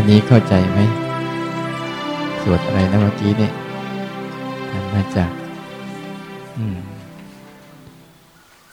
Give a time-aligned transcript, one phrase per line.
[0.00, 0.78] อันนี้เข้าใจไหม
[2.42, 3.52] สวดอะไรนะเมื่อกี้เนี่ย
[4.92, 5.30] มาจาก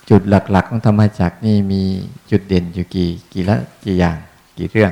[0.10, 1.84] จุดหลักๆของธรรมจักนี่มี
[2.30, 4.18] จุดเด่นอยู่กี่กี่ละกี่อย่าง
[4.58, 4.92] กี่เรื่อง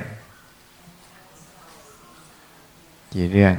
[3.13, 3.53] กี่เรื่อง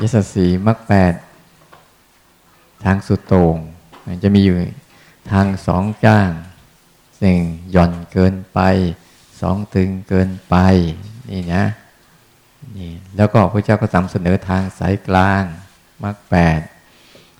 [0.00, 1.14] ยศสีมักแปด
[2.84, 3.56] ทางสุดโต่ง
[4.22, 4.56] จะมีอยู่
[5.30, 6.30] ทางสองจ้าง
[7.20, 7.40] หนึ่ง
[7.70, 8.60] หย่อนเกินไป
[9.40, 10.54] สองตึงเกินไป
[11.30, 11.64] นี่นะ
[12.76, 15.42] นี่แล้วก็พระเจ้าก็นำเสนอทางสายกลาง
[16.02, 16.60] มรรคแปด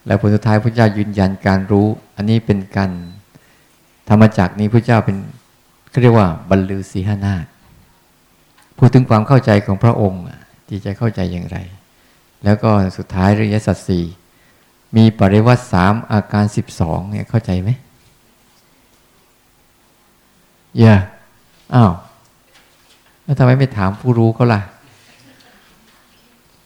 [0.07, 1.87] แล้วผลสุดท้ายพระเจ้ายืนยันการรู้
[2.17, 2.91] อันนี้เป็นการ
[4.09, 5.17] ธรรมจักนี้พระเจ้าเป็น
[5.91, 7.47] เขาเรียกว่าบรรลือสีหนาฏ
[8.79, 10.23] พูดถึงความเข้าใจของพระองค์
[10.69, 11.59] ที่จะเข้าใจอย่างไร
[12.45, 14.01] แล้วก็สุดท้ายริยสัตสี
[14.97, 17.71] มีปริวัติสามอาการสิบสองเนี่ยเข้าใจไหม
[20.79, 20.95] เย่
[21.75, 21.93] อ้าว
[23.23, 24.61] แล้วทำไมไม่ถามผู้รู้เขาล่ะ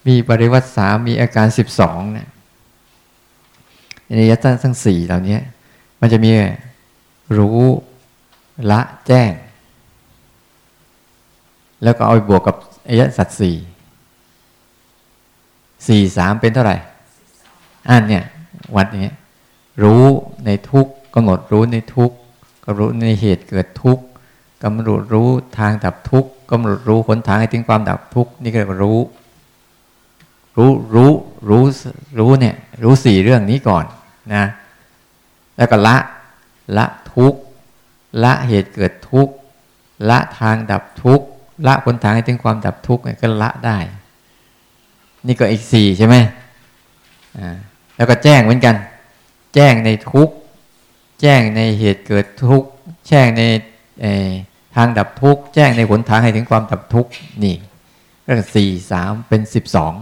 [0.07, 2.27] มีปริวัติสามมีอาการสิบสองเนี่ย
[4.17, 5.37] ในยตทั้งสี่เหล่านี้
[5.99, 6.31] มันจะมี
[7.37, 7.59] รู้
[8.71, 9.31] ละแจ้ง
[11.83, 12.55] แล้วก็เอาไปบวกกับ
[12.87, 13.55] อายะสัตว์สี่
[15.87, 16.77] สี่สามเป็นเท่าไหร่
[17.89, 18.23] อันเนี่ย
[18.75, 19.15] วัดเนี้ย
[19.83, 20.03] รู้
[20.45, 22.11] ในทุกกำหนดรู้ในทุก
[22.63, 23.99] ก็รู้ในเหตุเกิดทุก
[24.65, 28.99] กำหนดรู้ทางดับทุกข์กำหนดรู้หนทางให้ถึงความดับทุกข์นี่ก็เรียกว่ารู้
[30.57, 31.11] รู้รู้
[31.49, 31.63] รู้
[32.19, 33.85] รู้เนี่ยรู้สี่เรื่องนี้ก่อน
[34.33, 34.45] นะ
[35.57, 35.97] แล้วก็ละ
[36.77, 37.39] ละทุกข์
[38.23, 39.33] ละเหตุเกิดทุกข์
[40.09, 41.25] ละทางดับทุกข์
[41.67, 43.77] ละหนทางให้ถึงความดับทุกเนี่ยก็ละได้
[45.27, 46.15] นี่ก็อีกสี่ใช่ไหม
[47.37, 47.57] อ่า
[47.95, 48.75] แล้วก็แจ้งเหมือนกัน
[49.55, 50.29] แจ้งในทุก
[51.21, 52.63] แจ้งในเหตุเกิดทุก
[53.07, 53.43] แจ้งใน
[54.75, 57.11] ทางดับทุกข์แจ้งในหนทางให้ถึงความดับทุกข์
[57.43, 57.55] นี่
[58.23, 59.93] เรื่องสี่สามเป็นสิบสอง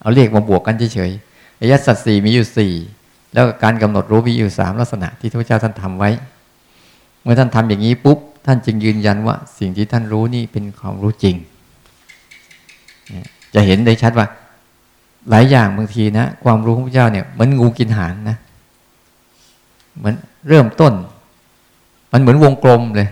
[0.00, 2.72] เอาเรียกมาบวกกันเฉยๆอายะสัตสี่มีอยู่สี่
[3.34, 6.10] แล้วการกำหนดรู้มีอยู่สามลักษณะที่พระเจ้าท่านทำไว้
[7.22, 11.36] เมื่อท่านทำอย่างนี้ปุ๊บท่านจึงยืนยันว่าสิ่งที่ท่านรู้นี่เป็นความรู้จริง
[13.54, 14.26] จะเห็นได้ชัดว่า
[15.30, 18.36] หลายอย่างบางทีนะ ความรู้ของพระเจ้าเนี่ยเหมือนงูกินหางนะ
[19.96, 20.14] เหมือน
[20.48, 20.92] เริ่มต้น
[22.12, 23.08] มันเหมือนวงกลมเลย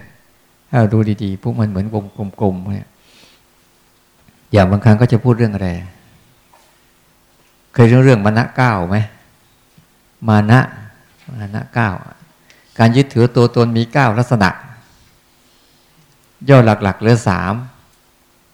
[0.92, 2.04] ดูดีๆพวกมันเหมือนวง
[2.40, 2.88] กลมๆเนี่ย
[4.52, 5.68] อย่างบางครั้งก็จะพูดเรื่องอะไร
[7.72, 8.96] เคยเรื่องเรื่องมานะเก้าไหม
[10.28, 10.60] มานะ
[11.38, 11.90] มานะเก้า
[12.78, 14.50] การยึดถือตัวตนมีเก้าลักษณะ
[16.48, 17.54] ย่อหลักๆเหลือสาม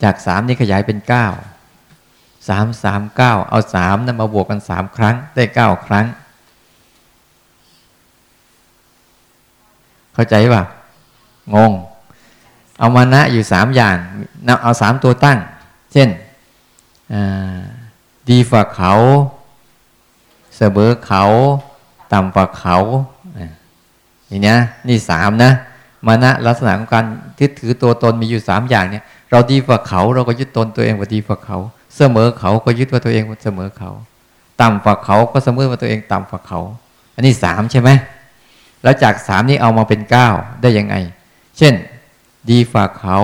[0.03, 1.27] จากสามนี้ขยายเป็นเก้า
[2.49, 6.07] สามสามเก้าเอาสามนั้นมาบวกกันสามครั้ง ได้เก้าครั้ง
[10.15, 10.63] เข้าใจป่ะ
[11.55, 11.73] งง
[12.79, 13.97] เอามานะอยู่สามอย่าง
[14.63, 15.39] เอาสามตัวตั้ง
[15.93, 16.09] เช่น
[18.29, 18.93] ดีฝ่าเขา
[20.57, 21.25] เสมอเขา
[22.13, 22.77] ต่ำฝ่าเขา
[24.31, 24.57] นี่นะ
[24.89, 25.51] นี่สามนะ
[26.07, 27.05] มานะลักษณะของการ
[27.41, 31.59] ยึดถือตัวตนมีอยู่สามอย่างเนี่ย เราดีฝ่าเขาเราก็ยึดตนตัวเองว่าดีฝ่าเขา
[31.97, 33.91] เสมอเขาก็ยึดว่าตัวเองว่าเสมอเขา
[34.61, 36.61] ต่ำฝ่าเขาก็เสมอว่าตัวเองต่ำฝ่าเขา
[37.15, 37.91] อันนี้สามใช่ไหม
[38.83, 40.29] แล้วจากสามนี้เอามาเป็นเก้า
[40.63, 40.95] ได้ยังไง
[41.59, 41.75] เช่น
[42.51, 43.19] ดีฝ่าเขา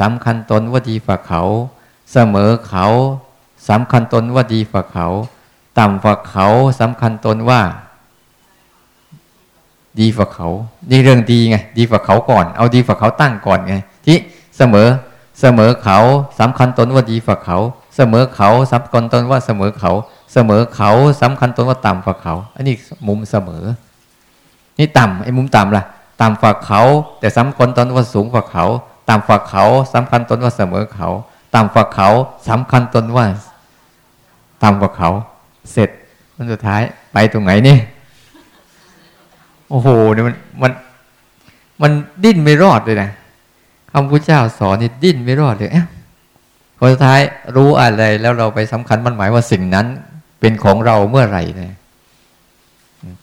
[0.00, 1.42] สำคัญตนว่าดีฝ่าเขา
[2.12, 2.86] เสมอเขา
[3.68, 5.06] สำคัญตนว่าดีฝ่าเขา
[5.78, 6.46] ต่ำฝ่าเขา
[6.80, 7.60] สำคัญตนว่า
[9.98, 10.48] ดีฝ่าเขา
[10.90, 14.16] นี่เรื่องดีไง ดีฝ่าเขาก่อน เอาดีฝ่าเขาตั้งก่อนไง ที่
[14.56, 14.88] เสมอ
[15.40, 15.98] เสมอเขา
[16.40, 17.58] สำคัญตนว่าดีฝ่าเขา
[17.96, 19.92] เสมอเขาสำคัญตนว่าเสมอเขา
[20.32, 20.90] เสมอเขา
[21.22, 22.74] สำคัญตนว่าต่ำฝ่าเขา อันนี้
[23.08, 23.64] มุมเสมอ
[24.78, 25.84] นี่ต่ำไอ้มุมต่ำล่ะ
[26.20, 26.80] ต่ำฝ่าเขา
[27.20, 28.64] แต่สำคัญตนว่าสูงฝ่าเขา
[29.08, 29.64] ต่ำฝ่าเขา
[29.94, 31.08] สำคัญตนว่าเสมอเขา
[31.54, 32.08] ต่ำฝ่าเขา
[32.48, 33.26] สำคัญตนว่า
[34.62, 35.10] ต่ำฝ่าเขา
[35.72, 35.90] เสร็จ
[36.36, 36.82] มันสุดท้าย
[37.12, 37.76] ไปตรงไหนนี่
[39.68, 40.72] โอ้โหเนี่ยมันมัน
[41.82, 41.92] มัน
[42.24, 43.10] ดิ้นไม่รอดเลยนะ
[43.90, 45.70] คำพุทธเจ้าสอนนี่ดิ้นไม่รอดเลย
[46.78, 47.20] คนสุดท้าย
[47.56, 49.86] รู้อะไรแล้วเราไปสำคัญมันหมายว่าสิ่งนั้น
[50.40, 51.74] เป็นของเราเมื่อไหร่เนี่ย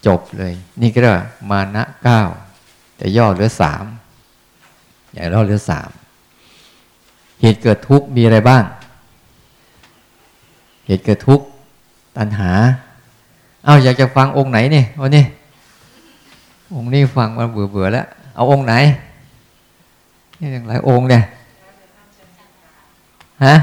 [0.06, 0.52] จบเลย
[0.82, 1.14] นี่ก็เรียก
[1.50, 2.20] มานะเก้า
[3.02, 3.84] แต่ย่อเหลือสาม
[5.12, 5.90] อย่างย่อเหลือสาม
[7.40, 8.64] เหตุเกิดทุกข์มีอะไรบ้าง
[10.86, 11.44] เหตุเกิดทุกข์
[12.16, 12.52] ตัณหา
[13.64, 15.24] เอาอยากจะฟังองค์ไหนเนี่ยวันนี้
[16.74, 18.74] องค์นี้ฟังมาเบื่อเบื่อแล้ว เอาองค์ไหน
[20.38, 21.22] นี่อย่างหลายองค์เนี่ย
[23.44, 23.54] ฮะ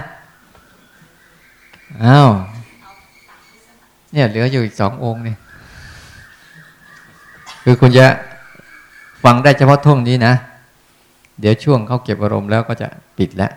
[2.04, 2.30] อ้าว
[4.12, 5.36] เนี่ยเหลืออยู่อีกสององค์นี่
[7.64, 8.08] คือคุณจะ
[9.24, 10.34] ฟังได้เฉพาะท่วงนี้นะ
[11.40, 12.88] เดี๋ยวช่วงเขาเก็บอารมณ์แล้วก็จะ
[13.18, 13.52] ปิดแล้ว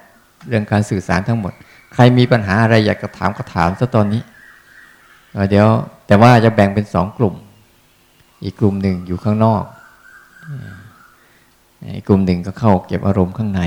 [0.48, 1.52] เรื่องการสื่อสารทั้งหมด
[1.94, 4.22] ใครมีปัญหาอะไรอยากจะถามก็ถามซะตอนนี้
[5.50, 5.66] เดี๋ยว
[6.06, 7.34] แต่ว่าจะแบ่งเป็นสองกลุ่ม
[8.44, 9.62] อีกกลุ่มหนึ่งอยู่ข้างนอก
[11.96, 13.62] อีกกลุ่มหนึ่งก็เข้าเก็บอารมณ์ข้างใน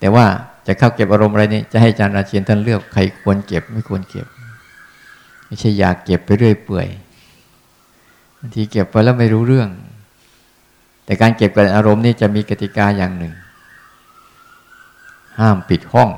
[0.00, 0.26] แต่ว่า
[0.66, 4.26] จะเข้าเก็บอารมณ์อะไรนี่จะให้อาจารย์ราเชียนท่านเลือกใครควรเก็บไม่ควรเก็บ
[5.46, 6.88] ไม่ใช่อยากเก็บไปเรื่อยเปื่อย
[8.38, 9.68] บางทีเก็บไปแล้วไม่รู้เรื่อง
[11.08, 13.32] แต่การเก็บกับอารมณ์นี่จะมีกติกาอย่างหนึ่ง
[15.38, 16.10] ห้ามปิดห้อง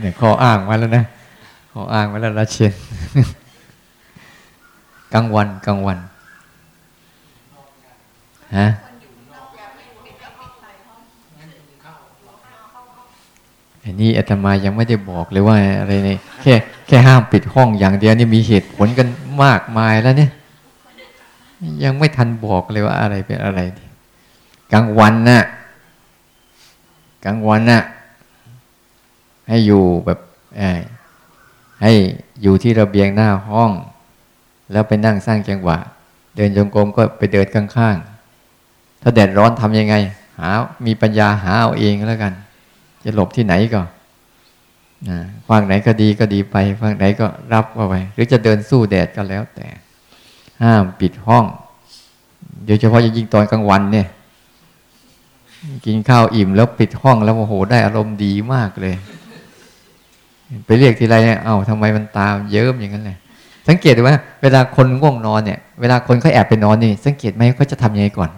[0.00, 1.04] เนี่ยข้ออ้างมาแล้วนะ
[1.72, 2.72] ข้ออ้างมาแล้วราเชน
[5.12, 5.98] กลางวันกลางวัน
[8.56, 8.66] ฮะ
[13.84, 16.54] อันนี้อาตมายังไม่ได้บอกเลยว่าอะไรเนี่ยแค่
[16.86, 19.06] แค่ห้ามปิดห้องอย่างเดียวนี่มีเหตุผลกัน
[19.42, 20.32] มากมายแล้วเนี่ย
[21.84, 23.60] ยังไม่ทันบอกเลยว่าอะไรเป็นอะไร
[24.72, 25.42] กลางวันน่ะ
[27.24, 27.82] กลางวันน่ะ
[29.48, 30.18] ให้อยู่แบบ
[31.82, 31.92] ให้
[32.42, 33.70] อยู่ที่ระเบียงหน้าห้อง
[34.72, 35.78] แล้วไปนั่งสร้างจังหวะ
[36.36, 39.94] เดินจงกรมก็ไปเดินข้างๆ ถ้าแดดร้อนทำยังไง
[40.38, 40.48] หา
[40.86, 42.32] มีปัญญาหาเอาเองแล้วกัน
[43.04, 43.82] จะหลบที่ไหนก็
[45.48, 49.68] ฝั่งไหนก็ดีก็ดีไปฝั่งไหนก็รับเข้าไปหรือจะเดินสู้แดดก็แล้วแต่
[50.62, 51.44] ห้ามปิดห้อง
[52.66, 54.06] โดยเฉพาะยิ่งตอนกลางวันเนี่ย
[55.84, 58.94] กินข้าวอิ่มแล้วปิดห้องแล้วโอ้โหได้อารมณ์ดีมากเลย
[60.64, 63.16] ไปเรียกทีไรเนี่ยเอ้าทำไมมันตามเยิ้มอย่างนั้นเลย
[63.68, 68.30] สังเกตดูว่าเวลาคนง่วงนอนเนี่ย เวลาคนเขาแอบไปนอนนี่ สังเกตไหมเขาจะทำยังไงก่อน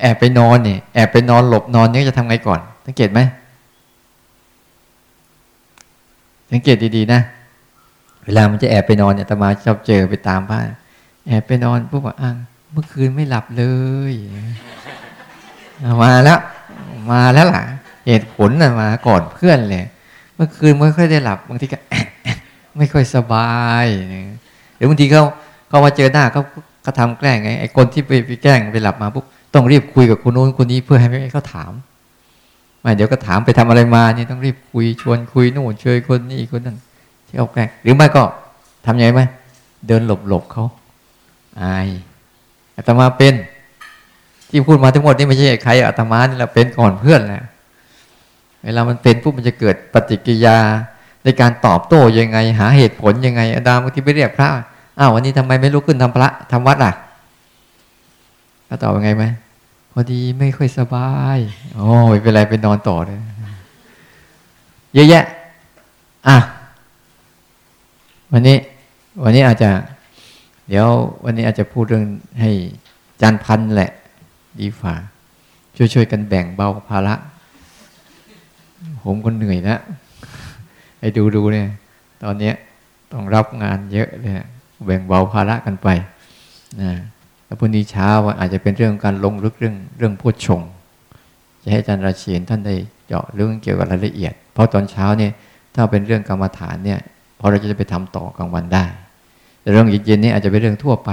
[0.00, 3.20] แอบไปนอนเนี่ยแอบไปนอนหลบนอนนี่จะทำไงก่อน สังเกตไหม
[6.52, 7.20] สังเกตดีๆนะ
[8.28, 10.66] เวลามันจะแอบไปนอนเนี่ยตมาชอบเจอไปตามบ้าน
[11.26, 12.36] แอบไปนอนปุ๊บว่าอ้าง
[12.72, 13.64] เมื่อคืนไม่หลับเล
[14.12, 14.14] ย
[16.02, 16.38] มาแล้ว
[17.10, 17.62] มาแล้วล่ะ
[18.06, 19.84] เหตุผลน่ะมาก่อนเพื่อนเลย
[20.34, 21.78] เมื่อคืนไม่ค่อยได้หลับบางทีก็
[22.76, 23.50] ไม่ค่อยสบา
[23.84, 23.86] ย
[24.76, 25.22] หรือบางทีเขา
[25.68, 26.42] เขามาเจอหน้าเขา
[26.82, 31.72] เขาทำแกล้งไงไอ้คนที่ไปไปแกล้งไปหลับมาปุ๊บต้องรีบคุยกับคนโน้นคนนี้เพื่อให้ไม่เขาถาม
[32.80, 36.78] ไม่เดี๋ยวก็ถามไปทำอะไรมาเนี่ยต้องรีบคุยชวนคุยโน่นเชยคนนี้คนนั้น
[37.28, 38.22] เที่เขาแกล้งหรือไม่ก็
[38.86, 39.20] ทำยังไงไหม
[39.86, 40.64] เดินหลบหลบเขา
[41.62, 41.88] อาย
[42.76, 43.34] อาตมาเป็น
[44.48, 47.44] ที่พูดมาทั้งหมดนี่ไม่ใช่ใครอาตมานี่แหละเป็นก่อนเพื่อนแหละ
[48.64, 50.58] เวลามันเป็นปุ๊บมันจะเกิดปฏิกิริยา
[51.24, 54.48] ในการตอบโต้ยังไง หาเหตุผลยังไง อาดามบางทีไปเรียกพระ
[54.98, 56.92] อ้าววันนี้ทำไมไม่ลุกขึ้นทำพระทำวัดล่ะ
[58.68, 59.24] ก็ตอบยังไงไหม
[59.92, 61.38] พอดีไม่ค่อยสบาย
[61.76, 63.18] โอ้ยเป็นไรไปนอนต่อเลย
[64.94, 65.24] เยอะแยะ
[66.28, 66.36] อะ
[68.32, 68.58] วันนี้
[69.22, 69.70] วันนี้อาจจะ
[70.68, 70.86] เดี๋ยว
[71.24, 72.04] วันนี้อาจจะพูดเรื่อง
[72.40, 72.50] ให้
[73.20, 73.90] จานพันแหละ
[74.58, 74.94] ดีฝ่า
[75.76, 77.14] ช่วยๆกันแบ่งเบาภาระ
[79.04, 79.80] ผมก็เหนื่อยแล้ว
[81.00, 81.68] ไอ้ดูดูเนี่ย
[82.22, 82.54] ตอนเนี้ย
[83.12, 84.32] ต้องรับงานเยอะเลย
[84.86, 85.88] แบ่งเบาภาระกันไป
[86.82, 86.92] นะ
[87.46, 88.08] แล้วพรุ่งนี้เช้า
[88.38, 90.62] อาจจะเป็นเรื่องการลงลึกเรื่องเรื่องพูดชง
[91.62, 92.74] จะให้อาจารย์ราเชียนท่านได้
[93.06, 95.32] เจาะเรื่องเกี่ยวกับรายละเอียด เพราะตอนเช้าเนี่ย
[95.74, 97.00] ถ้าเป็นเรื่องกรรมฐานเนี่ย
[97.38, 98.84] พอเราจะไปทำต่อกลางวันได้
[99.60, 101.10] แต่เรื่องเย็นๆนี่อาจจะเป็นเรื่องทั่วไป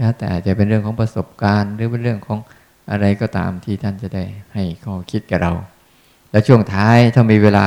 [0.00, 2.38] นะแต่อาจจะเป็นเรื่องของประสบการณ์ หรือเป็นเรื่องของ
[2.90, 5.52] อะไรก็ตามที่ท่านจะได้ให้ข้อคิดกับเรา
[6.30, 7.66] แล้วช่วงท้ายถ้ามีเวลา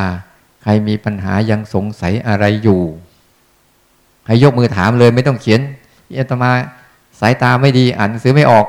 [0.63, 2.81] ใครมีปัญหายังสงสัยอะไรอยู่
[4.25, 5.61] ให้ยกมือถามเลยไม่ต้องเขียน
[6.19, 6.51] อาตมา
[7.19, 8.67] สายตาไม่ดีอ่านหนังสือไม่ออก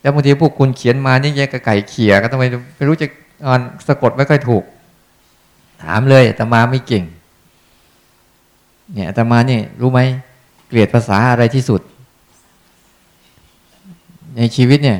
[0.00, 2.44] แล้วบางทีพวกคุณเขียนมานี่แยกกระไก่เขี่ยก็ต้องไม
[2.76, 3.06] ไม่รู้จะ
[3.46, 4.64] อ่านสะกดไม่ค่อยถูก
[5.82, 7.04] ถามเลยอาตมาไม่เก่ง
[8.94, 10.00] เนี่ยอาตมาเนี่ยรู้ไหม
[10.68, 11.80] เกลียดภาษาอะไรที่สุด
[14.36, 14.98] ในชีวิตเนี่ย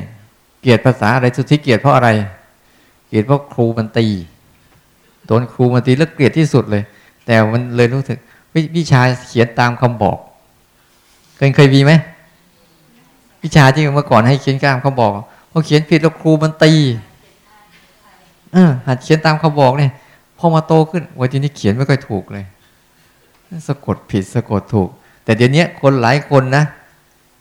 [0.61, 2.09] เกลียดภาษาอะไรสุดที่เกลียดเพราะอะไร
[3.07, 4.05] เกลียดเพราะครูมันตี
[5.25, 6.83] โดนครูมันตีแล้วเกลียดที่สุดเลย
[7.25, 8.17] แต่มันเลยรู้สึก
[8.77, 10.17] วิชาเขียนตามคำบอก
[11.37, 11.91] เคยเคยมีไหม
[13.43, 15.11] วิชาที่เมื่อก่อนให้เขียนตามคำบอก
[15.51, 16.73] พอเขียนผิดแล้วครูมันตี
[18.53, 19.91] เออหัดเขียนตามคำบอกเนี่ย
[20.37, 22.45] พอมาโตขึ้นวันทีนี้เขียนไม่ค่อยถูกเลย
[23.67, 24.89] สะกดผิดสะกดถูก
[25.23, 26.63] แต่เดี๋ยวนี้คนหลายคนนะ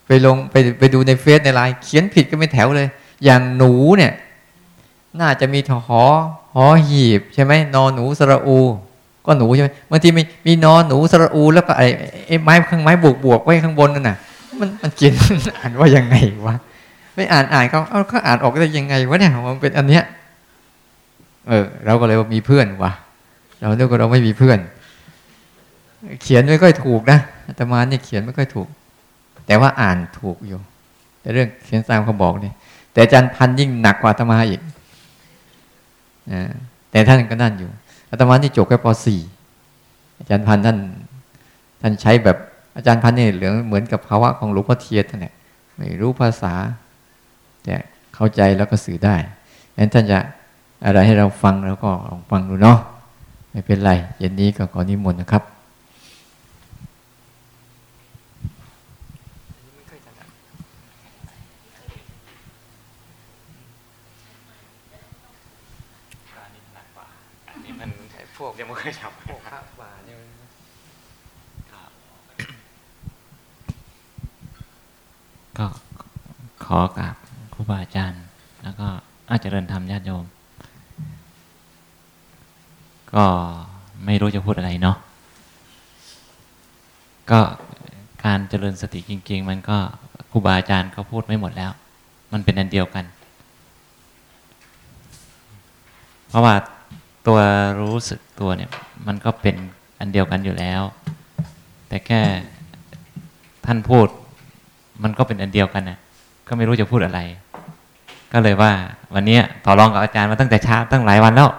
[0.07, 2.89] ไปลงไปไปดูในเฟซในไลน์เขียนผิดก็ไม่แถวเลย
[3.25, 4.13] อย่างหนูเนี่ย
[5.21, 6.05] น่าจะมีหอ
[6.55, 8.59] หอหีบใช่ไหมนอนหนูสระอู
[9.27, 11.87] ก็หนูใช่ไหมบางทีมีมีนอนหนูสระอูแล้วก็ไอ้
[12.27, 14.17] ไอ้ไม้ข้างไม้บวกบวกไว้ข้างบนนั่นน่ะ
[14.61, 15.13] มันมันเขียน
[15.59, 16.17] อ่านว่ายังไง
[16.47, 16.55] วะ
[17.15, 20.05] ไม่อ่านอ่านเขาเขาเขาอ่านออกได้ยังไงวะเนี่ยมันเป็นอันเนี้ย
[21.49, 22.93] เออเราก็เลยว่ามีเพื่อนวะ
[23.61, 24.59] เราเรียกว่าเราไม่มีเพื่อน
[26.23, 28.69] เขียนไม่ค่อยถูกนะอาตมาเนี่ยเขียนไม่ค่อยถูก
[29.47, 30.61] แต่ว่าอ่านถูกอยู่
[31.21, 32.55] แต่เรื่องเขียนตามเขาบอกเนี่ย
[32.93, 34.61] แต่อาจารย์พันยิ่งหนักกว่าอาตมาอีก
[36.31, 36.33] อ
[36.91, 37.71] แต่ท่านก็นั่นอยู่
[38.11, 38.87] อาตมาที่จบแค่ป
[39.55, 40.79] .4 อาจารย์พันท่าน
[41.81, 42.37] ท่านใช้แบบ
[42.77, 45.35] อาจารย์พันนี่เหลืองเหมือนกับภาวะของหลวงพ่อเทียนท่านเนี่ย
[45.77, 46.55] ไม่รู้ภาษา
[47.65, 47.75] แต่
[48.15, 49.17] เข้าใจแล้วก็สื่อได้
[49.77, 50.19] งั้นท่านจะ
[50.85, 52.79] อะไรให้เราฟังแล้วก็ลองฟังดูเนาะ
[53.51, 55.45] ไม่เป็นไรเย็นนี้ก็ขอนิมนต์นะครับ
[68.45, 70.17] วกยังไม่เคยทำพวกพระป่าเนี่ย
[75.59, 75.67] ก็
[76.65, 77.17] ขอกราบ
[77.53, 78.23] ครูบาอาจารย์
[78.63, 78.87] แล้วก็
[79.31, 80.25] อาจารย์ธรรมญาติโยม
[83.15, 83.25] ก็
[84.05, 84.97] ไม่รู้จะพูดอะไรเนาะ
[87.31, 87.41] ก็
[88.25, 89.79] การเจริ ญสติจริง ๆ มันก็
[90.31, 91.71] ครูบาอาจารย์เขาพูดไม่หมดแล้ว
[92.33, 93.05] มันเป็นอันเดียวกัน
[96.29, 96.55] เพราะว่า
[97.27, 97.39] ตัว
[97.81, 98.71] รู้สึกตัวเนี่ย
[99.07, 99.57] มันก็เป็น
[100.01, 100.83] อันเดียวกันอยู่แล้ว
[101.89, 102.21] แต่แค่
[103.67, 104.07] ท่านพูด
[105.03, 105.99] มันก็เป็นอันเดียวกันนะ
[106.49, 107.21] ก็ไม่รู้จะพูดอะไร
[108.33, 108.73] ก็เลยว่า
[109.15, 111.51] วันนี้ต่อรองกับอาจารย์มาตั้งแต่เช้าตั้งหลายวันแล้ว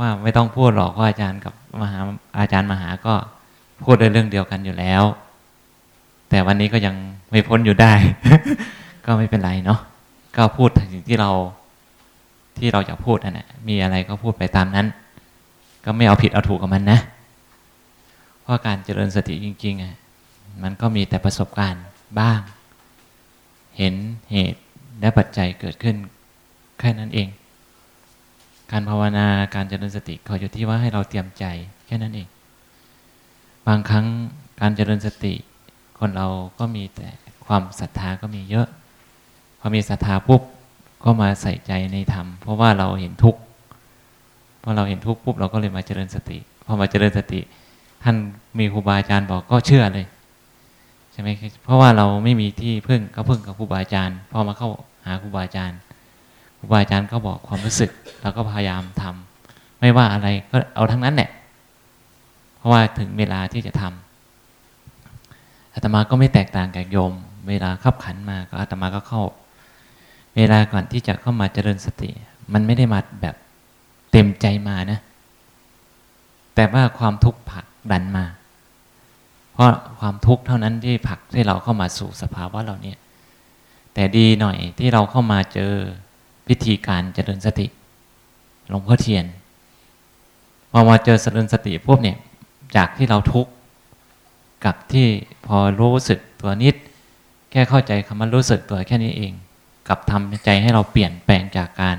[0.00, 1.98] ว่าไม่ต้องพูดหรอกว่าอาจารย์กับมหา
[2.40, 3.14] อาจารย์มหาก็
[3.84, 5.02] พูดในเรื่องเดียวกันอยู่แล้ว
[6.30, 6.94] แต่วันนี้ก็ยัง
[7.30, 7.92] ไม่พ้นอยู่ได้
[9.06, 9.80] ก็ไม่เป็นไรเนาะ
[10.36, 11.30] ก็พูดสิ่งที่เรา
[12.58, 14.86] ที่เราจะพูดนั่นแหละมีอะไรก็พูดไปตามนั้น
[15.84, 16.98] ก็ไม่เอาผิดเอาถูกกับมันนะ
[18.42, 19.94] เพราะการเจริญสติจริงๆอะ
[20.62, 21.84] มันก็มีแต่ประสบการณ์
[22.20, 22.40] บ้าง
[23.78, 23.94] เห็น
[24.32, 24.60] เหตุ
[25.00, 25.96] และปัจจัยเกิดขึ้น
[26.78, 27.28] แค่นั้นเอง
[28.70, 31.44] การภาวนาการเจริญสติขออยู่ที่ว่าให้เราเตรียมใจ
[31.86, 32.28] แค่นั้นเอง
[33.66, 34.06] บางครั้ง
[34.60, 35.34] การเจริญสติ
[36.00, 36.28] คนเรา
[36.58, 37.08] ก็มีแต่
[37.46, 38.66] ความศรัทธาก็มีเยอะ
[39.60, 40.42] พอมีศรัทธาปุ๊บ
[41.04, 43.40] ก็มาใส่ใจในธรรม เพราะว่าเราเห็นทุกข์
[44.62, 47.40] พอเราเห็นทุกข์ปุ๊บเราก็เลยมาเจริญสติพอมาเจริญสติ
[48.02, 48.16] ท่าน
[48.58, 50.06] มีครูบาอาจารย์บอกก็เชื่อเลย
[51.12, 51.28] ใช่ไหม
[51.64, 54.68] เพราะว่าเราไม่มีที่พึ่งก็พึ่งกับครูบาอาจารย์พอมาเข้า
[55.06, 55.78] หาครูบาอาจารย์
[56.58, 57.90] ครูบาอาจารย์ก็บอกความรู้สึก
[58.22, 61.30] เราก็พยายามทำไม่ว่าอะไรก็เอาทั้งนั้นแหละ
[62.56, 64.09] เพราะว่าถึงเวลาที่จะทำ
[65.80, 67.12] อาตมาก็ไม่แตกต่างกับโยม
[67.48, 69.22] เวลาขับขันมาก็อาตมาก็เข้า
[70.36, 72.10] เวลาก่อนที่จะเข้ามาเจริญสติ
[72.52, 73.34] มันไม่ได้มาแบบ
[74.10, 75.00] เต็มใจมานะ
[76.54, 78.24] แต่ว่าความทุกข์ผลักดันมา
[79.52, 79.68] เพราะ
[80.00, 82.98] ความทุกข์เท่านั้นที่ผลักให้เราเข้ามาสู่สภาวะเราเนี่ย
[83.94, 85.72] แต่ดีหน่อยที่เราเข้ามาเจอ
[86.48, 87.66] พิธีการเจริญสติ
[88.68, 89.24] หลวงพ่อเทียน
[90.70, 92.16] พอมาเจอเจริญสติพวกเนี่ย
[92.76, 93.50] จากที่เราทุกข์
[94.64, 95.08] กับที่
[95.46, 96.74] พอรู้สึกตัวนิด
[97.50, 99.32] แค่เข้าใจคำว่ารู้สึกตัวแค่นี้เอง
[99.88, 101.96] กับทำใจให้เราเปลี่ยนแปลงจากการ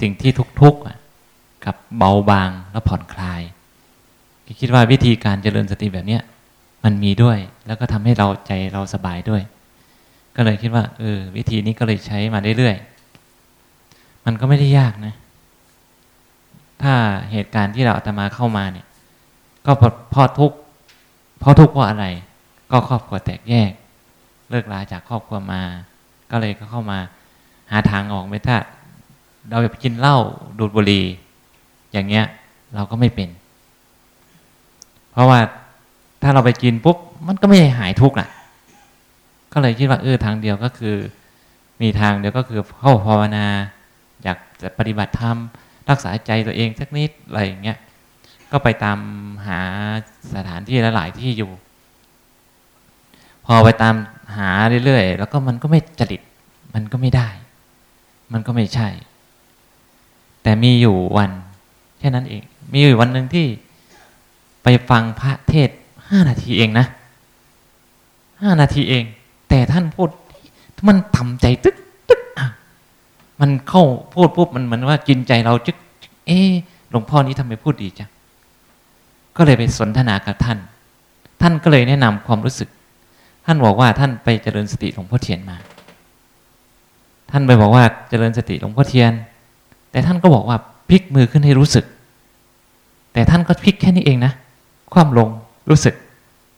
[0.00, 0.80] สิ่งที่ทุกข์
[1.64, 3.42] กับเบาบางและผ่อนคลาย
[4.60, 6.18] คิดว่าวิธีการเจริญสติแบบเนี้
[6.84, 9.42] มันมีด้วย แล้วก็ทำให้เราใจเราสบายด้วย
[10.36, 15.14] ก็เลยคิดว่าเออวิธีนี้ก็เลยใช้มาเรื่อยๆมันก็ไม่ได้ยากนะ
[16.82, 16.94] ถ้า
[17.32, 18.86] เหตุการณ์ที่เราอาตมาเข้ามาเนี่ย
[19.66, 19.72] ก็
[20.14, 20.56] พอทุกข์
[21.38, 22.06] เพราะทุกข์เพราะอะไร
[22.70, 23.70] ก็ครอบครัวแตกแยก
[24.50, 25.62] เลิกลาจากครอบครัวมา
[26.30, 26.98] ก็เลยก็เข้ามา
[27.70, 28.56] หาทางออกไม่ถ้า
[29.48, 30.16] เราไปกินเหล้า
[30.58, 31.04] ดูดบุหรี่
[31.92, 32.24] อย่างเงี้ย
[32.74, 33.28] เราก็ไม่เป็น
[35.12, 35.40] เพราะว่า
[36.22, 38.28] ถ้าเราไปกินปุ๊บมันก็ไม่หายทุกข์น่ะ
[39.52, 40.96] ก็เลยคิดว่าเออทางเดียวก็คือ
[41.82, 43.46] มีทางเดียวก็คือเข้าภาวนา
[44.22, 45.36] อยากจะปฏิบัติธรรม
[45.88, 47.78] รักษาใจตัวเองสักนิดอะไรอย่างเงี้ย
[48.52, 48.98] ก็ไปตาม
[49.46, 49.60] หา
[50.34, 51.50] สถานที่หลายที่อยู่
[53.46, 53.94] พอไปตาม
[54.36, 54.50] หา
[54.84, 56.22] เรื่อยๆแล้วก็มันก็ไม่จริต
[56.74, 57.28] มันก็ไม่ได้
[58.32, 58.88] มันก็ไม่ใช่
[60.42, 61.30] แต่มีอยู่วัน
[61.98, 63.46] แค่นั้นเอง มีอยู่วันหนึ่งที่
[64.62, 65.70] ไปฟังพระเทศ
[66.08, 66.86] ห้านาทีเองนะ
[68.42, 69.04] ห้านาทีเอง
[69.48, 70.08] แต่ท่านพูด
[70.88, 71.76] มันทำใจตึ๊ก
[72.08, 72.22] ตึ๊ก
[73.40, 75.76] มันเข้าพูดปุ๊บมันเหมือนว่ากินใจเราจึ๊ก
[76.26, 76.38] เอ๊
[76.90, 78.10] หลวงพ่อนี้ทำไมพูดดีจัง
[79.36, 80.58] ก็เลยไปสนทนากับท่าน
[81.42, 82.68] ท่านก็เลยแนะนำความรู้สึก
[83.46, 85.56] ท่านบอกว่าท่านไปเจริญสติหลวงพ่อเทียนมา
[87.30, 89.12] ท่านไปบอกว่าเจริญสติหลวงพ่อเทียน
[89.90, 90.58] แต่ท่านก็บอกว่า
[90.90, 91.84] พลิกมือขึ้นให้รู้สึก
[93.12, 94.32] แต่ท่านก็พลิกแค่นี้เองนะ
[94.94, 95.28] ความลง
[95.70, 95.94] รู้สึก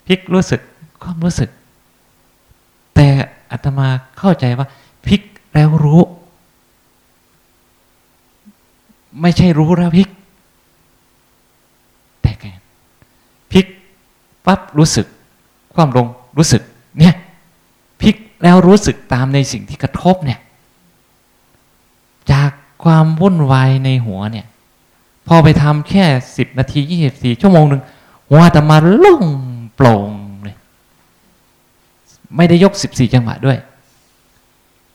[0.07, 0.61] พลิกรู้สึก
[1.03, 1.51] ความรู้สึก
[2.95, 3.07] แต่
[3.51, 4.67] อาตมาเข้าใจว่า
[5.07, 5.23] พลิก
[5.55, 6.01] แล้วรู้
[9.21, 10.09] ไม่ใช่รู้แล้วพลิก
[12.23, 12.45] แต่แก
[13.53, 13.67] พลิก
[14.51, 15.07] ปั๊บรู้สึก
[15.75, 16.07] ความลง
[16.39, 16.63] รู้สึก
[16.99, 17.15] เนี่ย
[18.01, 20.41] พลิกแล้วรู้สึกตามในสิ่งที่กระทบเนี่ย
[22.33, 22.51] จาก
[22.85, 24.47] ความวุ่นวายในหัวเนี่ย
[25.27, 26.05] พอไปทำแค่
[26.37, 27.83] สิบนาทียี่สิบสี่ชั่วโมงหนึ่ง
[28.31, 29.25] หัวแต่มาล่ง
[29.75, 30.11] โปร่ง
[30.43, 30.57] เลย
[32.37, 33.59] ไม่ได้ยกสิบสี่จังหวะด้วย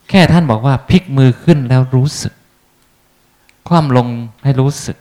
[0.08, 2.32] แค่ท่านบอกว่าพลิกมือขึ้นแล้วรู้สึก
[3.68, 4.08] ความลง
[4.44, 4.96] ให้รู้สึก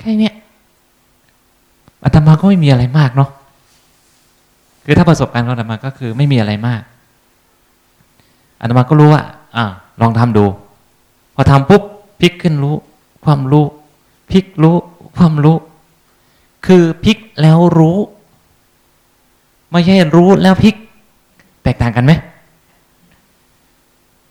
[0.00, 0.30] แค่นี้
[2.04, 3.30] อาตมาก็ไม่มีอะไรมากเนาะ
[4.84, 6.82] คือถ้าประสบการณ์ของอาตมาก็คือไม่มีอะไรมาก
[8.60, 9.22] อาตมาก็รู้ว่า
[9.56, 9.64] อ่า
[10.00, 10.44] ลองทำดู
[11.34, 11.82] พอทำปุ๊บ
[12.20, 12.74] พลิกขึ้นรู้
[13.24, 13.64] ความรู้
[14.30, 14.76] พลิกรู้
[15.16, 15.56] ความรู้
[16.66, 17.98] คือพลิกแล้วรู้
[19.70, 20.74] ไม่ใช่รู้แล้วพลิก
[21.62, 22.12] แตกต่างกันไหม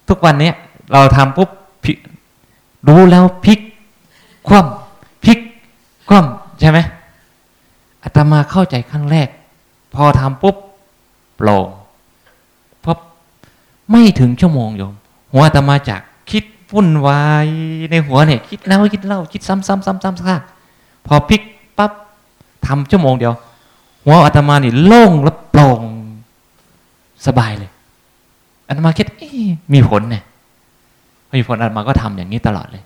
[0.09, 0.51] ทุกวันนี้
[0.91, 1.49] เราทำปุ๊บ
[2.89, 3.59] รู้แล้วพลิก
[4.47, 5.39] คว่ำพลิก
[6.09, 6.79] คว่ำใช่ไหม
[8.03, 9.27] อาตมาเข้าใจครั้งแรก
[9.93, 10.55] พอทำปุ๊บ
[11.35, 11.67] โปร่ง
[12.85, 12.97] พบ
[13.91, 14.93] ไม่ถึงชั่วโมงโยม
[15.31, 16.43] หัวอาตมาจากคิด
[16.73, 17.47] วุ่นวาย
[17.91, 20.41] ในหัวเนี่ย คิดแล้วคิดเล่าคิดซ้ำซ้ำซ้ำซ้ำซาก
[21.07, 21.41] พอพลิก
[21.77, 21.91] ปั๊บ
[22.67, 23.33] ทำชั่วโมงเดียว
[24.03, 25.81] หัวอาตมานี่โล่งและโปร่ง
[27.27, 27.71] สบายเลย
[28.67, 29.07] อาตมาคิด
[29.73, 30.23] มีผลเนี่ย
[31.37, 32.83] มีผลอาตมาก็ทำอย่างนี้ตลอดเลย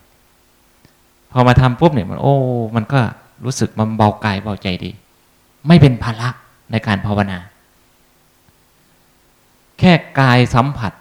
[1.31, 2.35] พอมาทำปุ๊บเนี่ยมันโอ้
[2.75, 2.99] มันก็
[3.45, 4.91] รู้สึกมันเบากายเบาใจดี
[5.67, 6.29] ไม่เป็นภาระ
[6.71, 7.39] ในการภาวนา
[9.79, 10.91] แค่กายสัมผัส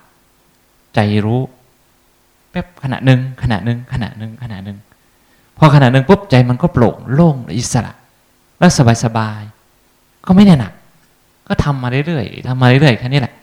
[0.94, 1.40] ใจรู้
[2.50, 4.78] แป๊บขณะหนึ่งขณะหนึ่งขณะหนึ่งขณะหนึ่ง
[5.58, 7.92] พอขณะหนึ่งปุ๊บใจมันก็โปร่งโล่งอิสระ
[8.58, 9.42] แล้วสบายสบาย
[10.26, 10.73] ก็ไม่แน่หนัก
[11.49, 13.34] ก็ทำมาเรื่อยๆทำมาเรื่อยๆแค่นี้แหละ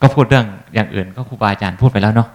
[0.00, 2.28] ก็พูดเรื่องอย่างอื่นก็ครูบาอาจารย์พูดไปแล้วเนาะ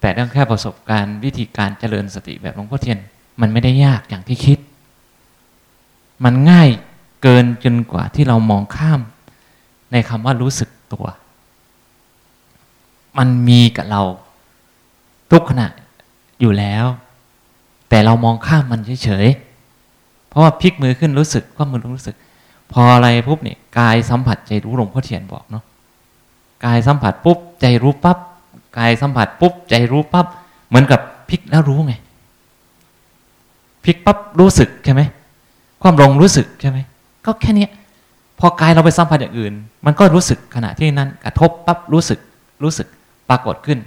[0.00, 2.98] แต่เรื่องแค่ประสบการณ์วิธีการเจริญสติแบบหลวงพ่อเทียน
[3.40, 4.58] มันไม่ได้ยากอย่างที่คิด
[6.24, 6.68] มันง่าย
[7.22, 9.00] เกินจนกว่าที่เรามองข้าม
[9.92, 11.06] ในคำว่ารู้สึกตัว
[13.18, 14.02] มันมีกับเรา
[15.30, 15.68] ทุกขณะ
[16.40, 16.86] อยู่แล้ว
[17.88, 22.16] แต่เรามองข้ามมันเฉยๆ เพราะว่าพลิกมือขึ้นรู้สึกก็มือรู้สึก
[22.72, 25.64] พออะไรปุ๊บเนี่ยกายสัมผัสใจรู้หลวงพ่อเทียนบอกเนาะ
[26.64, 28.18] กายสัมผัสปุ๊บใจรู้ปับ๊บ
[28.78, 30.26] กายสัมผัสปุ๊บใจรู้ปับ๊บ
[30.68, 31.94] เหมือนกับพลิกแล้วรู้ไง
[33.84, 35.02] พลิกปั๊บรู้สึกใช่ไหม
[35.82, 36.78] ความลงรู้สึกใช่ไหม
[37.26, 37.66] ก็แค่นี้
[38.38, 39.52] พอกายเราไปสัมผัสอย่างอื่น
[39.86, 42.18] มันก็รู้สึกขณะที่นั้นกระทบปั๊บรู้สึก
[42.62, 42.86] รู้สึก
[43.28, 43.78] ปรากฏขึ้น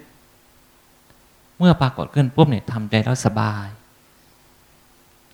[1.60, 3.68] เมื่อปรากฏขึ้นปุ๊บเนี่ยทำใจแล้วสบาย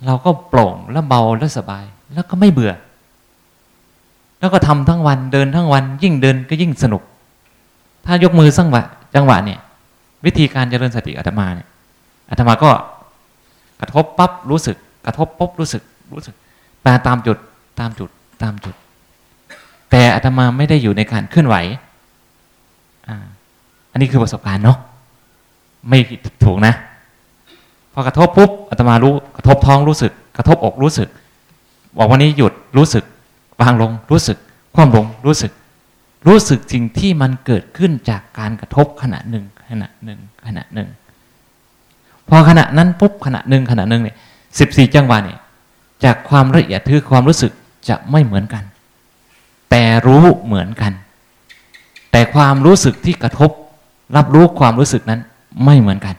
[0.06, 1.84] เราก็โปร่งแล้วเบาแล้วสบาย
[2.14, 2.74] แล้วก็ไม่เบื่อ
[4.40, 7.02] แล้วก็ทำทั้งวันเดินทั้งวัน ยิ่งเดินก็ยิ่งสนุก
[8.06, 8.84] ถ้ายกมือสังหวะ
[9.16, 9.60] จังหวะเนี่ย
[10.26, 11.68] วิธีการเจริญสติอาตมาเนี่ย
[12.30, 12.72] อาตมาก็
[13.80, 15.84] กระทบปั๊บรู้สึก กระทบปุ๊บรู้สึก
[16.14, 16.36] รู้สึก
[16.82, 17.38] แปลตามจุด
[17.82, 18.10] ตามจุด
[18.44, 18.76] ตามจุด
[19.91, 21.56] แต่อาตมาไม่ได้อยู่ในการเคลื่อนไหว
[23.08, 23.26] อ่า
[23.91, 24.78] อันนี้คือประสบการณ์เนาะ
[25.89, 26.74] ไม่ผิดถูกนะ
[27.94, 31.10] พอกระทบปุ๊บอาตมารู้กระทบท้องรู้สึก กระทบอกรู้สึก
[31.98, 33.04] บอกวันนี้หยุดรู้สึก
[33.62, 34.38] วางลงรู้สึก
[34.76, 35.52] ความลงรู้สึก
[36.28, 40.89] รู้สึกสิ่งที่มันเกิดขึ้นจากการกระทบขณะหนึ่งขณะหนึ่งขณะหนึ่ง
[42.30, 44.15] พอขณะนั้นปุ๊บขณะหนึ่งขณะหนึ่งเนี่ย
[44.60, 45.39] สิบสี่จังหวะเนี่ย
[46.04, 47.52] จากความละเอียดคือความรู้สึก
[47.89, 48.63] จะไม่เหมือนกัน
[49.70, 50.94] แต่รู้เหมือนกัน
[52.12, 53.52] แต่ความรู้สึกที่กระทบ
[54.15, 55.22] รับรู้ความรู้สึกนั้น
[55.65, 56.15] ไม่เหมือนกัน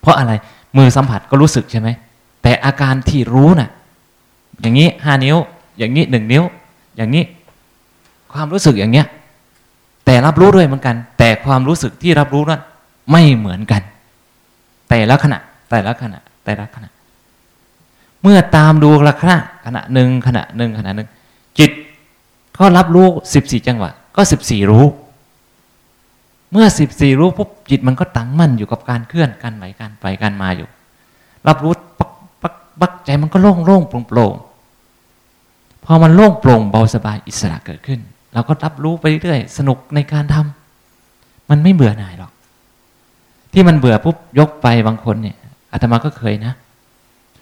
[0.00, 0.32] เพราะอะไร
[0.76, 1.88] มือสัมผัสก็รู้สึกใช่ไหม
[2.42, 3.70] แต่อาการที่รู้นะ่ะ
[4.60, 5.36] อย่างนี้ห้านิ้ว
[5.78, 6.44] อย่างนี้หนึ่งนิ้ว
[6.96, 7.24] อย่างนี้
[8.32, 9.06] ความรู้สึกอย่างเนี้ย
[10.04, 12.62] แต่รับรู้ด้วยเหมือนกัน แต่ความรู้สึกที่รับรู้นั้น
[13.10, 13.82] ไม่เหมือนกัน
[14.88, 15.38] แต่ละขณะ
[15.70, 16.90] แต่ละขณะ แต่ละขณะ
[18.22, 21.08] เมื่อตามดูละขณะขณะหนึ่งขณะหนึ่งขณะหนึ่ง
[21.58, 21.70] จิต
[22.58, 24.86] ก็รับรู้สิบสี่จังหวะ ก็สิบสี่รู้
[26.52, 30.68] เมื่อสิบสี่รู้ปุ๊บจิตมันก็ตั้งมั่นอยู่กับการเคลื่อนการไหวการไปการมาอยู่
[31.48, 32.10] รับรู้ปัก
[32.42, 34.34] ปักปักใจมันก็โล่งโล่งโปร่งโปร่ง
[35.84, 38.00] พอมันโล่งโปร่งเบาสบายอิสระเกิดขึ้น
[38.34, 42.32] เราก็รับรู้ไปเรื่อยสนุกในการทำมันไม่เบื่อหน่ายหรอก
[43.52, 45.36] ที่มันเบื่อปุ๊บยกไปบางคนเนี่ย
[45.72, 46.52] อาตมาก็เคยนะ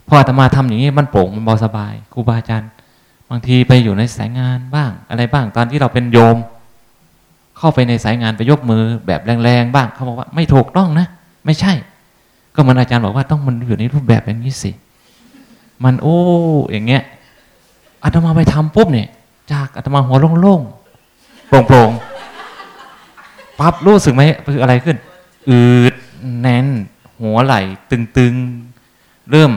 [0.09, 2.71] พออาตมาทำอย่างนี้มันโปร่งมันเบาสบายครูบาอาจารย์
[3.31, 6.37] บางทีไปอยู่ในสายงานบ้าง อะไรบ้างตอนที่เราเป็นโยม
[7.59, 11.07] เข้าไปในสายงานไปยกมือแบบแรงๆบ้างเขาบอกว่าไม่ถูกต้องนะ
[11.47, 11.73] ไม่ใช่
[12.55, 14.71] ก็มันอาจารย์บอกว่าต้องมันอยู่ในรูปแบบอย่างนี้สิ
[15.85, 16.17] มันโอ้
[16.71, 17.03] อย่างเงี้ย
[18.05, 19.09] อาตมาไปทำปุ๊บเนี่ย
[19.53, 24.97] จากอาตมาหัวโล่งๆโปร่งๆปั๊บรู้สึกไหมคืออะไรขึ้น
[25.49, 25.59] อื
[25.93, 25.95] ด
[26.41, 26.67] แน่น
[27.23, 27.55] หัวไหล
[27.91, 29.51] ตึงๆ เริ่ม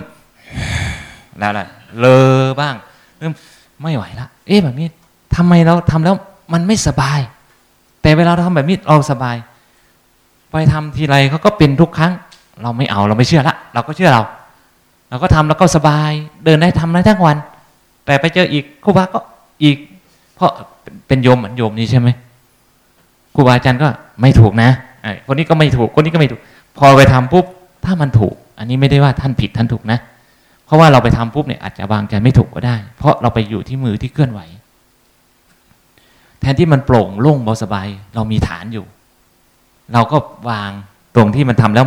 [1.39, 1.67] แล้วแหละ
[1.99, 2.75] เลอบ้าง
[3.17, 3.33] เริ่ม
[3.81, 4.87] ไม่ไหวละเอ๊ะแบบนี้
[5.35, 6.15] ทำไมเราทำแล้ว
[6.53, 7.19] มันไม่สบาย
[8.01, 9.35] แต่เวลาเราทำแบบนี้เราสบาย
[10.51, 12.13] ไปทำทีไรเขาก็เป็นทุกครั้ง
[12.61, 14.21] เราไม่เอาเราไม่เชื่อละเราก็เชื่อเรา
[15.09, 16.11] เราก็ทำแล้วก็สบาย
[16.45, 17.37] เดินได้ทำได้ทั้งวัน
[18.05, 19.19] แต่ไปเจออีกครูบาก็
[19.63, 19.77] อีก
[20.35, 20.51] เพราะ
[21.07, 22.09] เป็นโยมเหมือนโยมนี่ใช่ไหม
[23.35, 23.87] ครูบาอาจารย์ก็
[24.21, 24.69] ไม่ถูกนะ
[25.01, 26.41] ไอ้คนนี้ก็ไม่ถูกคนนี้ก็ไม่ถูก
[26.77, 27.45] พอไปทำปุ๊บ
[27.85, 29.99] ถ้ามันถูก อันนี้ไม่ได้ว่าท่านผิดท่านถูกนะ
[30.71, 34.41] ราะว่าเราไปทำปุ๊บเนี่ยอาจจะวางใจไม่ถูกก็ได้ เพราะเราไปอยู่ที่มือที่เคลื่อนไหว
[36.39, 38.85] แทนที่มันโปร่งโล่งเบาสบาย เรามีฐานอยู่
[39.93, 40.17] เราก็
[40.49, 40.71] วาง
[41.15, 41.85] ตรงที่มันทำแล้ว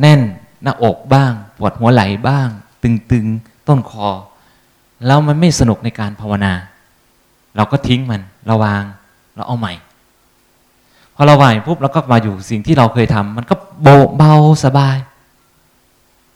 [0.00, 0.20] แน่น
[0.62, 2.48] หน้าอกบ้าง ปวดหัวไหล่บ้าง
[2.82, 4.08] ตึงๆ ต้นคอ
[5.06, 6.52] แล้วมันไม่สนุกในการภาวนา
[7.56, 8.82] เราก็ทิ้งมันเราวาง
[9.36, 9.74] เราเอาใหม่
[11.14, 14.96] พอเราวางปุ๊บเราก็มาอยู่สิ่งที่เราเคยทำมันก็โบเบาสบาย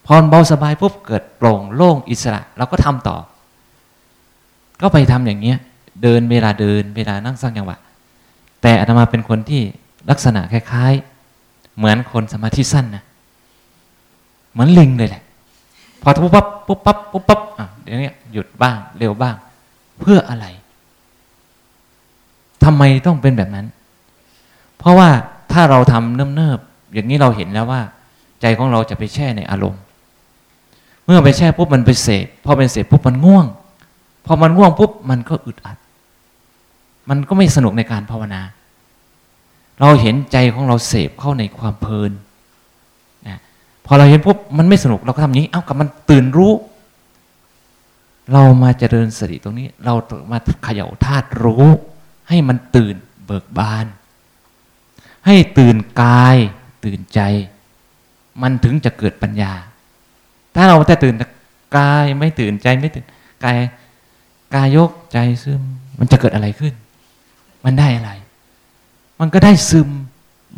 [0.07, 3.17] พอเบาสบายปุ๊บเกิดโปร่งโล่งอิสระเราก็ทำต่อ
[4.81, 5.57] ก็ไปทำอย่างเงี้ย
[6.03, 7.77] เดินเวลาเดินเวลานั่งสร้างจังหวะ
[8.61, 9.61] แต่อาตมาเป็นคนที่
[10.09, 10.93] ลักษณะคล้าย
[11.35, 13.03] ๆ เหมือนคนสมาธิสั้นนะ
[14.51, 15.23] เหมือนลิงเลยแหละ
[16.01, 19.35] พอปุ๊บปั๊บปุ๊บปั๊บปุ๊บปั๊บอะเดี๋ยวนี้หยุดบ้างเร็วบ้าง
[19.99, 20.45] เพื่ออะไร
[22.63, 23.67] ทำไมต้องเป็นแบบนั้น
[24.77, 25.09] เพราะว่า
[25.51, 27.81] ถ้าเราทำเนิบๆอย่างนี้เราเห็นแล้วว่า
[28.41, 29.81] ใจของเราจะไปแช่ในอารมณ์
[31.07, 33.45] เมื่อไปแช่ปุ๊บมันไปเสพพอเป็นเสพปุ๊บมันง่วง
[34.25, 35.77] พอมันง่วงปุ๊บมันก็อึดอัด
[37.09, 38.41] มันก็ไม่สนุกในการภาวนา
[39.79, 42.11] เราเห็นใจของเราเสพเข้าในความเพลิน
[43.27, 43.39] นะ
[43.85, 46.53] พอเราเห็นปุ๊บมันไม่สนุกเราก็ทำอย่างนี้ เอ้ากับมันตื่นรู้
[48.33, 49.93] เรามาเจริญสติตรงนี้ เรา
[50.31, 51.65] มาเขย่าธาตุรู้
[52.29, 53.85] ให้มันตื่นเบิกบาน
[55.25, 56.37] ให้ตื่นกาย
[56.83, 57.19] ตื่นใจ
[58.41, 59.53] มันถึงจะเกิดปัญญา
[60.57, 61.15] ถ้าเราแต่ตื่น
[61.77, 63.05] กายไม่ตื่นใจไม่ตื่น
[63.43, 63.57] กาย
[64.55, 65.61] กายยกใจซึม
[65.99, 66.73] มันจะเกิดอะไรขึ้น
[67.65, 68.11] มันได้อะไร
[69.19, 69.89] มันก็ได้ซึม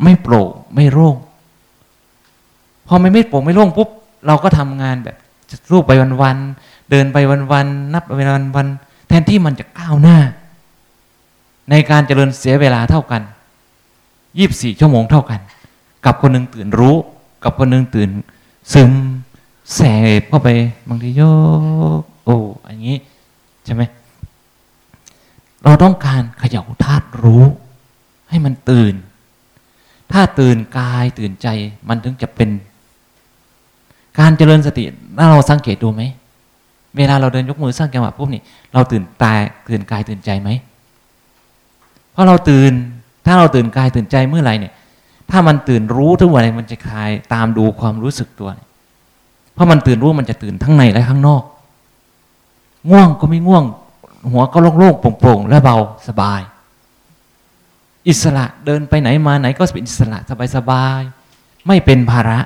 [0.02, 1.16] ไม่โปร่งไม่โล่ง
[2.86, 3.88] พอไม่ไม่โปร่งไม่โล่งปุ๊บ
[4.26, 5.16] เราก็ทำงานแบบ
[5.72, 7.16] รูปไปวันๆเดินไป
[7.52, 8.20] วันๆนับไป
[8.56, 10.18] วันๆแทนที่มันจะก้าวหน้า
[11.70, 13.22] ในการเจริญเสียเวลาเท่ากัน
[14.38, 15.40] ยี่บสี่ชั่วโมงเท่ากัน
[16.06, 16.96] กับคนหนึ่งตื่นรู้
[17.44, 18.10] กับคนหนึ่งตื่น
[18.72, 18.90] ซึม
[19.74, 19.80] แส
[20.20, 20.48] บเข้าไป
[20.88, 21.22] บางทีโย
[22.24, 22.96] โอ้อันนี้
[23.64, 23.82] ใช่ไหม
[25.64, 27.44] เราต้องการเขย่าธาตุรู้
[28.28, 28.94] ให้มันตื่น
[30.12, 31.48] ถ้าตื่นกายตื่นใจ
[31.88, 32.50] มันถึงจะเป็น
[34.18, 34.84] การเจริญสติ
[35.18, 36.02] ถ้าเราสังเกตดูไหม
[36.96, 40.48] เวลาเราเดินยกมือสร้างจังหวะปุ๊บนี่เราตื่นตายตื่นกายตื่นใจไหม
[42.12, 42.72] เพราะเราตื่น
[43.26, 44.72] ถ้าเราตื่นกายตื่นใจเมื่อไหร่เนี่ย
[45.30, 48.69] ถ้ามันตื่นรู้ทุกวันมันจะคลายตามดูความรู้สึกตัวเพ
[49.60, 51.42] ราะมันตื่นรู้มันจะตื่นทั้งในและข้างนอก
[52.90, 53.64] ง่วงก็ไม่ง่วง
[54.32, 55.76] หัวก็โล่งๆโปร่งๆและเบา
[56.08, 56.40] สบาย
[58.08, 60.18] อิสระเดินไปไหนมาไหนก็เป็นอิสระ
[60.56, 62.40] สบายๆไม่เป็นภาระ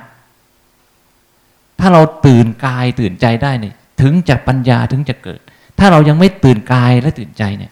[1.79, 5.39] ถ้าเราตื่นกายตื่นใจได้เนี่ยถึงจะปัญญาถึงจะเกิด
[5.79, 7.71] ถ้าเรายังไม่ตื่นกายและตื่นใจเนี่ย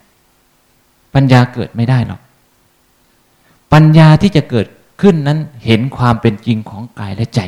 [1.15, 2.21] ปัญญาเกิดไม่ได้หรอก
[3.73, 4.67] ปัญญาที่จะเกิด
[5.01, 7.41] ขึ้นนั้นเห็นความเป็นจริงของกายและใจ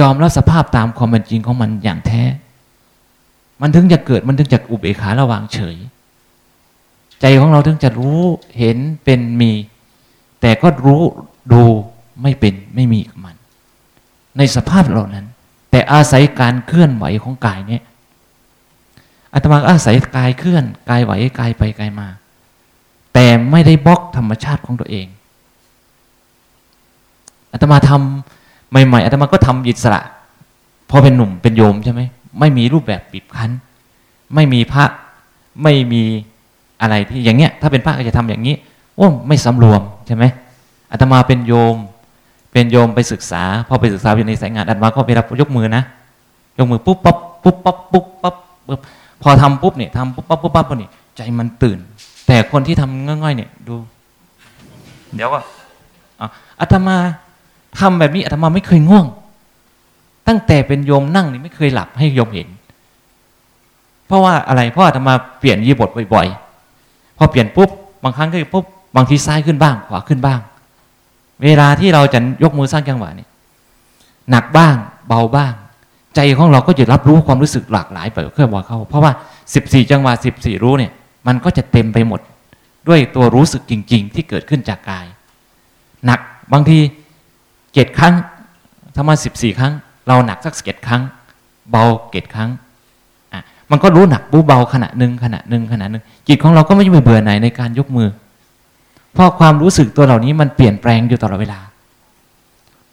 [0.00, 2.22] ยอมรับสภาพตามความเป็นจริงของมันอย่างแท้
[3.60, 5.76] มันถึงจะเกิดมันถึงจะอุเบกขาระวางเฉย
[7.20, 8.20] ใจของเราถึงจะรู้
[8.58, 9.52] เห็นเป็นมี
[10.40, 11.02] แต่ก็รู้
[11.52, 11.62] ดู
[12.22, 13.36] ไม่เป็นไม่มีกับมัน
[14.36, 15.26] ในสภาพเหล่านั้น
[15.70, 17.82] แต่อาศัยการเคลื่อนไหวของกายเนี่ย
[19.32, 22.08] อาตมาอาศัยกายเคลื่อนกายไหวกายไปกายมา
[23.14, 25.06] แต่ไม่ได้บล็อกธรรมชาติของตัวเอง
[27.52, 28.43] อาตมาทำ
[28.86, 30.00] ใหม่ๆอาตมาก็ทำอิสระ
[30.90, 32.00] พอเป็นหนุ่มเป็นโยมใช่ไหม
[32.40, 33.50] ไม่มีรูปแบบปิดคั้น
[34.34, 34.84] ไม่มีพระ
[35.62, 36.02] ไม่มี
[36.80, 38.54] อะไรที่อย่างเงี้ย ถ้าเป็นพระก็จะทำอย่างนี้
[38.96, 40.24] โอ้ไม่สำรวมใช่ไหม
[40.90, 41.76] อาตมาเป็นโยม
[42.52, 45.82] เป็นโยมไปศึกษา พอไปศึกษาอยู่ในสายงานอาตมาก็ไปรับยกมือนะ
[46.58, 48.36] ยกมือปุ๊บปั๊บปุ๊บปั๊บปุ๊บปั๊บ
[48.68, 48.80] ปุ๊บ
[49.22, 51.78] พอทำปุ๊บเนี่ยทำปุ๊บปั๊บปุ๊บปั๊บนี่ใจมันตื่น
[52.26, 53.74] แต่คนที่ทำง่อยๆเนี่ยดู
[55.14, 55.40] เดี๋ยวก็
[56.60, 56.96] อาตมา
[57.78, 59.06] ทำแบบนี้อาตมาไม่เคยง่วง
[60.28, 62.48] ตั้งแต่เป็นโยมนั่งนี่ไม่เคยหลับให้โยมเห็น
[64.06, 67.70] เพราะว่าอะไร เพราะอาตมาเปลี่ยนยีบทบ่อยๆ พอเปลี่ยนปุ๊บ
[68.04, 68.64] บางครั้งก็ปุ๊บ
[68.96, 70.40] บางทีซ้ายขึ้นบ้าง ขวาขึ้นบ้าง
[71.44, 73.26] เวลาที่เราจะยกมือสร้างจังหวะนี่
[74.30, 74.74] หนักบ้าง
[75.08, 75.52] เบาบ้าง
[76.16, 79.12] ใจของเราก็จะรับรู้ความรู้สึกหลากหลายไปเครื่องว่าเขาเพราะว่า
[79.54, 80.92] สิบสี่จังหวะสิบสี่รู้เนี่ย
[81.26, 82.20] มันก็จะเต็มไปหมด
[82.88, 85.06] ด้วยตัวรู้สึกจริง ๆ ที่เกิดขึ้นจากกาย
[86.06, 86.20] หนัก
[86.52, 86.78] บางที
[87.74, 88.14] เจ็ดครั้ง
[88.94, 89.72] ถ้ามาสิบสี่ครั้ง
[90.08, 91.02] เราหนักสักเจ็ดครั้ง
[91.70, 92.50] เบาเจ็ดครั้ง
[93.32, 98.08] อะมันก็รู้หนักรู้เบาขณะหนึ่งขณะหนึ่งขณะหนึ่งจิตของเราก็ไม่ไปเบื่อไหนในการยกมือ
[99.12, 101.60] เพราะความรู้สึกตัวเหล่านี้มันเปลี่ยนแปลงอยู่ตลอดเวลา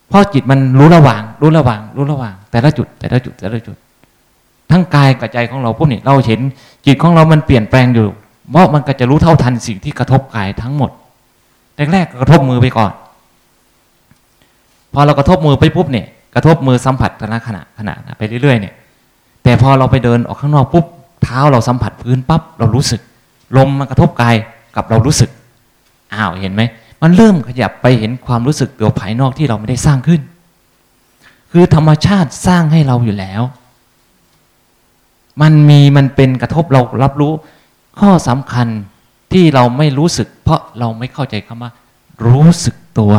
[0.09, 3.75] เพราะจิตมันรู้ระหว่าง รู้ระหว่าง รู้ระหว่าง แต่ละจุด แต่ละจุดแต่ละจุด
[4.71, 6.39] ทั้งกายกับใจของเราพวกนี้เราเห็น
[6.85, 8.07] จิตของเรามันเปลี่ยนแปลงอยู่
[8.51, 10.91] เพราะมันก็จะรู้เท่าทันสิ่งที่กระทบกายทั้งหมด
[11.93, 12.91] แรกๆกระทบมือไปก่อน
[14.93, 18.73] พอเรากระทบมือไปปุ๊บเนี่ยกระทบมือสัมผัสแต่ละขณะขณะไปเรื่อยๆเนี่ย
[19.43, 20.85] แต่พอเราไปเดินออกข้างนอกปุ๊บ
[21.23, 23.01] เท้าเราสัมผัสพื้นปั๊บเรารู้สึก
[23.57, 24.35] ลมมันกระทบกาย
[24.75, 25.29] กับเรารู้สึก
[26.13, 26.61] อ้าวเห็นไหม
[27.01, 30.21] มันเริ่มขยับไปเห็นความรู้สึกตัวภายนอกที่เราไม่ได้สร้างขึ้น
[31.51, 33.41] คือธรรมชาติสร้างให้เราอยู่แล้ว
[35.41, 37.33] มันมีมันเป็นกระทบเรารับรู้
[37.99, 38.67] ข้อสำคัญ
[39.33, 41.71] ที่เราไม่รู้สึก เพราะเราไม่เข้าใจคำว่า
[42.25, 43.13] รู้สึกตัว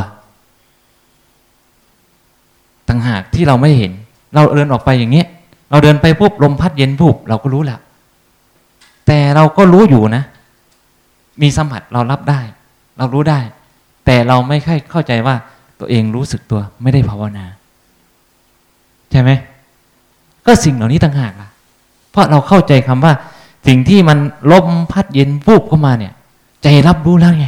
[2.93, 3.93] ต่างหากที่เราไม่เห็น
[4.35, 5.27] เราเดินออกไปอย่างเงี้ย
[5.71, 7.81] เราเดินไปปุ๊บลมพัดเย็นปุ๊บเราก็รู้แล้ว
[9.07, 10.23] แต่เราก็รู้อยู่นะ
[11.43, 12.41] มีสัมผัสเรารับได้
[12.99, 13.41] เรารู้ได้
[14.07, 15.35] แต่เราไม่ค่อยเข้าใจว่า
[15.81, 17.47] ตัวเองรู้สึกตัวไม่ได้ภาวนา
[19.11, 19.31] ใช่ไหม
[20.47, 21.49] ก็สิ่งเหล่านี้ต่างหากล่ะ
[22.11, 23.13] เพราะเราเข้าใจคำว่า
[23.67, 24.19] สิ่งที่มัน
[24.53, 26.13] ลมพัดเย็นปุ๊บเข้ามาเนี่ย
[26.63, 27.47] ใจรับรู้แล้วไง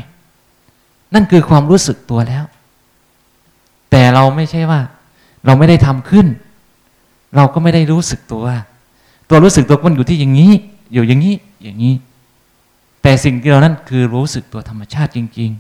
[1.14, 2.44] นั่นคือความรู้สึกตัวแล้ว
[3.90, 4.80] แต่เราไม่ใช่ว่า
[5.46, 6.26] เราไม่ได้ทำขึ้น
[7.37, 8.44] เราก็ไม่ได้รู้สึกตัว
[9.28, 10.52] ตัวรู้สึกตัวมันอยู่ที่อย่างนี้
[10.92, 11.94] อยู่อย่างนี้อย่างนี้
[13.02, 15.50] แต่สิ่งที่เรานั้นคือรู้สึกตัวธรรมชาติจริง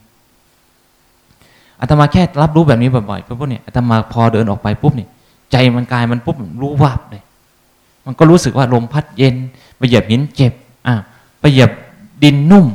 [0.66, 5.08] ๆอาตมาแค่รับรู้แบบนี้บ่อยๆปุ๊บเนี่ยอาตมาพอเดินออกไปปุ๊บเนี่ย
[5.52, 7.22] ใจมันกายมันปุ๊บรู้วับเลย
[8.06, 9.34] มันก็รู้สึกว่าลมพัดเย็น
[9.76, 10.52] ไปเหยียบหินเจ็บ
[10.86, 10.94] อะ
[11.40, 11.70] ไปเหยียบ
[12.22, 12.66] ดินนุ่ม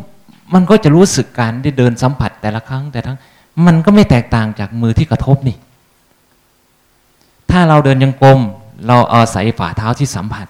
[0.54, 3.18] มันก็จะรู้สึกการได้เดินสัมผัสแต่ละครั้งแต่ทั้ง
[3.66, 5.58] มันก็ไม่แตกต่างจากมือที่กระทบนี่
[7.52, 8.40] ถ้าเราเดินยังกลม
[8.88, 10.48] เราเอาใส่ฝ่าเท้าที่สัมผัส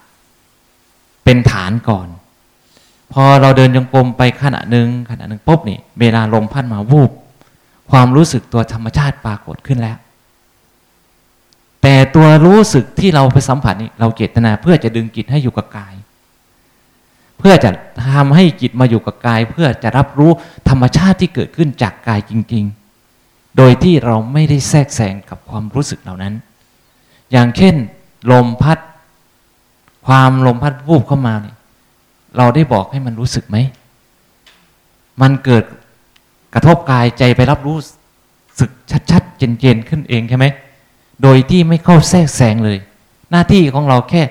[1.24, 2.08] เป็นฐานก่อน
[3.14, 7.12] พอเราเดินยังกลมไปขณะหนึ่งขณะหนึ่งปุ๊บนี่เวลาลมพัดมาวูบ
[7.92, 9.98] ความรู้สึกตัวธรรมชาติปรากฏขึ้นแล้ว
[11.82, 15.96] แต่ตัวรู้สึกที่เราไปสัมผัสนี่เราเจตนาเพื่อจะดึงจิตให้อยู่กับกาย
[17.40, 17.70] เพื่อจะ
[18.14, 20.32] ทำให้จิตมาอยู่กับกาย เพื่อจะรับรู้
[20.70, 22.64] ธรรมชาติที่เกิดขึ้นจากกายจริง
[23.10, 26.34] ๆ โดยที่เราไม่ได้แทรกแซงกับความรู้สึกเหล่านั้น
[27.32, 27.76] อย่างเช่น
[28.32, 28.80] ลมพัด
[30.08, 31.56] ความลมพัดวูบเข้ามาเนี่ย
[32.38, 33.58] เราได้บอกให้มันรู้สึกไหม
[35.22, 35.64] มันเกิด
[36.54, 37.78] กระทบกายใจไปรับรู้
[38.60, 38.70] สึก
[39.12, 40.46] ชัดๆเจนๆขึ้นเองใช่ไหม
[41.24, 42.78] โดยที่ไม่เข้าแทรกแซงเลย
[43.32, 44.22] หน้าที่ของเราแค่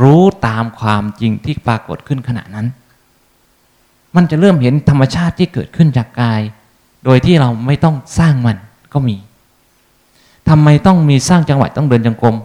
[0.00, 2.66] รู้ตามความจริงที่ปรากฏขึ้นขณะนั้น
[4.16, 6.40] มันจะเริ่มเห็นธรรมชาติที่เกิดขึ้นจากกาย
[7.04, 8.56] โดยที่เราไม่ต้องสร้างมัน
[8.92, 9.16] ก็มี
[10.48, 12.36] ทำไมต้องมีสร้างจังหวะต้องเดินจงกรม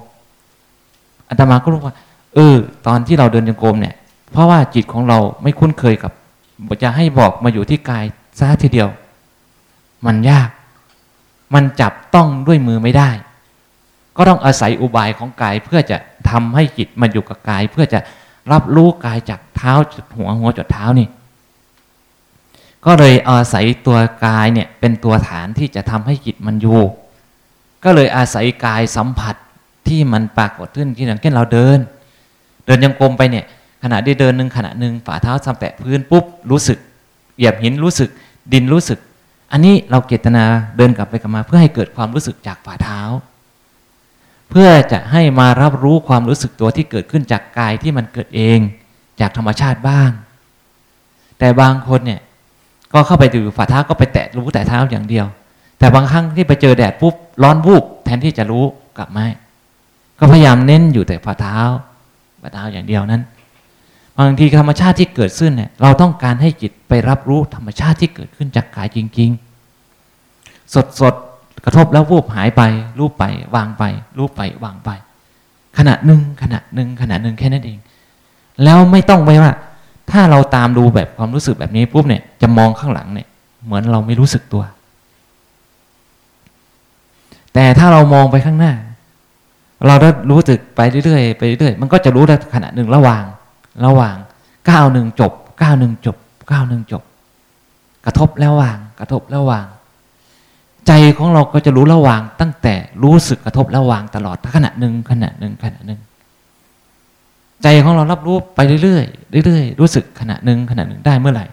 [1.30, 1.96] อาตมาก็รู้ว่า
[2.36, 2.56] เออ
[2.88, 3.96] ตอนที่เราเดินจงกรมเนี่ย
[4.32, 6.12] เพราะว่าจิตของเราไม่คุ้นเคยกับ
[6.84, 8.06] จะให้บอกมาอยู่ที่กาย
[8.40, 8.90] ซะทีเดียว
[10.06, 10.50] มันยาก
[11.54, 13.10] มันจับต้องด้วยมือไม่ได้
[14.18, 15.98] ก็ต้องอาศัยอุบายของกายเพื่อจะ
[16.30, 18.00] ทำให้จิตมาอยู่กับกาย เพื่อจะ
[18.52, 21.08] รับรู้กายจากเท้าจุดหัวหัวจุดเท้านี่
[22.86, 26.82] ก็เลยอาศัยตัวกายเนี่ยเป็นตัวฐานที่จะทำให้จิตมันอยู่
[27.90, 29.36] ก็เลยอาศัยกายสัมผัส
[29.88, 31.78] ที่มันปรากฏขึ้นที่อย่างเช่นเราเดิน
[32.66, 33.46] เดินยังกลมไปเนี่ย
[33.84, 36.78] ขณะที่เดินหนึ่งขณะหนึ่งฝ่าเท้าสัมแตะพื้นปุ๊บรู้สึก
[37.38, 38.10] เหยียบหินรู้สึก
[38.54, 39.00] ดินรู้สึก
[39.52, 40.44] อันนี้เราเจตนา
[40.78, 43.02] เดินกลับไปกลับมา เพื่อให้เกิดความรู้สึกจากฝ่าเท้า
[44.50, 48.60] เพื่อจะให้มารับรู้ความรู้สึกตัวที่เกิดขึ้นจากกายที่มันเกิดเอง
[49.20, 50.10] จากธรรมชาติบ้าง
[51.40, 52.22] แต่บางคนเนี่ย
[52.94, 55.28] ก็เข้าไปดูฝ่าเท้าก็ไปแตะรู้แต่เท้าอย่างเดียว
[55.80, 57.14] แต่บางครั้งที่ไปเจอแดดปุ๊บ
[57.44, 58.66] ร้อนวูบแทนที่จะรู้
[58.98, 59.28] กลับไม่
[60.20, 61.60] ก็พยายามเน้นอยู่แต่ฝ่าเท้า
[62.42, 63.24] ฝ่าเท้าอย่างเดียวนั้น
[64.18, 69.30] บางทีธรรมชาติที่เกิดขึ้นเนี่ยเราต้องการให้จิตไปรับรู้ธรรมชาติที่เกิดขึ้นจากกายจริง
[70.02, 71.14] ๆ สดสด
[71.66, 72.62] กระทบแล้ววูบหายไป
[73.00, 73.24] รูปไป
[73.56, 73.84] วางไป
[74.18, 74.90] รูปไปวางไป
[75.78, 77.78] ขณะหนึ่งขณะหนึ่งขณะหนึ่งแค่นั้นเอง
[78.64, 79.52] แล้วไม่ต้องไปว่า
[80.12, 83.28] ถ้าเราตามดูแบบความรู้สึกแบบนี้ปุ๊บเนี่ยจะมองข้างหลังเนี่ย
[83.66, 84.64] เหมือนเราไม่รู้สึกตัว
[87.58, 88.74] แต่ถ้าเรามองไปข้างหน้า
[89.88, 93.24] เราได้รู้สึกไปเรื่อยๆไปเรื่อยมันก็จะรู้ได้ขณะหนึ่งระหว่าง
[93.86, 94.16] ระหว่าง
[94.70, 96.18] ก้าวหนึ่งจบก้าวหนึ่งจบ
[96.52, 97.04] ก้าวหนึ่งจบ
[98.06, 99.68] กระทบแล้ววาง กระทบแล้ววาง
[100.88, 106.00] ใจของเราก็จะรู้ระหว่าง ตั้งแต่รู้สึกกระทบแล้ววางตลอดขณะหนึ่งขณะหนึ่งขณะหนึ่ง
[107.64, 109.02] ใจของเรารับรู้ไปเรื่อ
[109.42, 111.46] ยๆเรื่อยๆรู้สึกขณะหนึ่งขณะหนึ่งได้เมื่อไหร่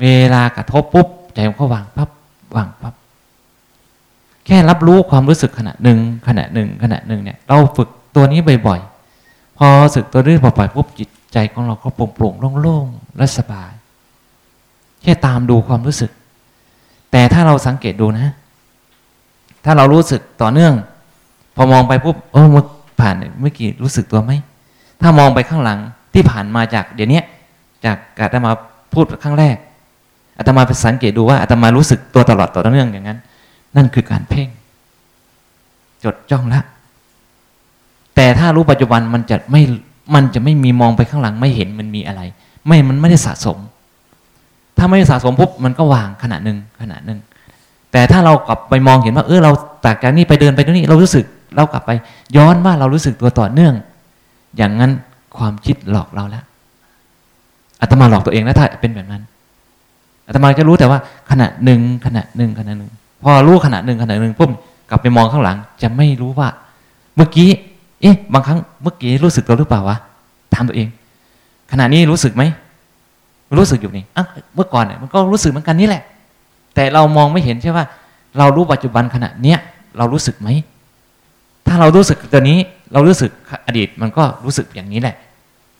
[0.00, 2.10] เวลากระทบปุ๊บใจมันก็วางปั๊บ
[2.56, 2.94] วางปั๊บ
[4.48, 13.72] แค่รับรู้ความรู้สึกขณะหนึ่งขณะหนึ่งขณะหนึ่งเนี่ย เราฝึกตัวนี้บ่อยๆ พอสึกตัวนี้บ่อยๆปุ๊บจิตใจของเราก็โปร่งๆโล่งๆและสบาย
[15.02, 16.10] แค่ตามดูความรู้สึก
[17.12, 18.28] แต่ถ้าเราสังเกตดูนะ
[19.64, 20.74] ถ้าเรารู้สึกต่อเนื่อง
[21.56, 22.64] พอมองไปปุ๊บโอ้เมื่อ
[23.00, 24.32] ผ่านเมื่อกี้รู้สึกตัวไหม
[25.00, 25.78] ถ้ามองไปข้างหลัง
[26.14, 27.20] ที่ผ่านมาจากเดี๋ยวนี้
[27.84, 28.50] จากอาตมา
[28.92, 29.56] พูดครั้งแรก
[30.38, 33.18] อาตมาไปสังเกตดูว่าอาตมารู้สึกตัวตลอดต่อเนื่องอย่างนั้น
[33.76, 34.48] นั่นคือการเพ่ง
[36.04, 36.60] จดจ้องละ
[38.14, 39.62] แต่ถ้ารู้ปัจจุบันมันจะไม่
[40.14, 42.22] มันจะไม่มีมองไปข้างหลัง ไม่เห็นมันมีอะไร
[42.66, 43.58] ไม่มันไม่ได้สะสม
[44.78, 47.18] ถ้าไม่สะสมปุ๊บมันก็วางขณะหนึ่งขณะหนึ่ง
[47.92, 49.52] แต่ถ้าเรากลับไปมองเห็นว่า เออเรา
[49.84, 51.24] จากจากนี้ไปเดินไปตรงนี้ เรารู้สึก
[51.56, 51.90] เรากลับไป
[52.36, 53.74] ย้อนว่าเรารู้สึกตัวต่อเนื่อง
[54.56, 54.92] อย่างนั้น
[55.38, 56.44] ความคิดหลอกเราแล้ว
[57.80, 59.22] อาตมาหลอกตัวเองแล้วถ้าเป็นแบบนั้น
[60.26, 60.98] อาตมาจะรู้แต่ว่า
[61.30, 62.90] ขณะหนึ่งขณะหนึ่งขณะหนึ่ง
[63.22, 64.50] พอรู้ขณะหนึ่งขณะหนึ่งปุ๊บ
[64.90, 66.48] กลับไปมองข้างหลัง จะไม่รู้ว่า
[67.16, 67.48] เมื่อกี้
[68.00, 69.96] เอ๊ะ บางครั้งเมื่อกี้รู้สึกตัวหรือเปล่าวะ
[70.54, 70.88] ถามตัวเอง
[71.72, 72.42] ขณะนี้รู้สึกไหม
[73.58, 76.02] รู้สึกอยู่นี่อะเมื่อก่อนเนี่ยมันก็รู้สึกเหมือนกันนี่แหละ
[76.74, 77.84] แต่เรามองไม่เห็นใช่ว่า
[78.38, 79.58] เรารู้ปัจจุบันขณะเนี้ย
[79.96, 80.48] เรารู้สึกไหม
[81.66, 82.58] ถ้าเรารู้สึกตัวนี้
[82.92, 83.30] เรารู้สึก
[83.66, 85.16] อดีตมันก็รู้สึกอย่างนี้แหละ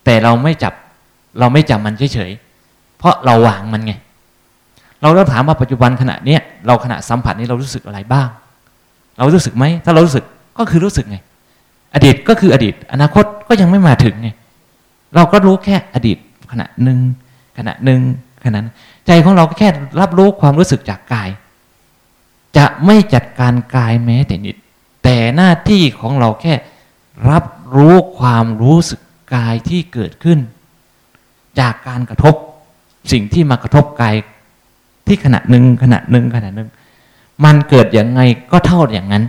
[0.05, 0.73] แต่เราไม่จับ
[1.39, 3.93] เราไม่จำมันเฉยๆเพราะเราวางมันไง
[5.03, 8.29] เราต้องถามว่าปัจจุบันขณะเนี้ยเราขณะสัมผัสนี้เรารู้สึกอะไรบ้าง
[9.19, 10.25] เรารู้สึกไหมถ้าเรารู้สึก
[10.59, 11.17] ก็คือรู้สึกไง
[11.95, 14.29] อดีตก็คืออดีต อนาคตก็ยังไม่มาถึงไง
[15.15, 16.19] เราก็รู้แค่อดีต
[16.53, 16.99] ขณะหนึ่ง
[17.59, 18.01] ขณะหนึ่ง
[18.45, 18.75] ขณะนั้น
[19.07, 19.69] ใจของเราก็แค่
[20.01, 21.29] รับรู้ความรู้สึกจากกาย
[22.57, 24.57] จะไม่จัดการกายแม้แต่นิด
[25.05, 26.55] แต่หน้าที่ของเราแค่
[27.31, 27.45] รับ
[27.77, 29.01] รู้ความรู้สึก
[29.35, 30.39] กายที่เกิดขึ้น
[31.61, 32.35] จากการกระทบ
[33.13, 34.15] สิ่งที่มากระทบกาย
[35.09, 36.69] ที่ขณะหนึ่งขณะหนึ่งขณะหนึ่ง
[37.45, 38.21] มันเกิดอย่างไง
[38.53, 39.25] ก็เท่าอย่างนั้น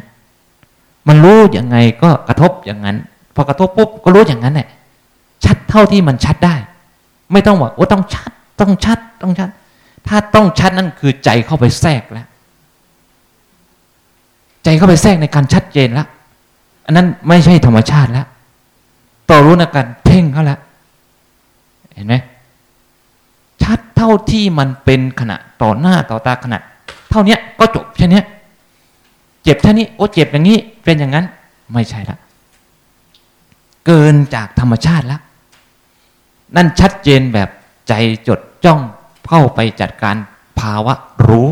[1.08, 2.98] มันรู้อย่างไงก็กระทบอย่างนั้น
[3.36, 4.68] พอกระทบปุ๊บก็รู้อย่างนั้นแหละ
[5.46, 6.56] ชัดเท่าที่มันชัดได้
[7.32, 9.50] ไม่ต้องบอกว่าต้องชัด ต้องชัด ต้องชัด
[10.08, 12.28] ถ้าต้องชัดนั่นคือใจเข้าไปแทรกแล้ว
[14.64, 16.08] ใจเข้าไปแทรกในการชัดเจนแล้ว
[16.86, 18.28] อันนั้นไม่ใช่ธรรมชาติแล้ว
[19.30, 20.60] ต่อรู้ในการเพ่งเขาแล้ว
[21.94, 22.16] เห็นไหม
[24.02, 26.60] เท่าที่มันเป็นขณะต่อหน้าต่อตาขณะ
[27.10, 28.22] เท่านี้ก็จบแค่นี้
[29.44, 31.26] เจ็บแค่นี้โอ้เจ็บอย่างนี้ เป็นอย่างนั้น
[31.74, 32.18] ไม่ใช่ละ
[33.86, 35.22] เกินจากธรรมชาติแล้ว
[36.56, 37.50] นั่นชัดเจนแบบ
[37.88, 37.94] ใจ
[38.28, 38.80] จดจ้อง
[39.28, 40.16] เข้าไปจัดการ
[40.60, 40.94] ภาวะ
[41.28, 41.50] รู้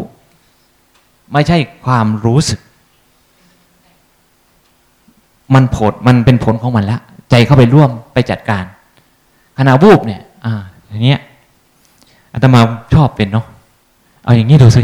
[1.31, 2.59] ไม่ใช่ความรู้สึก
[5.53, 8.63] มันผลมันเป็นผลของมันแล้วใจเข้าไปร่วมไปจัดการ
[9.57, 11.21] ขณะวูบเนี่ย อ่าอย่างเงี้ย
[12.37, 12.61] อาตมา
[12.93, 13.45] ชอบเป็นเนาะ
[14.23, 14.81] เอาอย่างนี้ดูสิ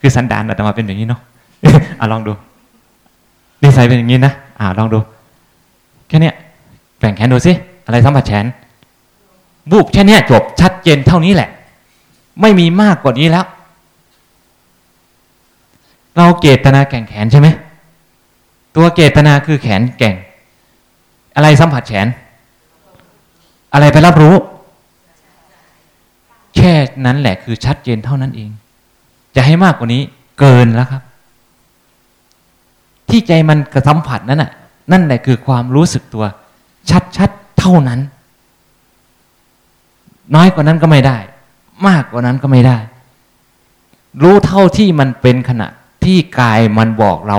[0.00, 1.20] คือสันดานอาตมาเป็นอย่างนี้เนาะ
[2.00, 2.32] อะลองดู
[3.62, 4.98] นิสัยเป็นอย่างนี้นะอ่าลองดู
[6.08, 6.32] แค่นี้
[6.98, 7.52] แบ่งแขนดูสิ
[7.84, 8.44] อะไรสัมผัสแขน
[9.70, 11.48] บูบแค่นี้จบชัดเจนเท่านี้แหละ
[12.40, 13.46] ไม่มีมากกว่านี้แล้ว
[16.16, 17.48] เราเกตนาแก่งแขนใช่ไหม
[18.76, 20.14] ตัวเกตนาคือแขนแก่ง
[21.36, 22.06] อะไรสัมผัสแขน
[23.72, 24.34] อะไรไปรับรู้
[26.56, 26.72] แค่
[27.06, 28.50] นั้นแหละคือชัดเจนเท่านั้นเอง
[29.34, 30.02] จะให้มากกว่านี้
[30.38, 31.02] เกินแล้วครับ
[33.08, 34.50] ที่ใจมันกระสัมผัสนั้นน่ะ
[34.92, 36.24] นั่นแหละคือความรู้สึกตัว
[37.16, 38.00] ชัดๆเท่านั้น
[40.34, 41.18] น้อยกว่านั้นก็ไม่ได้
[41.86, 42.78] มากกว่านั้นก็ไม่ได้
[44.22, 45.68] รู้เท่าที่มันเป็นขณะ
[46.04, 47.38] ที่กายมันบอกเรา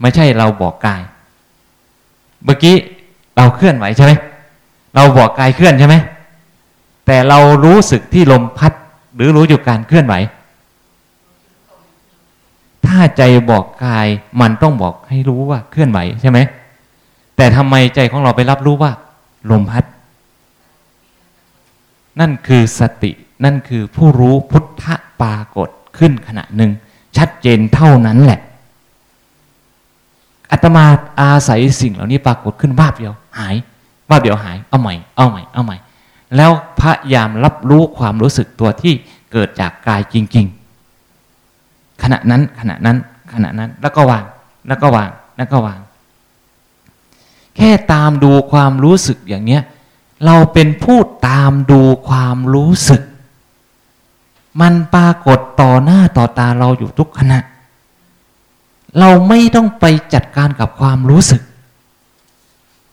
[0.00, 1.02] ไม่ใช่เราบอกกาย
[2.44, 2.76] เมื่อกี้
[3.36, 4.12] เราเคลื่อนไหวใช่ไหม
[4.94, 5.96] เราบอกกายเคลื่อนใช่ไหม
[7.06, 8.72] แต่เรารู้สึกที่ลมพัด
[9.16, 10.14] หรือรู้อยู่การเคลื่อนไหว
[12.86, 14.06] ถ้าใจบอกกาย
[14.40, 16.38] มันต้องบอกให้รู้ว่าเคลื่อนไหวใช่ไหม
[17.36, 18.92] แต่ทำไมใจของเราไปรับรู้ว่า
[19.50, 19.84] ลมพัด
[22.20, 23.12] นั่นคือสติ
[23.44, 24.84] นั่นคือผู้รู้พุทธ
[25.20, 25.68] ปรากฏ
[25.98, 26.70] ขึ้นขณะหนึ่ง
[27.16, 28.40] ชัดเจนเท่านั้นแหละ
[30.50, 30.84] อาตมา
[31.20, 33.54] อาศัยสิ่งเหล่านี้ปรากฏขึ้นวาเดียว หาย
[34.10, 35.76] วาเดียวหาย เอาใหม่ เอาใหม่ เอาใหม่
[36.36, 36.50] แล้ว
[36.80, 38.94] พยายามรับรู้ความรู้สึกตัวที่
[39.32, 40.46] เกิดจากกายจริง
[41.24, 42.96] ๆ ขณะนั้นขณะนั้น
[43.32, 44.24] ขณะนั้นแล้วก็วาง
[44.68, 45.80] แล้วก็วางแล้วก็วาง
[47.56, 49.62] แค่ตามดูความรู้สึกอย่างเนี้ย
[50.24, 50.98] เราเป็นผู้
[51.28, 53.02] ตามดูความรู้สึก
[54.60, 57.38] มันปรากฏต่อหน้าต่อตาเราอยู่ทุกขณะ
[58.98, 61.42] เราไม่ต้องไปจัดการกับความรู้สึก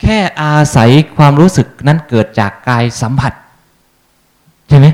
[0.04, 3.34] แค่อาศัยความรู้สึกนั้นเกิดจากกายสัมผัส
[4.70, 4.88] ใช่ไหม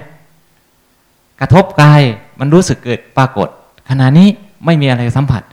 [1.40, 2.02] กระทบกาย
[2.40, 3.48] มันรู้สึกเกิดปรากฏ
[3.90, 4.28] ขณะนี้
[4.66, 5.44] ไม่มีอะไรสัมผัส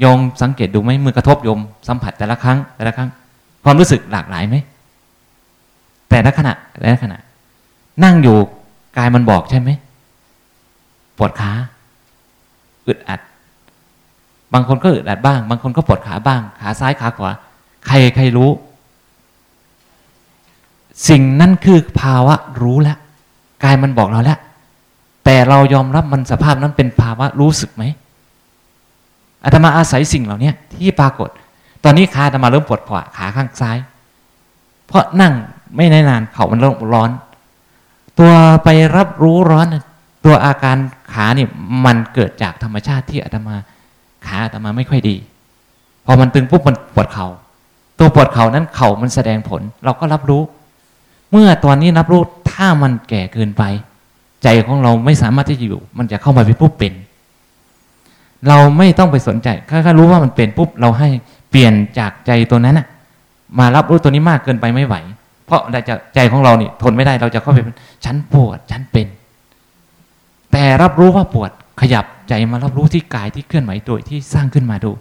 [0.00, 3.10] โยมสังเกตดูไหมมือกระทบโยมสัมผัสแต่ละครั้งแต่ละครั้ง
[3.64, 4.56] ความรู้สึกหลากหลายไหม
[6.10, 7.18] แต่ละขณะแต่ละขณะ
[8.04, 8.36] นั่งอยู่
[8.98, 9.70] กายมันบอกใช่ไหม
[11.18, 11.52] ปวดขา
[12.86, 13.20] อึดอัด
[14.52, 17.32] บางคนก็อึดอัดบ้าง บางคนก็ปวดขาบ้าง ขาซ้ายขาขวา
[17.86, 18.50] ใครใครรู้
[21.08, 22.98] สิ่งนั้นคือภาวะรู้แล้ว
[23.64, 24.38] กายมันบอกเราแล้ว
[25.24, 27.82] แต่เรายอมรับมันสภาพนั้นเป็นภาวะรู้สึกไหม
[29.44, 31.28] อาตมาอาศัยสิ่งเหล่านี้ที่ปรากฏ
[31.84, 33.78] ตอนนี้ขาอาตมาเริ่มปวดขวาขาข้างซ้าย
[34.86, 35.32] เพราะนั่ง
[35.76, 37.10] ไม่นานเขามันเริ่มร้อน
[38.18, 38.32] ตัว
[38.64, 39.66] ไปรับรู้ร้อน
[40.24, 40.76] ตัวอาการ
[41.12, 41.48] ขาเนี่ย
[41.84, 43.56] มันเกิดจากธรรมชาติที่อาตมา
[44.26, 45.16] ขาอาตมาไม่ค่อยดี
[46.06, 47.28] พอมันตึงปุ๊บมันปวดเขา่า
[47.98, 50.42] ตัวปวดเข่านั้นเข่ามันแสดงผล เราก็รับรู้
[51.30, 52.22] เมื่อตอนนี้รับรู้
[52.52, 53.62] ถ้ามันแก่เกินไป
[54.42, 56.92] ใจของเราไม่สามารถที่จะอยู่ มันจะเข้ามาเป็นปุ๊บเป็น
[58.48, 61.08] เราไม่ต้องไปสนใจแค่รู้ว่ามันเป็นปุ๊บเราให้
[61.50, 62.86] เปลี่ยนจากใจตัวนั้นอะ
[63.58, 64.96] มารับรู้ตัวนี้มากเกินไปไม่ไหว
[65.46, 65.60] เพราะ
[66.14, 69.06] ใจของเรานี่ทนไม่ได้เราจะเข้าไปเป็นฉันปวดฉันเป็น
[70.52, 71.50] แต่รับรู้ว่าปวด
[71.80, 74.92] ขยับใจมารับรู้ที่กายที่เคลื่อนไหวโดยที่สร้างขึ้นมาดู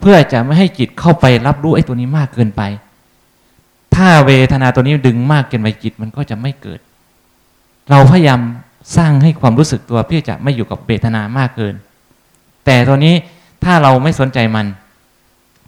[0.00, 2.62] เพื่อจะไม่ให้จิตเข้าไปรับรู้ไอ้ตัวนี้มากเกินไป
[3.96, 6.80] ถ้าเวทนาตัวนี้ดึงมากเกินไปจิตมันก็จะไม่เกิด
[7.90, 8.40] เราพยายาม
[8.96, 11.74] สร้างให้ความรู้สึกตัวเพื่อจะไม่อยู่กับเวทนามากเกิน
[12.64, 13.14] แต่ตัวนี้
[13.64, 14.66] ถ้าเราไม่สนใจมัน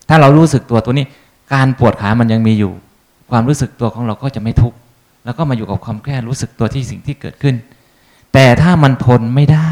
[0.08, 1.06] ถ้าเรารู้สึกตัวตัวนี้
[1.54, 2.72] การปวดขามันยังมีอยู่
[3.30, 4.76] ความรู้สึกตัวของเราก็จะไม่ทุกข์
[5.24, 7.54] แล้วก็มาอยู่กับความแค่รู้สึกตัวที่สิ่งที่เกิดขึ้น
[8.32, 9.68] แต่ถ้ามันทนไม่ได้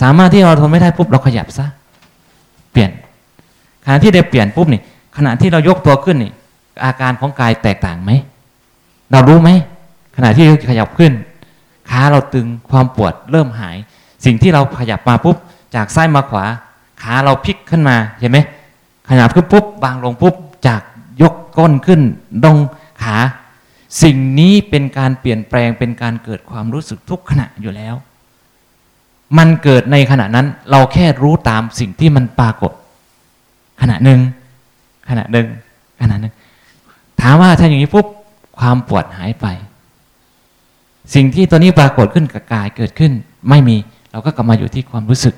[0.00, 1.66] สามารถที่เราทนไม่ได้ปุ๊บเราขยับซะ
[2.72, 2.90] เปลี่ยน
[3.84, 4.80] ขณะที่ได้เปลี่ยนปุ๊บนี่
[5.16, 6.32] ขณะที่เรายกตัวขึ้นนี่
[6.84, 8.12] อาการของกายแตกต่างไหม
[9.10, 9.50] เรารู้ไหม
[10.16, 11.12] ขณะที่ขยับขึ้น
[11.90, 13.76] ขาเราตึงความปวดเริ่มหาย
[14.24, 15.36] สิ่งที่เราขยับมาปุ๊บ
[15.74, 16.44] จากซ้ายมาขวา
[17.02, 18.38] ขาเราพลิกขึ้นมาเห็นไหม
[19.08, 20.34] ขยับขึ้นปุ๊บบางลงปุ๊บ
[20.66, 20.82] จาก
[21.22, 22.00] ยกก้นขึ้น
[22.44, 22.56] ดง
[23.02, 23.16] ขา
[24.02, 27.94] สิ่งนี้เป็นการเปลี่ยนแปลงเป็นการเกิดความรู้สึกทุกขณะอยู่แล้ว
[29.38, 32.72] มันเกิดในขณะนั้นเราแค่รู้ตามสิ่งที่มันปรากฏ
[33.80, 34.20] ขณะหนึ่ง
[35.08, 35.46] ขณะหนึ่ง
[36.02, 36.32] ขณะหนึ่ง
[37.26, 38.06] ถามว่าถ้าอย่างนี้ปุ๊บ
[38.58, 39.46] ความปวดหายไป
[41.14, 43.12] สิ่งที่ตัวนี้ปรากฏขึ้นกับกายเกิดขึ้น
[43.48, 43.76] ไม่มี
[44.10, 45.34] เราก็กลับมาอยู่ที่ความรู้สึก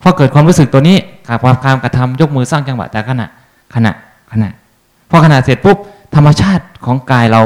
[0.00, 0.96] พอเกิดความรู้สึกตัวนี้
[1.26, 3.26] ขาดความการกระทำยกมือสร้างจังหวะแต่ขณะ
[3.74, 3.92] ขณะ
[4.32, 4.50] ขณะ
[5.10, 5.76] พอขณะเสร็จปุ๊บ
[6.14, 7.42] ธรรมชาติของกายเรา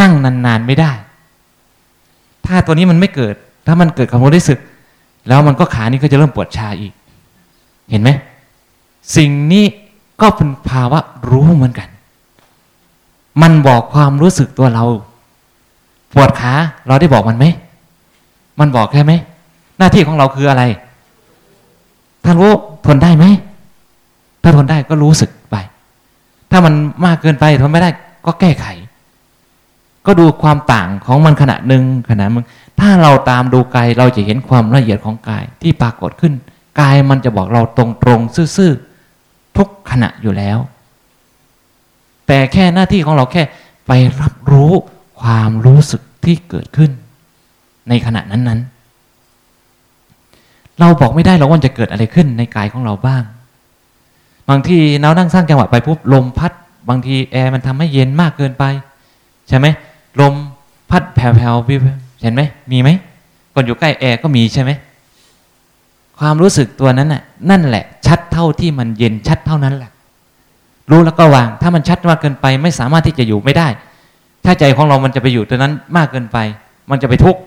[0.00, 0.92] นั่งนานๆไม่ได้
[2.46, 3.34] ถ้าตัวนี้มันไม่เกิด
[3.66, 4.58] ถ้ามันเกิดความรู้สึก
[5.28, 6.92] แล้วมันก็ขานี้ก็จะเริ่มปวดชาอีก
[7.90, 8.10] เห็นไหม
[9.16, 9.64] สิ่งนี้
[10.20, 11.00] ก็เป็นภาวะ
[11.30, 11.88] รู้เหมือนกัน
[13.42, 14.84] มันบอกความรู้สึกตัวเรา
[16.14, 16.52] ปวดขา
[16.86, 17.46] เราได้บอกมันไหม
[18.60, 19.12] มันบอกแค่ไหม
[19.78, 20.62] หน้าที่ของเราคืออะไร
[22.24, 22.50] ถ้ารู้
[22.86, 23.24] ทนได้ไหม
[24.42, 25.56] ถ้าทนได้ก็รู้สึกไป
[26.50, 26.74] ถ้ามัน
[27.04, 27.90] มากเกินไปทนไม่ได้
[28.26, 28.66] ก็แก้ไข
[30.06, 32.44] ก็ดูความต่างของมันขณะหนึ่งขณะมึง
[32.80, 36.32] ถ้าเราตามดูกายเราจะเห็นความละเอียดของกายที่ปรากฏขึ้น
[36.80, 40.58] กายมันจะบอกเราตรงๆซื่อๆทุกขณะอยู่แล้ว
[42.28, 43.42] แต่แค่หน้าที่ของเราแค่
[43.86, 44.72] ไปรับรู้
[45.20, 46.90] ความรู้สึกที่เกิดขึ้น
[47.88, 53.22] ในขณะนั้นๆ เราบอกไม่ได้หรอกว่าจะเกิดอะไรขึ้นในกายของเราบ้าง
[54.48, 56.52] บางทีเรานั่งสร้างจังหวะไปปุ๊บลมพัด
[56.88, 58.64] บางทีแอร์มันทำให้เย็นมากเกินไป
[59.48, 59.66] ใช่ไหม
[60.20, 60.34] ลม
[60.90, 62.88] พัดแผ่วๆเห็นไหมมีไหม
[63.54, 64.70] คนอยู่ใกล้แอร์ก็มีใช่ไหม
[66.18, 69.90] ความรู้สึกตัวนั้นน่ะนั่นแหละ ชัดเท่าที่มันเย็นชัดเท่านั้นแหละ
[70.90, 73.68] รู้แล้วก็วาง ถ้ามันชัดมากเกินไป ไม่สามารถที่จะอยู่ไม่ได้
[74.44, 76.38] ถ้าใจของเรามันจะไปอยู่ตัวนั้นมากเกินไป
[76.90, 77.40] มันจะไปทุกข์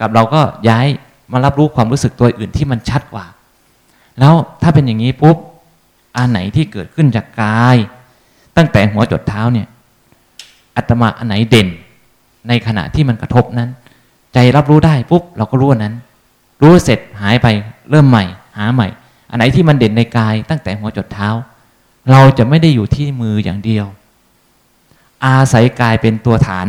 [0.00, 0.86] กับเราก็ย้าย
[1.32, 3.24] มารับรู้ความรู้สึกตัวอื่นที่มันชัดกว่า
[4.20, 5.36] แล้วถ้าเป็นอย่างนี้ปุ๊บ
[6.16, 7.76] อันไหนที่เกิดขึ้นจากกาย
[8.56, 9.66] ตั้งแต่หัวจดเท้าเนี่ย
[10.76, 11.68] อัตมาอันไหนเด่น
[12.48, 13.70] ในขณะที่มันกระทบนั้น
[14.34, 15.94] ใจรับรู้ได้ปุ๊บเราก็รู้นั้น
[16.62, 17.46] รู้เสร็จหายไป
[17.90, 18.24] เริ่มใหม่
[18.58, 18.88] หาใหม่
[19.30, 21.28] อันไหนที่มันเด่นในกาย ตั้งแต่หัวจดเท้า
[22.10, 23.86] เราจะไม่ได้อยู่ที่มืออย่างเดียว
[25.26, 26.66] อาศัยกายเป็นตัวฐาน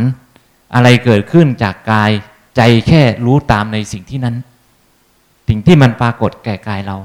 [0.74, 2.10] อะไรเกิดขึ้นจากกาย
[2.56, 4.36] ใจแค่รู้ตามในสิ่งที่นั้น
[5.48, 6.96] สิ่งที่มันปรากฏแก่กายเรา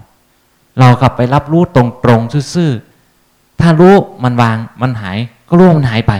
[0.80, 1.84] เรากลับไปรับรู้ตร
[2.17, 5.17] งๆซื่อๆ ถ้ารู้มันวางมันหาย
[5.49, 6.13] ก็รู้มันหายไป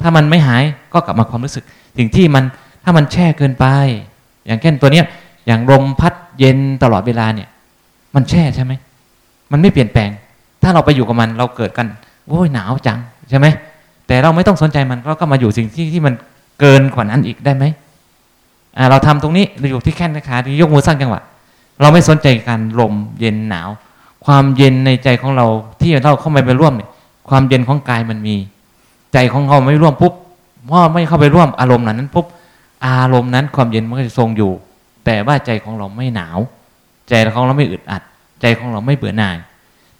[0.00, 1.64] ถ้ามันไม่หายก็กลับมาความรู้สึก
[1.98, 2.44] สิ่งที่มัน
[2.84, 3.64] ถ้ามันแช่เกินไป
[4.46, 5.04] อย่างเช่นตัวเนี้ย
[5.46, 7.48] อย่างลมพัดเย็นตลอดเวลาเนี่ย
[8.14, 8.72] มันแช่ใช่ไหม
[9.52, 10.10] มันไม่เปลี่ยนแปลง
[10.66, 11.86] ถ้าเราไปอยู่กับมันเราเกิดกัน
[12.28, 12.98] โอ้ยหนาวจัง
[13.30, 13.46] ใช่ไหม
[14.06, 16.14] แต่เราไม่ต้องสนใจมันเราก็มาอยู่สิ่งที่ที่มัน
[16.60, 17.64] เกินกว่านั้นอีกได้ไหม
[18.90, 21.22] เราทำตรงนี้เราอยู่ที่แค่นขาที่ยกมือสร้างจังหวะ
[21.80, 23.68] เราไม่สนใจการลมเย็นหนาว
[24.26, 25.46] ความเย็นในใจของเรา
[25.80, 26.88] ที่เราเข้าไปไปร่วมเนี่ย
[27.28, 28.36] ความเย็นของกายมันมี
[29.12, 30.12] ใจของเราไม่ร่วมปุ๊บ
[30.66, 32.26] เมื่อไม่เข้าไปร่วมอารมณ์นั้นปุ๊บ
[32.86, 34.52] อารมณ์นั้นความเย็นมันก็จะทรงอยู่
[35.04, 36.38] แต่ว่าใจของเราไม่หนาว
[37.08, 38.02] ใจของเราไม่อึดอัด
[38.40, 39.36] ใจของเราไม่เบื่อหน่าย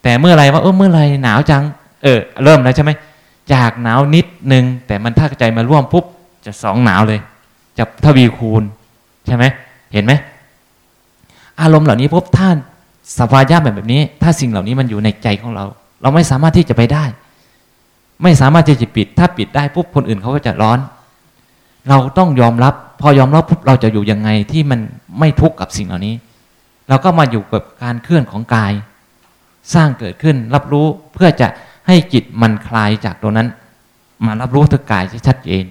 [0.07, 1.63] แต่เมื่อไรว่าเออเมื่อไรหนาวจัง
[2.03, 2.91] เออ เริ่มแล้วใช่ไหม
[3.53, 6.05] จากหนาวนิดนึง แต่มันถ้าใจมาร่วมปุ๊บ
[6.45, 7.19] จะสองหนาวเลย
[7.77, 8.63] จะทวีคูณ
[9.25, 9.43] ใช่ไหม
[9.93, 10.13] เห็นไหม
[11.61, 12.57] อารมณ์เหล่านี้ปุ๊บท่าน
[13.17, 15.65] สภาวะแบบแบบนี้ ถ้าสิ่งเหล่านี้มันอยู่ในใจของเรา
[16.01, 17.05] เราไม่สามารถที่จะไปได้
[18.23, 20.79] ไม่สามารถที่จะปิด ถ้าปิดได้ปุ๊บคนอื่นเขาก็จะร้อน
[21.89, 24.79] เราต้องยอมรับ พอยอมรับปุ๊บเราจะอยู่ยังไงที่มัน
[25.19, 26.15] ไม่ทุกข์กับสิ่งเหล่านี้
[26.89, 28.73] เราก็มาอยู่กับการเคลื่อนของกาย
[29.73, 31.47] สร้างเกิดขึ้น รับรู้เพื่อจะ
[31.87, 33.47] ให้จิตมันคลายจากตรงนั้น
[34.25, 35.63] มารับรู้ถึงกายที่ชัดเจน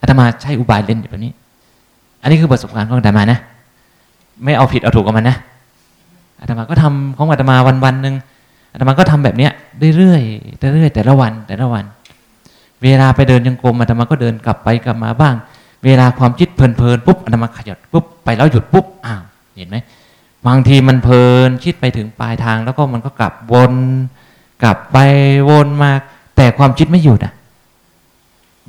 [0.00, 1.32] อาตมาใช้อุบายเล่นแบบนี้
[2.22, 3.38] อันนี้คือประสบการณ์ของอาตมานะ
[4.44, 5.36] ไม่เอาผิดเอาถูกกับมันนะ
[6.40, 8.14] อาตมาก็ทำของอาตมาวันวันหนึ่ง
[8.72, 9.52] อาตมาก็ทำแบบเนี้ย
[9.96, 11.84] เรื่อยๆเรื่อยๆแต่ละวันแต่ละวัน
[12.82, 15.34] เวลาไปเดินยังกรมอาตมาก็เดินกลับไปกลับมาบ้าง
[15.84, 19.22] เวลาความคิดเพลินๆปุ๊บอาตมาขยับปุ๊บไปแล้วหยุดปุ๊บอ้าว
[19.56, 19.76] เห็นไหม
[20.46, 23.72] บางทีมันเพลินคิดไปถึงปลายทาง แล้วก็มันก็กลับวน
[24.62, 24.98] กลับไป
[25.50, 25.90] วนมา
[26.36, 27.32] แต่ความคิดไม่หยุดอะ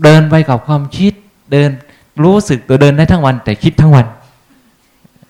[0.04, 1.14] เดินไปกับความคิด
[1.52, 1.70] เดิน
[2.24, 4.06] รู้สึกตัวเดินได้ทั้งวัน แต่คิดทั้งวัน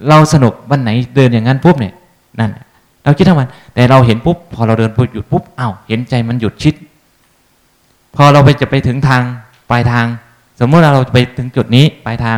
[0.10, 1.94] เราสนุกวันไหนเดินอย่างนั้นปุ๊บเนี่ย
[2.40, 2.52] นั่น
[3.04, 6.76] เราคิดทั้งวัน แต่เราเห็นปุ๊บพอเราเดินปุ๊บหยุดปุ๊บอ้าวเห็นใจมันหยุดคิด
[8.16, 9.22] พอเราไปจะไปถึงทาง
[9.70, 10.06] ปลายทาง
[10.60, 12.38] สมมติเราไปถึงจุดนี้ปลายทาง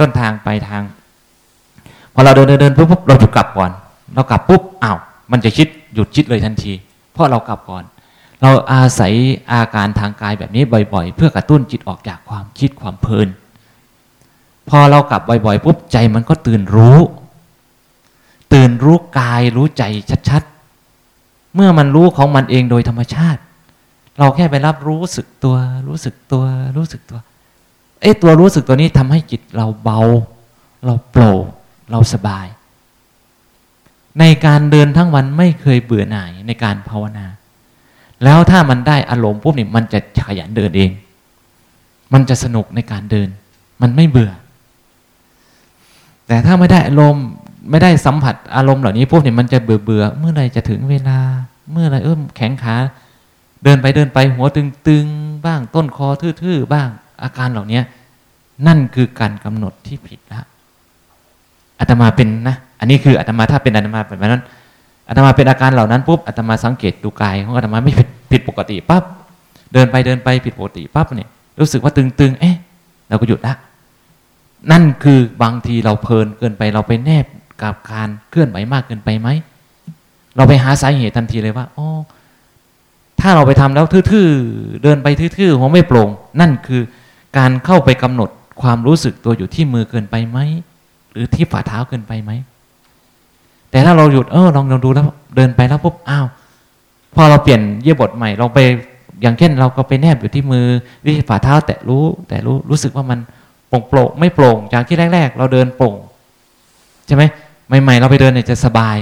[0.00, 0.82] ต้นทางปลายทาง
[2.18, 3.70] อเราเดินเดินเดินปุ๊บปุ๊บเราหยุดกลับก่อน
[4.14, 4.98] เรากลับปุ๊บอ้าว
[5.32, 6.72] มันจะคิดหยุดคิดเลยทันที
[7.12, 7.84] เพราะเรากลับก่อน
[8.42, 9.12] เราอาศัย
[9.52, 10.62] อาการทางกายแบบนี้
[10.92, 13.28] บ่อย ๆ เพื่อกระตุ้นจิตออกจากความคิดความเพลิน
[14.68, 16.98] พอเรากลับบ่อยๆปุ๊บใจมันก็ตื่นรู้
[18.52, 19.82] ตื่นรู้กายรู้ใจ
[20.28, 23.40] ชัดๆ เมื่อมันรู้ของมันเองโดยธรรมชาติ
[24.18, 25.56] เราแค่ไปรับรู้สึกตัว
[25.88, 26.44] รู้สึกตัว
[26.76, 27.18] รู้สึกตัว
[28.00, 30.00] เอ้ตัวรู้สึกตัวนี้ทำให้จิตเราเบา
[30.86, 31.44] เราโปร่ง
[31.90, 32.46] เราสบาย
[34.20, 37.26] ในการเดินทั้งวันไม่เคยเบื่อหน่ายในการภาวนา
[38.24, 40.90] แล้วถ้ามันได้อารมณ์ปุ๊บเนี่ยมันจะขยันเดินเอง
[42.12, 43.28] มันจะสนุกในการเดิน
[43.82, 44.32] มันไม่เบื่อ
[46.26, 47.26] แต่ถ้าไม่ได้อารมณ์
[47.70, 51.18] ไม่ได้สัมผัสอารมณ์เหล่านี้ปุ๊บเนี่ยมันจะเบื่อเบื่อเมื่อไรจะถึงเวลา
[51.72, 52.74] เมื่อไรเออแข็งขา
[53.64, 56.08] เดินไปเดินไปหัวตึงๆบ้างต้นคอ
[56.42, 56.88] ทื่อๆบ้าง
[57.22, 57.80] อาการเหล่านี้
[58.66, 60.42] นั่นคือการกำหนดที่ผิดละ
[61.80, 64.42] อาตมาเป็นนะ อันนี้คืออาตมาถ้าเป็นอาตมาแบบนั้น
[65.08, 69.02] อาตมาเป็นอาการเหล่านั้นปุ๊บอาตมาสังเกตดูกายของอาตมาไม่ผิดผิดปกติปั๊บ
[69.72, 71.28] เดินไปเดินไปผิดปกติปั๊บเนี่ย
[71.60, 72.56] รู้สึกว่าตึงๆ เอ๊ะ
[73.08, 73.54] เราก็หยุดละ
[74.70, 77.26] นั่นคือบางทีเราเพลินเกินไปเราไปแนบ
[77.62, 79.28] กับการเคลื่อนไหวมากเกินไปไหม
[80.36, 81.88] เราไปหาสาเหตุทันทีเลยว่าอ๋อ
[83.20, 86.08] ถ้าเราไปทำแล้วทื่อๆ เดินไปทื่อๆหัวไม่โปร่ง
[86.40, 86.82] นั่นคือ
[87.38, 88.30] การเข้าไปกำหนด
[88.62, 90.38] ความรู้สึกตัวอยู่ที่มือเกินไปไหม
[91.12, 92.32] หรือที่ฝ่าเท้าเกินไปไหม
[93.70, 96.26] แต่ถ้าเราหยุดเออลองลองดูแล้วเดินไปแล้วปุ๊บอ้าว
[97.14, 98.58] พอเราเปลี่ยนเยี่ยบทใหม่เราไป
[99.22, 100.66] อย่างเช่น เราก็ไปแนบอยู่ที่มือ
[101.04, 103.18] ที่ฝ่าเท้าแต่รู้ แต่รู้รู้สึกว่ามัน
[103.68, 105.94] โปร่งโปร่งไม่โปร่งจากที่แรก ๆ เราเดินโปร่ง
[107.06, 107.22] ใช่ไหม
[107.82, 108.96] ใหม่ ๆ เราไปเดินเนี่ยจะสบาย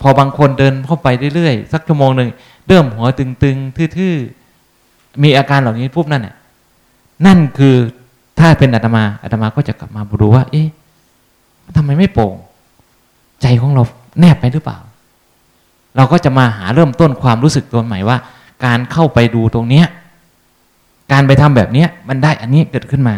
[0.00, 2.30] พอบางคนเดินเข้าไปเรื่อยๆสักชั่วโมงหนึ่ง
[2.68, 6.34] เริ่มหัวตึงๆทื่อๆมีอาการเหล่านี้ปุ๊บนั่นน่ะ
[7.26, 7.76] นั่นคือ
[8.38, 10.68] ถ้าเป็นอาตมาอาตมาก็จะกลับมาดูว่า เอ๊ะ
[11.76, 12.34] ทำไมไม่โปร่ง
[13.42, 13.82] ใจของเรา
[14.20, 14.78] แนบไปหรือเปล่า
[15.96, 18.16] เราก็จะมาหาเริ่มต้นความรู้สึกตัวใหม่ว่า
[18.64, 19.86] การเข้าไปดูตรงเนี้ย
[21.12, 23.16] การไปทำแบบเนี้ยมันได้อันนี้เกิดขึ้นมา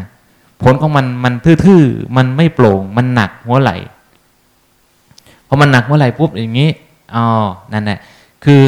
[0.63, 3.71] ผลของมันมันทื่อๆมันไม่โปร่ง มันหนักหัวไหล
[5.49, 6.69] พอมันหนักเมื่อไหร่ปุ๊บอย่างนี้
[7.15, 7.25] อ๋อ
[7.73, 7.99] นั่นแหละ
[8.45, 8.61] คือ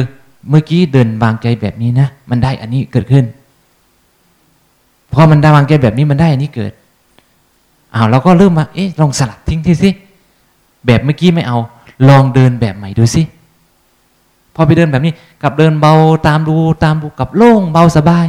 [0.49, 3.25] เมื่อกี้เดินวางใจแบบนี้นะ มันได้อันนี้เกิดขึ้น
[5.13, 6.71] พอมันได้วางใจแบบนี้มันได้อันนี้เกิด
[7.95, 9.89] อ้าวเราก็เริ่มมาเอ๊ะลองสลัดทิ้งทีสิ
[10.85, 11.57] แบบเมื่อกี้ไม่เอา
[12.09, 13.21] ลองเดินแบบใหม่ดูสิ
[14.55, 15.13] พอไปเดินแบบนี้
[15.43, 15.93] กับเดินเบา
[16.27, 18.25] ตามดูตามดูกับโล่งเบาสบาย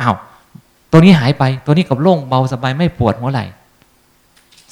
[0.00, 0.14] อ้าว
[0.90, 3.44] ตัวนี้หายไปตัวนี้กับโล่งเบาสบายไม่ปวดหัวไหล่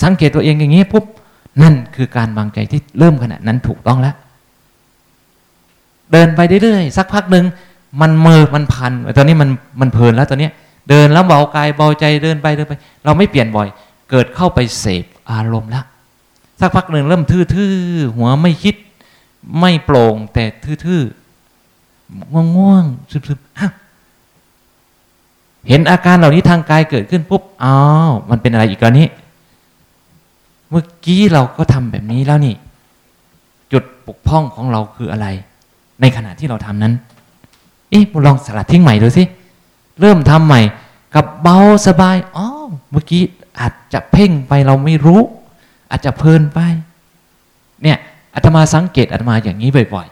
[0.03, 1.05] สังเกตตัวเองอย่างนี้ปุ๊บ
[1.63, 4.15] นั่นคือการวางใจที่เริ่มขณะนั้นถูกต้องแล้ว
[6.13, 7.45] เดินไปเรื่อยๆสักพักหนึ่ง
[8.01, 9.49] มันเมอมันพันตอนนี้มัน
[9.81, 10.49] มันเพลินแล้วตอนนี้
[10.89, 13.69] เดินแล้วเบากายเบาใจเดินไปเดินไป เราไม่เปลี่ยนบ่อย
[14.11, 15.85] เกิดเข้าไปเสพอารมณ์ล้ว
[16.61, 18.75] สักพักหนึ่งเริ่มทื่อๆหัวไม่คิด
[19.61, 20.45] ไม่โปร่งแต่
[20.85, 23.47] ทื่อๆง่วงๆซึบๆ
[25.69, 27.77] เห็นอาการเหล่านี้ทางกายเกิดขึ้นปุ๊บอ้า
[28.09, 29.07] วมันเป็นอะไรอีกแล้วนี้
[30.71, 32.55] เมื่อกี้เราก็ทำแบบนี้แล้วนี่
[33.73, 35.27] จุดปกพ้องของเราคืออะไร
[36.01, 36.95] ในขณะที่เราทำนั้น
[37.91, 39.25] เอ๊ะลองสลัดทิ้งใหม่ดูสิ
[40.01, 40.61] เริ่มทำใหม่
[41.15, 42.47] กับเบาสบายอ๋อ
[42.91, 43.23] เมื่อกี้
[43.61, 45.21] อาจจะเพ่งไปเราไม่รู้
[45.91, 46.61] อาจจะเพลินไป
[47.83, 47.99] เนี่ย
[48.35, 50.07] อาตมาสังเกตอาตมาอย่างนี้บ่อย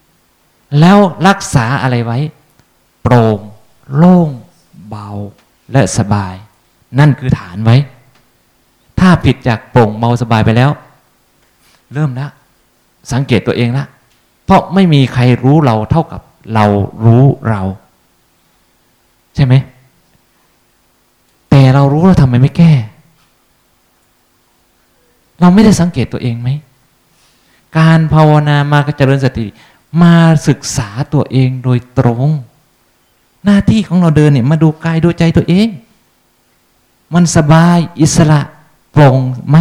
[0.00, 2.18] ๆ แล้วรักษาอะไรไว้
[3.02, 3.38] โปร่ง
[3.96, 4.28] โล่ง
[4.88, 5.08] เบา
[5.72, 6.34] และสบาย
[6.98, 7.76] นั่นคือฐานไว้
[9.00, 10.70] ถ้าผิดจากโปร่งเบาสบายไปแล้ว
[11.92, 12.30] เริ่มล้ว
[13.12, 13.84] สังเกตตัวเองละ
[14.44, 16.20] เพราะไม่มีใครรู้เราเท่ากับ
[16.54, 16.66] เรา
[17.04, 17.62] รู้เรา
[19.34, 19.54] ใช่ไหม
[21.56, 22.72] แต่เรารู้เราทำไมไม่แก้
[25.40, 26.48] เราไม่ได้สังเกตตัวเองไหม
[27.78, 29.46] การภาวนามากระเจริญสติ
[30.02, 30.14] มา
[30.48, 32.28] ศึกษาตัวเองโดยตรง
[33.44, 35.68] หน้าที่ของเราเดินเนี่ยมาดูกายดูใจตัวเอง
[37.14, 38.40] มันสบายอิสระ
[38.92, 39.56] โปร่งไหม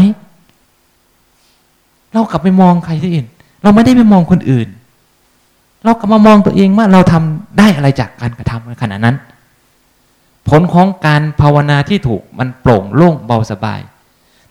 [2.12, 3.28] เรากลับไปมองใครที่อื่น
[3.62, 4.68] เราไม่ได้ไปมองคนอื่น
[5.84, 9.18] เรากลับมามองตัวเองว่าเราทำได้อะไรจากการกระทำในขณะนั้น
[10.50, 13.80] ผลของการภาวนาที่ถูกมันโปร่งโล่งเบาสบาย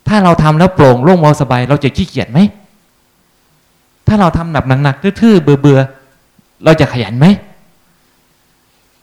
[0.09, 2.38] ถ้าเราทำแล้วโปร่งโล่งเบาสบาย เราจะขี้เกียจไหม
[4.07, 7.26] ถ้าเราทำแบบหนักๆทื่อๆเบื่อๆเราจะขยันไหม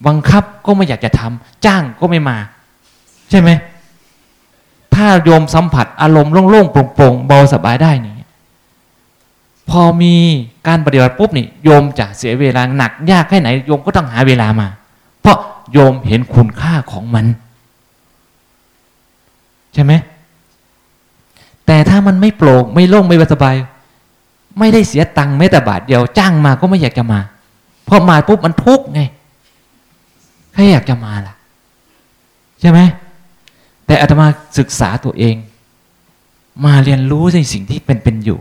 [0.08, 2.38] บังคับก็ไม่อยากจะทำจ้างก็ไม่มา
[3.30, 3.50] ใช่ไหม
[4.96, 8.14] ถ้าโยมสัมผัสอารมณ์โล่งๆโปร่งๆเบาสบายได้นี่
[9.70, 10.16] พอมี
[10.68, 14.68] การปฏิบัติปุ๊บนี่โยมจะเสียเวลาหนัก ยากแค่ไหนโยมก็ต้องหาเวลามา
[15.22, 15.38] เพราะ
[15.72, 17.26] โยมเห็นคุณค่าของมัน
[19.74, 19.94] ใช่ไหม
[21.66, 23.56] แต่ถ้ามันไม่โปร่งไม่โล่งไม่สบาย
[24.60, 27.20] ไม่ได้เสียตังค์แม้แต่บาทเดียวจ้างมาก็ไม่อยากจะมา
[27.88, 29.02] พอมาปุ๊บมันทุกข์ไง
[30.54, 31.34] ใครอยากจะมาล่ะ
[32.62, 32.80] ใช่ไหม
[33.86, 35.36] แต่อาตมาศึกษาตัวเอง
[36.66, 38.40] มาเรียนรู้ในสิ่งที่เป็นเป็นอยู่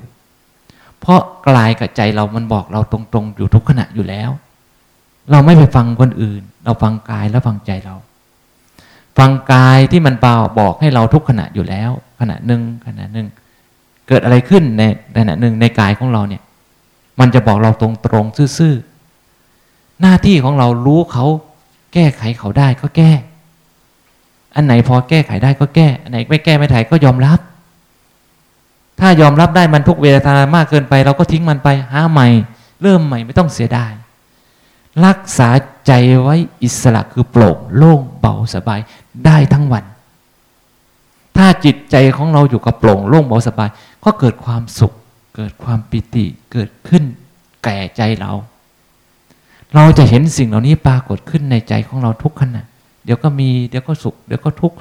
[1.01, 4.31] เพราะกลายกับใจเรามันบอกเราตรงๆ อยู่ทุกขณะอยู่แล้ว
[5.31, 7.97] เราไม่ไปฟังคนอื่น เราฟังกายแล้วฟังใจเรา
[9.19, 13.27] ฟังกายที่มันเบาบอกให้เราทุกขณะอยู่แล้ว ขณะหนึ่งขณะหนึ่ง
[14.09, 14.83] เกิดอะไรขึ้นใน
[15.19, 16.43] ขณะหนึ่งในกายของเราเนี่ย
[17.21, 17.89] มันจะบอกเราตร
[18.23, 21.27] งๆซื่อๆหน้าที่ของเรารู้เขา
[21.95, 23.13] แก้ไขเขาได้ก็แก้
[24.55, 27.41] อันไหนพอแก้ไขได้ก็แก้ อันไหนไม่แก้ไม่ไขก็ยอมรับ
[29.01, 32.29] ถ้ายอมรับได้มันทุกเวทนามากเกินไป เราก็ทิ้งมันไปหาใหม่
[32.83, 33.93] เริ่มใหม่ไม่ต้องเสียดาย
[35.07, 35.49] รักษา
[35.87, 38.81] ใจไว้อิสระคือโปร่งโล่งเบาสบาย
[39.25, 39.85] ได้ทั้งวัน
[41.37, 43.71] ถ้าจิตใจของเราอยู่กับโปร่งโล่งเบาสบาย
[44.05, 44.93] ก็เกิดความสุข
[45.37, 47.03] เกิดความปิติเกิดขึ้น
[47.65, 48.33] แก่ใจเรา
[49.75, 52.65] เราจะเห็นสิ่งเหล่านี้ปรากฏขึ้นในใจของเราทุกขณะ
[53.05, 54.77] เดี๋ยวก็มีเดี๋ยวก็สุขเดี๋ยวก็ทุกข์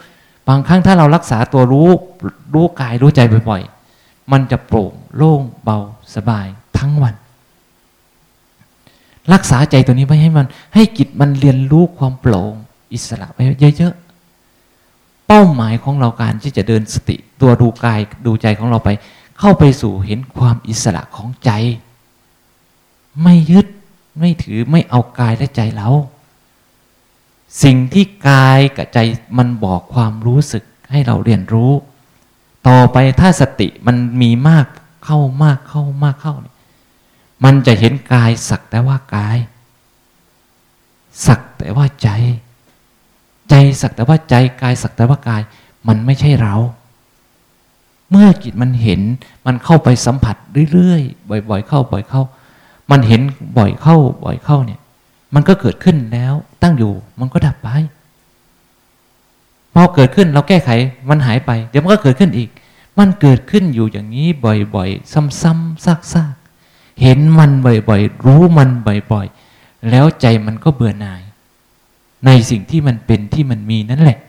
[0.48, 1.90] บางครั้งถ้าเรารักษาตัวรู้
[2.54, 5.78] รู้กายรู้ใจบ่อยๆมันจะโปร่งโล่งเบา
[6.16, 6.48] สบาย
[6.78, 7.16] ทั้งวัน
[9.34, 12.54] รักษาใจตัวนี้ไว้ให้มัน ให้จิตมันเรียนรู้ความโปร่ง
[12.94, 13.38] อิสระไป
[13.78, 18.90] เยอะๆ เป้าหมายของเราการที่จะเดินสติ ตัวดูกายดูใจของเราไป
[19.40, 21.52] เข้าไปสู่เห็นความอิสระของใจ
[23.24, 23.68] ไม่ยึด
[24.20, 25.90] ไม่ถือไม่เอากายและใจเรา
[27.64, 29.00] สิ่งที่กายกับใจ
[29.38, 31.72] มันบอกความรู้สึกให้เราเรียนรู้
[32.68, 34.66] ต่อไปถ้าสติมันมีมาก
[35.06, 36.56] เข้ามากเข้ามากเข้าเนี่ย
[37.44, 39.38] มันจะเห็นกายสักแต่ว่ากาย
[41.26, 42.10] สักแต่ว่าใจ
[43.50, 45.42] ใจสักแต่ว่าใจกายสักแต่ว่ากาย
[45.88, 46.56] มันไม่ใช่เรา
[48.12, 49.02] เมื่อจิตมันเห็น
[49.46, 50.36] มันเข้าไปสัมผัส
[50.74, 52.22] เรื่อยๆบ่อย ๆ เข้าบ่อยเข้า
[52.92, 53.22] มันเห็น
[53.58, 54.80] บ่อยเข้าบ่อยเข้าเนี่ย
[55.34, 57.70] มันก็เกิดขึ้นแล้วตั้งอยู่มันก็ดับไป
[59.74, 60.70] พอเกิดขึ้นเราแก้ไข
[61.10, 62.50] มันหายไป เดี๋ยวมันก็เกิดขึ้นอีก
[63.00, 64.28] มันเกิดขึ้นอยู่อย่างนี้
[64.76, 66.37] บ่อยๆ ซ้ำๆซากๆ
[67.02, 68.70] เห็นมันบ่อยๆ รู้มัน
[69.12, 71.22] บ่อยๆ แล้วใจมันก็เบื่อหน่าย
[72.26, 74.20] ในสิ่งที่มันเป็นที่มันมีนั่นแหละ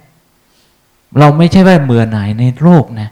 [1.18, 3.08] เราไม่ใช่ว่าเบื่อหน่ายในโลกนะ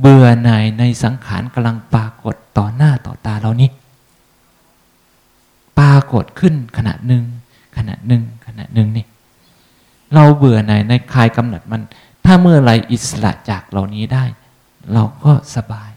[0.00, 3.70] เบื่อหน่ายในสังขารกำลังปรากฏต่อหน้าต่อตาเรานี้
[5.78, 7.24] ปรากฏขึ้นขณะหนึ่ง
[7.76, 9.06] ขณะหนึ่งขณะหนึ่งนี่
[10.14, 11.82] เราเบื่อในในคลายกำหนัดมัน
[12.24, 14.24] ถ้าเมื่อไรอิสระจากเหล่านี้ได้
[14.92, 15.89] เราก็สบาย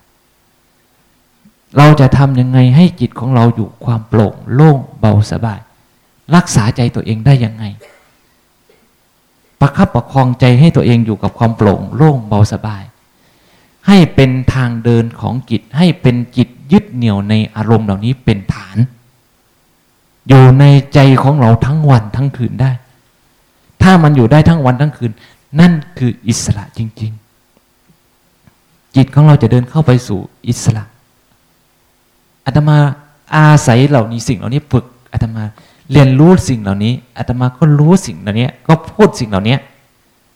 [1.77, 5.59] เราจะทำยังไงให้จิตของเราอยู่ความโปร่งโล่งเบาสบาย
[6.35, 7.63] รักษาใจตัวเองได้ยังไง
[9.59, 12.83] ประคับประคองใจให้ตัวเองอยู่กับความโปร่งโล่งเบาสบาย
[13.87, 18.77] ให้เป็นทางเดินของจิตให้เป็นจิตยึดเหนี่ยวในอารมณ์เหล่านี้เป็นฐาน
[20.27, 22.71] อยู่ในใจของเราทั้งวันทั้งคืนได้
[23.81, 25.11] ถ้ามันอยู่ได้ทั้งวันทั้งคืน
[25.59, 27.11] นั่นคืออิสระจริง
[27.99, 30.83] ๆ จิตของเราจะเดินเข้าไปสู่อิสระ
[32.45, 32.77] อาตมา
[33.35, 35.43] อาศัยเหล่านี้สิ่งเหล่านี้ฝึกอาตมา
[35.91, 39.55] เรียนรู้สิ่งเหล่านี้อาตมาก็รู้สิ่งเหล่านี้ก็พูดสิ่งเหล่านี้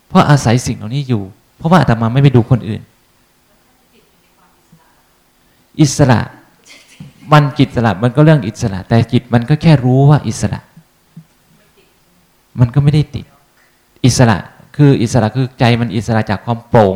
[0.07, 1.23] เพราะอาศัยสิ่งเหล่านี้อยู่
[1.57, 2.81] เพราะว่าอาตมาไม่ไปดูคนอื่น
[5.81, 6.19] อิสระ
[7.31, 10.59] มันจิตอิสระมันก็เรื่องอิสระ แต่จิตมันก็แค่รู้ว่าอิสระ
[12.59, 13.25] มันก็ไม่ได้ติด
[14.05, 14.37] อิสระ
[14.75, 16.89] คืออิสระคือใจมันอิสระจากความโปร่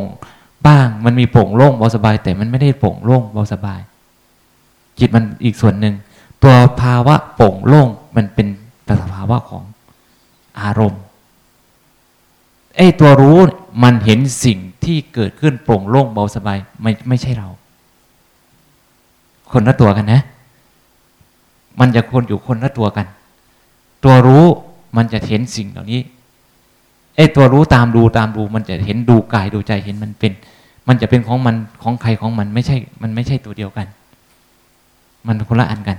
[0.66, 3.80] บ้าง มันมีโปร่งโล่งเบาสบาย แต่มันไม่ได้โปร่งโล่งเบาสบาย
[4.98, 5.94] จิตมันอีกส่วนหนึ่ง
[6.42, 8.46] ตัวภาวะโปร่งโล่งมันเป็น
[8.88, 9.64] สภาวะของ
[10.60, 11.02] อารมณ์
[12.76, 13.38] ไอ้ตัวรู้
[13.82, 17.48] มันเห็นสิ่งที่เกิดขึ้นโปร่งโล่งเบาสบายไม่ไม่ใช่เรา
[19.52, 20.20] คนละตัวกันนะ
[21.80, 23.06] มันจะคนอยู่คนละตัวกัน
[24.04, 24.44] ตัวรู้
[24.96, 26.00] มันจะเห็นสิ่งเหล่านี้
[27.16, 30.32] ไอ้ตัวรู้ตามดูตามดู มันจะเห็นดูกายดูใจเห็นมันเป็น
[30.88, 33.86] มันจะเป็นของมันของใครของมันไม่ใช่ มันไม่ใช่ตัวเดียวกัน
[35.26, 35.98] มันคนละอันกัน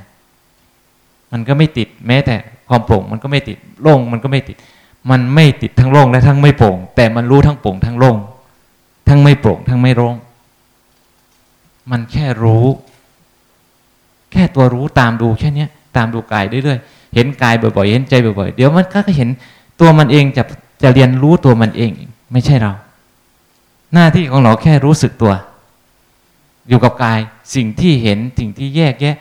[1.31, 2.35] มันก็ไม่ติดแม้แต่
[2.69, 4.57] ความโปร่งมันก็ไม่ติดโล่งมันก็ไม่ติด
[5.09, 8.17] มันไม่ติดทั้งโล่งและทั้งไม่โปร่ง แต่มันรู้ทั้งโปร่งทั้งโล่ง
[9.09, 10.15] ทั้งไม่โปร่งทั้งไม่โล่ง
[11.91, 12.65] มันแค่รู้
[14.31, 15.65] แค่ตัวรู้ตามดูแค่นี้
[15.95, 19.29] ตามดูกายเรื่อยๆเห็นกายบ่อยๆ เห็นใจบ่อยๆ เดี๋ยวมันก็เห็น
[19.79, 20.43] ตัวมันเองจะ
[20.83, 21.91] จะเรียนรู้ตัวมันเอง
[22.31, 22.73] ไม่ใช่เรา
[23.93, 25.33] หน้าที่ของเราแค่รู้สึกตัว
[26.69, 27.19] อยู่กับกาย
[27.55, 29.15] สิ่งที่เห็นสิ่งที่แยกแยะ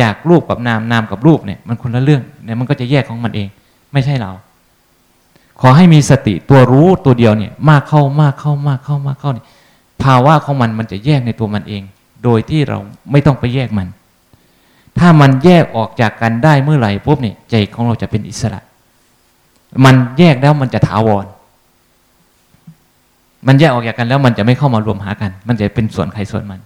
[0.00, 3.48] จากรูปกับนามนามกับรูปเนี่ยมันคนละเรื่องเนี่ยมันก็จะแยกของมันเอง
[3.92, 4.32] ไม่ใช่เรา
[5.60, 9.46] ขอให้มีสติตัวรู้ตัวเดียวเนี่ยมากเข้ามากเข้ามากเข้ามากเข้าเนี่ย
[10.02, 11.82] ภาวะของมันมันจะแยกในตัวมันเอง
[12.24, 12.78] โดยที่เรา
[13.10, 13.88] ไม่ต้องไปแยกมัน
[14.98, 18.60] ถ้ามันแยกออกจากกันได้เมื่อไหร่ปุ๊บเนี่ยใจของเราจะเป็นอิสระ
[19.84, 21.26] มันแยกแล้วมันจะถาวร
[23.46, 26.60] มันแยกออกจากกันแล้วมันจะไม่เข้ามารวมหากัน มันจะเป็นส่วนใครส่วนมัน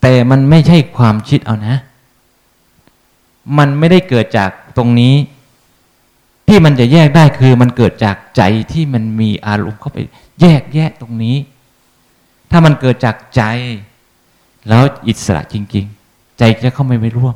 [0.00, 1.76] แต่มันไม่ใช่ความคิดเอานะ
[3.58, 5.14] มันไม่ได้เกิดจากตรงนี้
[6.48, 8.42] ที่มันจะแยกได้คือมันเกิดจากใจ
[8.72, 9.98] ที่มันมีอารมณ์เข้าไป
[10.40, 11.36] แยกแยะตรงนี้
[12.50, 13.42] ถ้ามันเกิดจากใจ
[14.68, 17.34] แล้วอิสระจริง ๆ ใจจะเข้าไม่ไปร่วม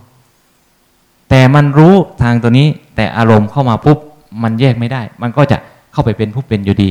[1.29, 3.99] แต่มันรู้ทางตัวนี้ แต่อารมณ์เข้ามาปุ๊บ
[4.43, 5.59] มันแยกไม่ได้ มันก็จะ
[5.93, 6.91] เข้าไปเป็นผู้เป็นอยู่ดี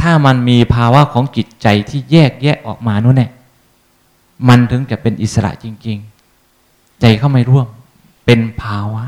[0.00, 3.28] ถ้ามันมีภาวะของจิตใจที่แยกแยะออกมานู่นแน่
[4.48, 5.98] มันถึงจะเป็นอิสระจริง
[6.48, 7.66] ๆ ใจเข้าไม่ร่วม
[8.26, 9.04] เป็นภาวะ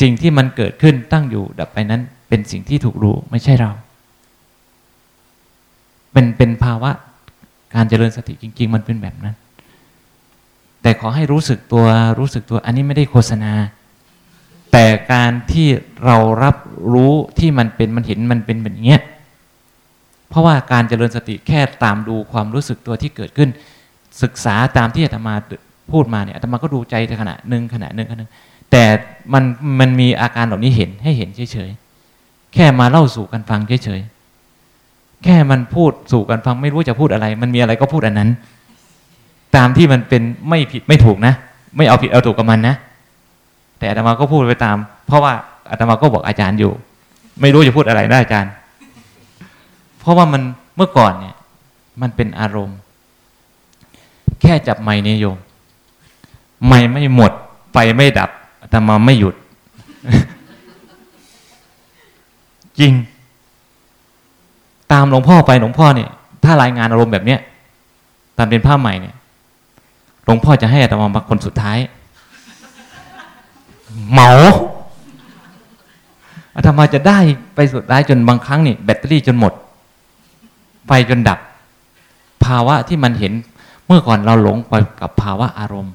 [0.00, 3.70] สิ่งที่มันเกิดขึ้นตั้งอยู่ดับไปนั้น เป็นสิ่งที่ถูกรู้ไม่ใช่เรา
[6.12, 6.90] เป็นเป็นภาวะ
[7.74, 9.36] การเจริญสติจริง ๆ มันเป็นแบบนั้น
[10.82, 11.86] แต่ขอให้รู้สึกตัว
[12.18, 13.52] รู้สึกตัวอันนี้ไม่ได้โฆษณา
[14.72, 15.68] แต่การที่
[16.04, 16.56] เรารับ
[16.92, 18.96] รู้ที่มันเป็นมันเห็นมันเป็นแบบนี้
[20.28, 23.50] เพราะว่าการเจริญสติแค่ตามดูความรู้สึกตัวที่เกิดขึ้น
[24.22, 25.34] ศึกษาตามที่อาตมา
[25.92, 28.30] พูดมาเนี่ยอาตมาก็ดูใจขณะหนึ่งขณะหนึ่งขณะหนึ่ง
[28.70, 28.84] แต่
[29.32, 29.44] มัน
[29.80, 38.30] มันมีอาการเหล่านี้เห็นให้เห็นเฉยๆแค่มาเล่าสู่กันฟังเฉยๆแค่มันพูดสู่กันฟังไม่รู้จะพูดอะไร มันมีอะไรก็พูดอันนั้น
[39.56, 41.34] ตามที่มันเป็นไม่ผิดไม่ถูกนะ
[41.76, 42.74] ไม่เอาผิดเอาถูกกับมันนะ
[43.78, 45.32] แต่อาตมาก็พูดไปตาม เพราะว่า
[45.70, 46.72] อาตมาก็บอกอาจารย์อยู่
[47.40, 48.52] ไม่รู้จะพูดอะไรได้อาจารย์
[50.00, 50.42] เพราะว่ามัน
[50.76, 51.34] เมื่อก่อนเนี่ย
[52.02, 52.78] มันเป็นอารมณ์
[54.46, 55.36] ค่จับไม้นิยม
[56.66, 57.32] ไม้ไม่หมด
[57.72, 58.30] ไฟไม่ดับ
[58.62, 59.34] อาตมาไม่หยุด
[62.78, 62.92] จริง
[64.92, 66.10] ตามหลวงพ่อไปหลวงพ่อเนี่ย
[66.44, 67.40] ถ้ารายงานอารมณ์แบบเนี้ย
[68.36, 69.14] ตามเป็นผ้าใหม่เนี่ย
[70.24, 71.78] หลวงพ่อจะให้อาตมามาคนสุดท้าย
[74.10, 74.30] เหมา
[76.56, 77.18] อาตมาจะได้
[77.54, 79.52] ไปสุดท้ายจนบางครั้งนี่แบตเตอรี่จนหมด
[80.86, 81.38] ไฟจนดับ
[82.44, 83.32] ภาวะที่มันเห็น
[83.86, 85.94] เมื่อก่อนเราหลงไปกับภาวะอารมณ์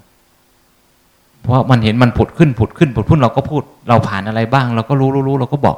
[1.42, 5.78] เพราะมันเห็นมันผุดขึ้นผุดขึ้นผุดพุ่นเราก็พูด เราผ่านอะไรบ้าง เราก็รู้รู้รู้เราก็บอก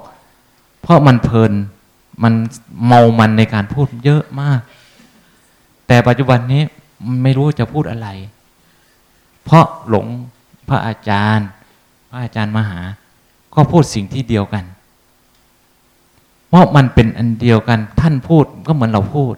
[0.82, 1.51] เพราะมันเพลิน
[2.24, 2.34] มัน
[2.86, 4.59] เมามันในการพูดเยอะมาก
[5.88, 6.64] แต่ปัจจุบันนี้
[7.24, 8.07] ไม่รู้จะพูดอะไร
[9.43, 10.07] เพราะหลง
[10.70, 11.47] พระอาจารย์
[12.09, 12.80] พระอาจารย์มหา
[13.55, 14.64] ก็พูดสิ่งที่เดียวกัน
[16.49, 19.36] เพราะมันเป็นอันเดียวกันท่านพูดก็เหมือนเราพูด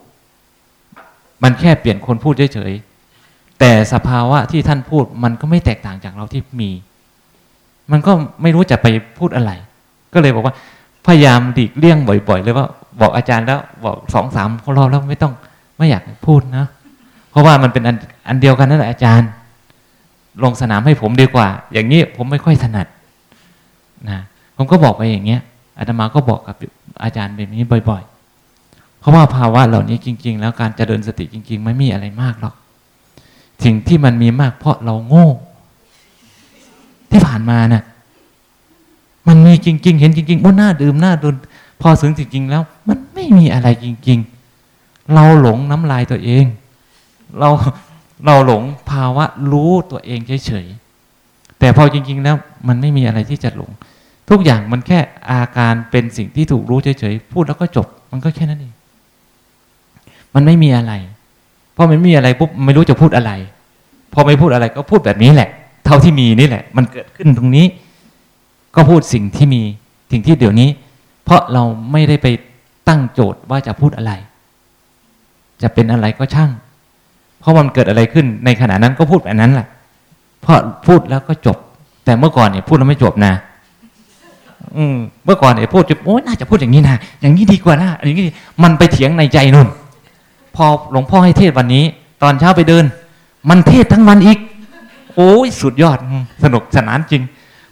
[1.44, 6.72] มันแค่เปลี่ยนคนพูดเฉยๆแต่สภาวะที่ท่านพูดมันก็ไม่แตกต่างจากเราที่มี
[7.92, 8.12] มันก็
[8.42, 9.52] ไม่รู้จะไปพูดอะไร
[10.14, 10.56] ก็เลยบอกว่า
[11.06, 12.68] พยายามดีกเลี่ยงบ่อย ๆ เลยว่า
[13.02, 15.34] บอกอาจารย์แล้วบอกสองสามคนเราแล้วไม่ต้อง
[15.78, 16.66] ไม่อยากพูดนะ
[17.32, 19.30] เพราะว่ามันเป็นอันอันเดียวกันนั่นแหละอาจารย์
[20.44, 22.88] ลงสนามให้ผมดีกว่า อย่างนี้ผมไม่ค่อยถนัด
[24.10, 24.20] นะ
[24.58, 25.42] ผมก็บอกไปอย่างเงี้ย
[25.78, 26.56] อาตมาก็บอกกับ
[27.04, 28.15] อาจารย์แบบนี้บ่อย ๆ
[29.06, 32.56] ราะว่าภาวะเหล่านี้จริง ๆ แล้วการเจริญสติจริง ๆ ไม่มีอะไรมากหรอก
[33.64, 35.28] สิ่งที่มันมีมากเพราะเราโง่
[37.12, 37.84] ที่ผ่านมานะ่ะ
[39.28, 41.36] มันมีจริง ๆ เห็นจริงๆว่าหน้าดื่มหน้าดน
[41.82, 44.20] พอถึงจริงๆแล้ว มันไม่มีอะไรจริง
[44.66, 46.46] ๆ เราหลงน้ำลายตัวเอง
[47.40, 47.50] เรา
[48.26, 52.36] เราหลงภาวะรู้ตัวเองเฉยๆแต่พอจริง ๆ แล้ว
[52.68, 53.72] มันไม่มีอะไรที่จะหลง
[54.30, 55.00] ทุกอย่างมันแค่
[55.32, 58.75] อาการเป็นสิ่งที่ถูกรู้เฉยๆพูดแล้วก็จบ มันก็แค่นั้นเอง
[60.36, 60.94] มันไม่มีอะไร
[61.76, 63.32] พอมันไม่มีอะไรปุ๊บไม่รู้จะพูดอะไร
[64.14, 65.50] พอไม่พูดอะไรก็พูดแบบนี้แหละ
[65.86, 67.66] เท่าที่มีนี่แหละ มันเกิดขึ้นตรงนี้
[68.76, 69.62] ก็พูดสิ่งที่มี
[70.12, 70.70] สิ่งที่เดี๋ยวนี้
[71.26, 72.28] เพราะเราไม่ได้ไป
[72.88, 74.12] ตั้งโจทย์ว่าจะพูดอะไร
[75.62, 76.52] จะเป็นอะไรก็ช่าง
[77.40, 79.68] เพราะมันเกิดอะไรขึ้นในขณะนั้นก็พูดแบบนั้นแหละ
[80.42, 80.58] เพราะ
[80.88, 81.58] พูดแล้วก็จบ
[82.06, 83.34] แต่เมื่อก่อนเนี่ยพูดแล้วไม่จบนะ
[84.78, 88.26] อืมเมื่อก่อนเนี่ยพูดจะโอ้ยน่าจะพูดอย่างนี้นะอย่างนี้ดีกว่านะอย่างนี้
[88.64, 89.68] มันไปเถียงในใจนุ่น
[90.56, 91.84] พอหลวงพ่อให้เทศวันนี้
[92.24, 92.86] ตอนเช้าไปเดิน
[93.50, 94.40] มันเทศทั้งวันอีก
[95.16, 95.98] โอ้ยสุดยอด
[96.44, 97.22] สนุกสนานจริง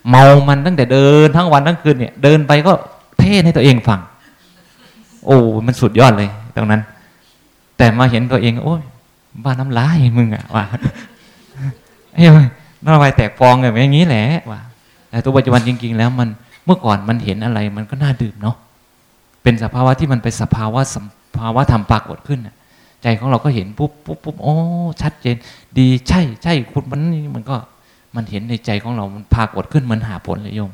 [0.09, 2.73] เมามันตั้งแต่เดินทั้งวันทั้งคืนเนี่ย เดินไปก็
[3.19, 3.99] เทศให้ตัวเองฟัง
[5.25, 6.81] โอ้มันสุดยอดเลย ตรงนั้น
[7.77, 8.81] แต่มาเห็นตัวเอง โอ้ย
[9.43, 10.63] บ้าน้ำลายมึงอะว่า
[12.15, 12.47] เฮ้ย
[12.83, 14.61] น้ำลายแตกฟองแบบอย่างนี้แหละว่า
[15.09, 16.29] แต่ตัวปัจจุบันจริง ๆ แล้วมัน
[16.65, 18.55] เมื่อก่อนมันเห็นอะไรมันก็น่าดื่มเนาะ
[19.43, 20.95] เป็นสภาวะที่มันเป็นสภาวะส
[21.37, 22.39] ภาวะธรรมปรากฏขึ้น
[23.03, 24.55] ใจของเราก็เห็นปุ๊บปุ๊บปุ๊บโอ้
[25.01, 25.35] ชัดเจน
[25.77, 27.55] ดีใช่ใช่คุณมันนี่มันก็
[28.15, 30.71] มันเห็นในใจของเรามันปรากฏขึ้นเหมือนหาผลเลยโยม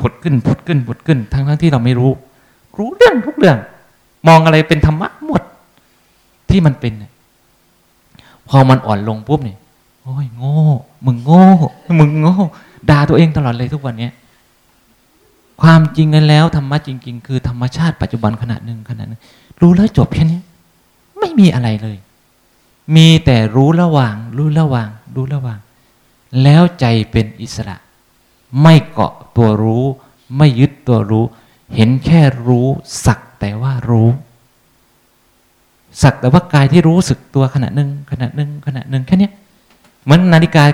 [0.00, 2.10] ผดขึ้นผดขึ้นผดขึ้น ทั้งทั้งที่เราไม่รู้
[2.78, 3.58] รู้เรื่องทุกเรื่อง
[4.28, 5.42] มองอะไรเป็นธรรมะหมด
[6.50, 6.92] ที่มันเป็น
[8.48, 9.58] พอมันอ่อนลงปุ๊บเนี่ย
[10.02, 10.56] โอ้ยโง่
[11.06, 11.42] มึงโง่
[11.98, 12.34] มึงโง่
[12.90, 14.12] ด่าตัวเองตลอดเลยทุกวันเนี้ย
[15.62, 19.20] ความจริงกันแล้วธรรมะจริง ๆ คือธรรมชาติปัจจุบันขณะหนึ่งขณะหนึ่ง
[19.60, 20.40] รู้แล้วจบแค่นี้
[21.24, 21.98] ไม่มีอะไรเลย
[22.96, 25.58] มีแต่รู้ระหว่าง รู้ระหว่าง รู้ระหว่าง
[26.42, 27.76] แล้วใจเป็นอิสระ
[28.62, 29.84] ไม่เกาะตัวรู้
[30.36, 31.24] ไม่ยึดตัวรู้
[31.74, 32.66] เห็นแค่รู้
[33.06, 34.08] สักแต่ว่ารู้
[36.02, 39.30] สักแต่ว่ากายที่รู้สึกตัวขณะหนึ่งขณะหนึ่งขณะหนึ่งแค่นี้
[40.04, 40.64] เหมือนนาฬิกา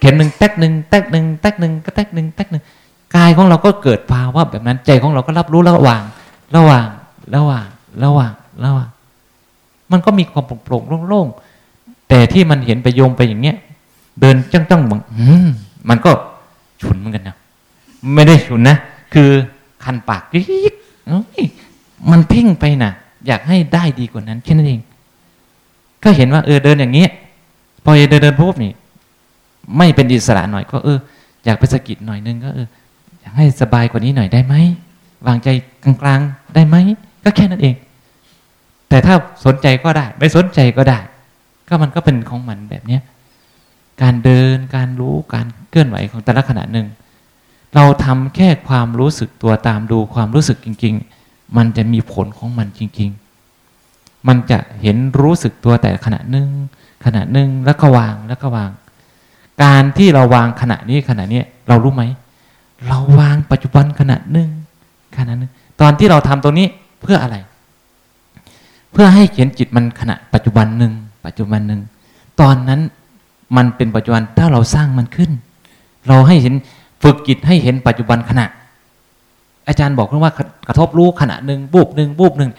[0.00, 2.62] เข็มหนึ่งแตกหนึ่งแตกหนึ่งแตกหนึ่งก็แตกหนึ่งแตกหนึ่ง
[3.16, 6.02] กายของเราก็เกิดภาวะแบบนั้นใจของเราก็รับรู้ระหว่าง
[6.56, 6.86] ระหว่าง
[7.34, 7.66] ระหว่าง
[8.04, 8.32] ระหว่าง
[8.64, 8.88] ระหว่าง
[9.92, 13.56] มันก็มีความโปร่งโล่งๆแต่ที่มันเห็นไปโยงไปอย่างเงี้ย
[14.20, 15.00] เดินจ้องๆมอง
[15.88, 16.10] มันก็
[16.82, 17.36] ฉุนเหมือนกันนะ
[18.14, 18.76] ไม่ได้ฉุนนะ
[19.14, 19.30] คือ
[19.84, 20.74] คันปากยิก
[22.10, 22.92] มันเพ่งไปนะ
[23.26, 24.80] อยากให้ได้ดีกว่านั้นแค่นั้นเอง
[26.02, 27.10] ก็เห็นว่าเออเดินอย่างเงี้ย
[27.84, 28.72] พอเดินเดินปุ๊บนี่
[29.76, 30.98] ไม่เป็นอิสระหน่อย ก็เออ
[31.44, 32.68] อยากไปสะกิดหน่อยนึงก็เออ
[33.20, 34.54] อยากให้สบายกว่านี้หน่อยได้ไหม
[35.26, 35.48] วางใจ
[35.82, 36.76] กลางๆได้ไหม
[37.24, 37.74] ก็แค่นั้นเอง
[38.88, 39.14] แต่ถ้า
[39.44, 40.98] สนใจก็ได้ ไม่สนใจก็ได้
[41.68, 43.02] ก็มันก็เป็นของมันแบบเนี้ย
[44.02, 46.86] การเดินการรู้การเคลื่อนไหวของแต่ละขณะหนึ่ง
[47.74, 53.10] เราทำแค่ความรู้สึกตัวตามดูความรู้สึกจริง ๆ มันจะมีผลของมันจริง
[53.68, 56.48] ๆ มันจะเห็นรู้สึกตัวแต่ขณะหนึ่ง
[57.04, 58.70] ขณะหนึ่งแล้วก็วางแล้วก็วาง
[59.62, 62.04] การที่เราวางขณะนี้ขณะนี้เรารู้ไหม
[62.86, 64.50] เราวางปัจจุบันขณะหนึ่ง
[65.18, 66.66] ขณะหนึ่งตอนที่เราทำตรงนี้
[67.00, 67.36] เพื่ออะไร
[68.92, 70.92] เพื่อให้เขียนจิตมันขณะปัจจุบันหนึ่ง
[71.26, 71.80] ปัจจุบันหนึ่ง
[72.40, 72.80] ตอนนั้น
[73.56, 75.30] มันเป็นปัจจุบันถ้าเราสร้างมันขึ้น
[76.08, 76.54] เราให้เห็น
[77.02, 78.46] ฝึกจิตให้เห็นปัจจุบันขณะ
[79.68, 80.32] อาจารย์บอกว่า
[80.68, 82.50] กระทบรู้ขณะหนึ่งบูบหนึ่งบูบหนึ่ง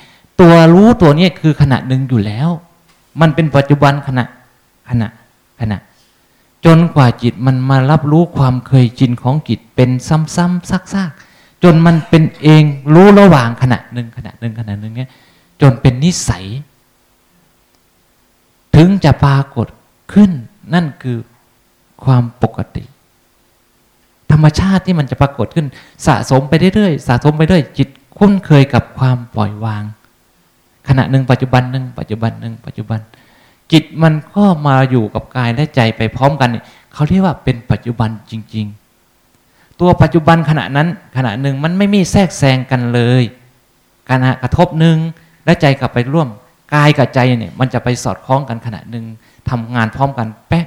[0.41, 2.49] ตัวรู้ตัวนี้คือขณะหนึ่งอยู่แล้ว
[3.21, 4.25] มันเป็นปัจจุบันขณะ
[4.89, 5.07] ขณะ
[5.59, 5.79] ขณะ
[6.65, 12.63] จนกว่าจิตมันมารับรู้ความเคยจินของจิตเป็นซ้ำๆซักๆจนมันเป็นเอง
[12.93, 15.09] รู้ระหว่างขณะหนึ่งขณะหนึ่งขณะหนึ่งเนี้ย
[15.61, 16.45] จนเป็นนิสัย
[18.75, 19.67] ถึงจะปรากฏ
[20.13, 20.31] ขึ้น
[20.73, 21.17] นั่นคือ
[22.03, 22.83] ความปกติ
[24.31, 25.67] ธรรมชาติที่มันจะปรากฏขึ้น
[26.07, 29.83] สะสมไปเรื่อยๆสะสมไปเรื่อยจิตคุ้นเคยกับความปล่อยวาง
[30.87, 32.99] ขณะหนึ่งปัจจุบันหนึ่งปัจจุบันหนึ่งปัจจุบัน
[33.71, 36.49] จิตมันก็มาอยู่กับกายและใจไปพร้อมกัน
[36.93, 38.65] เขาเรียกว่าเป็นปัจจุบันจริง
[39.23, 40.87] ๆ ตัวปัจจุบันขณะนั้น
[41.17, 43.23] ขณะหนึ่งมันไม่มีแทรกแซงกันเลย
[44.09, 44.97] ขณะกระทบหนึ่ง
[45.47, 46.29] และใจกลับไปร่วม
[46.75, 49.05] กายกับใจเนี่ยมันจะไปสอดคล้องกันขณะหนึ่ง
[49.49, 50.65] ทำงานพร้อมกันแป๊ะ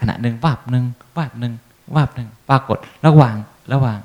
[0.00, 0.84] ขณะหนึ่งวาบหนึ่ง
[1.16, 1.52] วาบหนึ่ง
[1.96, 3.36] วาบหนึ่งปรากฏระหว่าง
[3.72, 3.98] ระหว่าง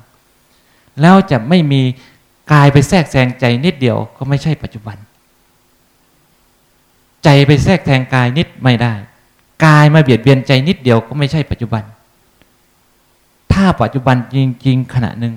[1.00, 1.82] แล้วจะไม่มี
[2.52, 4.96] กายไปแทรกแซงใจนิดเดียวก็ไม่ใช่ปัจจุบัน
[7.24, 8.94] ใจไปแทรกแทงกายนิดไม่ได้
[9.64, 11.82] กายมาเบียดเบียนใจนิดเดียวก็ไม่ใช่ปัจจุบัน
[13.52, 14.36] ถ้าปัจจุบันจ
[14.66, 15.34] ริง ๆ ขณะหนึ่ง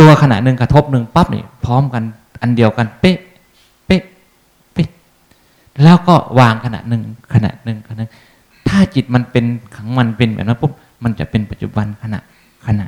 [0.00, 2.02] ตัวขณะหนึ่งกระทบหนึ่งปั๊บนี่พร้อมกัน
[2.40, 3.18] อันเดียวกันเป๊ะ
[5.82, 7.02] แล้วก็วางขณะหนึ่ง
[7.34, 8.04] ขณะหนึ่งขณะ
[8.68, 9.44] ถ้าจิตมันเป็น
[9.76, 10.72] ขังมันเป็นแบบนั้นปุ๊บ
[11.04, 12.20] มันจะเป็นปัจจุบันขณะ
[12.66, 12.86] ขณะ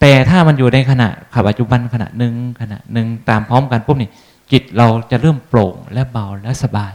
[0.00, 4.10] แต่ถ้ามันอยู่ในขณะขับปัจจุบันขณะหนึ่งขณะหนึ่งตามพร้อมกันปุ๊บนี่
[4.52, 6.92] จิตเราจะเริ่มโปร่งและเบาและสบาย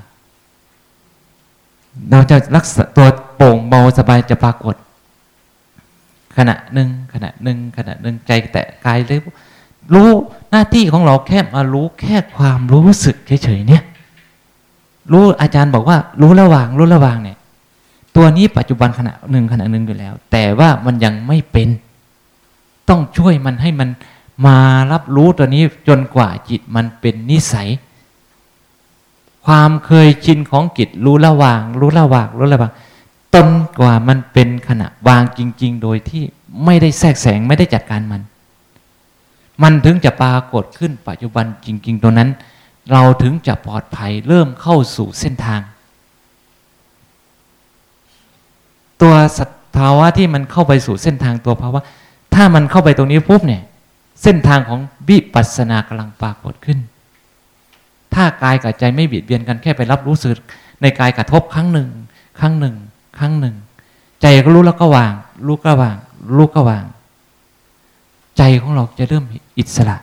[2.11, 4.75] เราจะรักษาตัวโปร่งเบาสบายจะปรากฏ
[6.37, 9.19] ขณะหนึ่งขณะหนึ่งขณะหนึ่งใจแต่กายเลย
[9.93, 10.09] รู้
[10.51, 13.83] หน้าที่ของเราแค่มารู้แค่ความรู้สึกเฉยๆเนี่ย
[15.11, 17.37] รู้อาจารย์บอกว่า รู้ระหว่างรู้ระหว่างเนี่ย
[18.15, 21.69] ตัวนี้ปัจจุบันขณะหนึ่งขณะหนึ่งอยู่แล้ว แต่ว่ามันยังไม่เป็น
[22.89, 23.89] ต้องช่วยมันให้มัน
[24.45, 24.57] มา
[24.91, 27.69] รับรู้ตัวนี้จนกว่าจิตมันเป็นนิสัย
[29.45, 32.71] ความเคยชินของจิตรู้ระหว่าง รู้ระหว่างรู้ระหว่าง
[33.35, 33.47] ตน
[33.79, 36.23] กว่ามันเป็นขณะวางจริง ๆ โดยที่
[36.65, 38.21] ไม่ได้แทรกแสงไม่ได้จัดการมัน
[39.63, 42.29] มันถึงจะปรากฏขึ้นปัจจุบันจริง ๆ ตัวนั้น
[42.91, 45.61] เราถึงจะปลอดภัยเริ่มเข้าสู่เส้นทาง
[49.01, 49.39] ตัวส
[49.75, 51.81] ภาวะที่มันเข้าไปสู่เส้นทางตัวภาวะ
[52.35, 53.63] ถ้ามันเข้าไปตรงนี้ปุ๊บเนี่ย
[54.23, 54.79] เส้นทางของ
[55.09, 56.79] วิปัสสนากำลังปรากฏขึ้น
[58.13, 60.37] ถ้ากายกับใจไม่เบียดเบียนกันแค่ไปรับรู้สึก
[60.81, 61.89] ในกายกระทบครั้งหนึ่ง
[62.39, 62.75] ครั้งหนึ่ง
[63.19, 63.55] ครั้งหนึ่ง
[64.21, 65.13] ใจก็รู้แล้วก็วาง
[65.47, 65.97] รู้ก็วาง
[66.35, 66.85] รู้ก็วาง
[68.37, 69.23] ใจของเราจะเริ่ม
[69.59, 69.97] อิสระ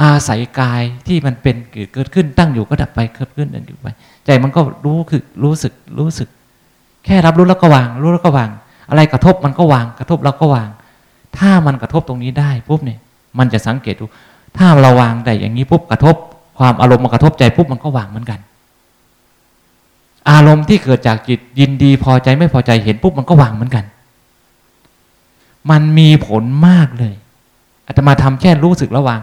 [0.00, 1.56] อาศัยกายที่มันเป็น
[1.92, 3.86] เกิดขึ้นตั้งอยู่ก็ดับไปเกิดขึ้นดับอยู่ไป
[4.24, 6.28] ใจมันก็รู้คือรู้สึกรู้สึก
[7.04, 8.50] แค่รับรู้แล้วก็วาง รู้แล้วก็วาง
[8.90, 10.68] อะไรกระทบมันก็วางกระทบแล้วก็วาง
[11.38, 12.98] ถ้ามันกระทบตรงนี้ได้ปุ๊บเนี่ย
[13.38, 14.04] มันจะสังเกตดู
[14.58, 16.16] ถ้าเราวางได้อย่างนี้ปุ๊บกระทบ
[16.58, 18.40] ความอารมณ์มากระทบใจปุ๊บมันก็วางเหมือนกัน
[20.30, 23.84] อารมณ์ที่เกิดจากจิตยินดีพอใจไม่พอใจเห็นปุ๊บมันก็วางเหมือนกัน
[25.70, 27.14] มันมีผลมากเลย
[27.86, 29.20] อาตมาทำแค่รู้สึกระวาง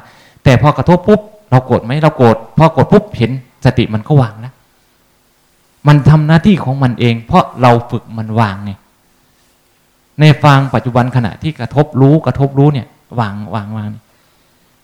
[0.50, 1.22] แต่พอกระทบปุ๊บ
[1.52, 3.32] เราโกรธไหมเราโกรธพอโกดปุ๊บเห็น
[3.66, 4.54] สติมันก็วางแล้ว
[5.88, 8.72] มันทำหน้าที่ของมันเอง เพราะเราฝึกมันวางไง
[10.20, 12.88] ในฟังปัจจุบันขณะที่กระทบรู้กระทบรู้เนี่ย
[13.20, 13.90] วางวางวาง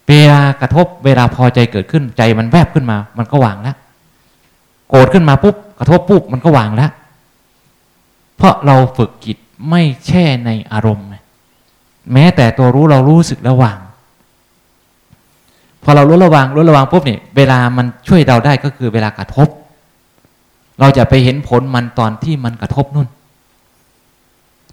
[0.07, 3.75] เวลากระทบเวลาพอใจเกิดขึ้นใจมันแวบขึ้นมา มันก็วางแล้ว
[4.89, 6.91] โกรธขึ้นมาปุ๊บกระทบปุ๊บมันก็วางแล้ว
[8.37, 9.37] เพราะเราฝึกจิต
[9.69, 11.07] ไม่แช่ในอารมณ์
[12.13, 13.79] แม้แต่ตัวรู้เรารู้สึกระวาง
[15.87, 19.47] พอเรารู้ระวางรู้ระวางปุ๊บเนี่ยเวลามันช่วยเราได้ก็คือเวลากระทบ
[20.79, 23.07] เราจะไปเห็นผลมันตอนที่มันกระทบนู่น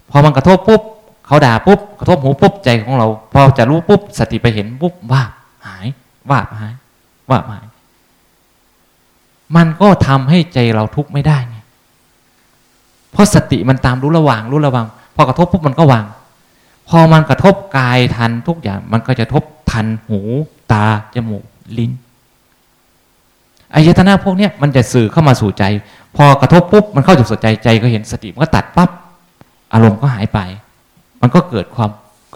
[0.09, 0.81] พอมันกระทบปุ๊บ
[1.27, 5.23] เขาด่าปุ๊บกระทบหูปุ๊บใจของเรา พอจะรู้ปุ๊บสติไปเห็นปุ๊บว่า
[5.65, 5.87] หาย
[6.29, 6.73] ว่าหาย
[7.29, 7.65] ว่าหาย
[9.55, 11.57] มันก็ทำให้ใจเราทุกข์ไม่ได้ไง
[13.11, 14.85] เพราะสติมันตามรู้ระว่างรู้ระวัง
[15.15, 16.05] พอกระทบปุ๊บมันก็วาง
[16.89, 20.19] พอมันกระทบกายทันทุกอย่าง มันก็จะทบทันหู
[20.73, 20.83] ตา
[21.15, 21.43] จมูก
[21.77, 21.91] ลิ้น
[23.73, 25.63] อายตนะพวกนี้มันจะสื่อเข้ามาสู่ใจ
[26.15, 28.89] พอกระทบปุ๊บ มันเข้าจุดสนใจใจก็เห็นสติมันก็ตัดปั๊บ
[29.73, 30.39] อารมณ์ก็หายไป
[31.21, 31.89] มันก็เกิดความ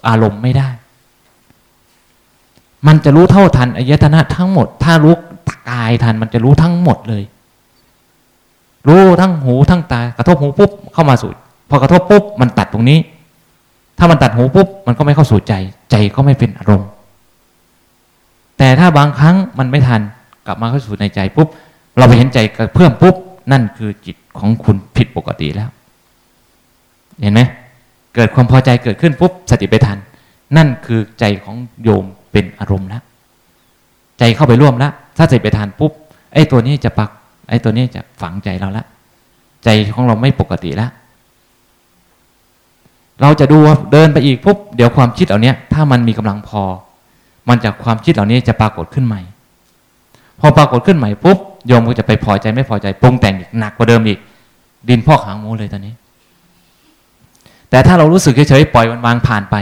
[0.07, 0.69] อารมณ์ไม่ได้
[2.87, 5.15] มันจะรู้เท่าทันอายตนะทั้งหมด ถ้ารู้
[5.69, 7.23] กายทัน มันจะรู้ทั้งหมดเลย
[8.87, 11.31] รู้ทั้งหูทั้งตากระทบหูปุ๊บเข้ามาสู่
[11.69, 12.99] พอกระทบปุ๊บมันตัดตรงนี้
[13.97, 15.53] ถ้ามันตัดหูปุ๊บมันก็ไม่เข้าสู่ใจ
[15.91, 16.87] ใจก็ไม่เป็นอารมณ์
[18.57, 20.01] แต่ถ้าบางครั้งมันไม่ทัน
[20.45, 21.47] กลับมาเข้าสู่ในใจปุ๊บ
[21.97, 23.15] เราไปเห็นใจกระเพื่อมปุ๊บ
[23.51, 25.69] นั่นคือจิตของคุณผิดปกติแล้ว
[27.21, 27.41] เห็นไหม
[28.15, 29.97] เกิดความพอใจเกิดขึ้นปุ๊บ สติไปทัน
[30.57, 33.03] นั่นคือใจของโยมเป็นอารมณ์แล้ว
[34.19, 35.91] ใจเข้าไปร่วมแล้วถ้าสติไปทันปุ๊บ
[36.33, 37.09] ไอ้ตัวนี้จะปัก
[37.49, 38.85] ไอ้ตัวนี้จะฝังใจเราละ
[39.63, 40.91] ใจของเราไม่ปกติแล้ว
[43.21, 43.57] เราจะดู
[43.91, 46.63] เดินไปอีกปุ๊บเดี๋ยวความคิดเหล่านี้ถ้ามันมีกำลังพอ
[47.49, 49.21] มันจากความคิดเหล่านี้จะปรากฏขึ้นใหม่
[50.39, 51.37] พอปรากฏขึ้นใหม่ปุ๊บ
[51.67, 54.19] โยมก็จะไปพอใจไม่พอใจปรุงแต่งอีกหนักกว่าเดิมอีก
[54.89, 55.93] ดินพอกหางมูเลยตอนนี้
[57.69, 59.55] แต่ถ้าเรารู้สึกเฉยๆปล่อยมันวางผ่านไป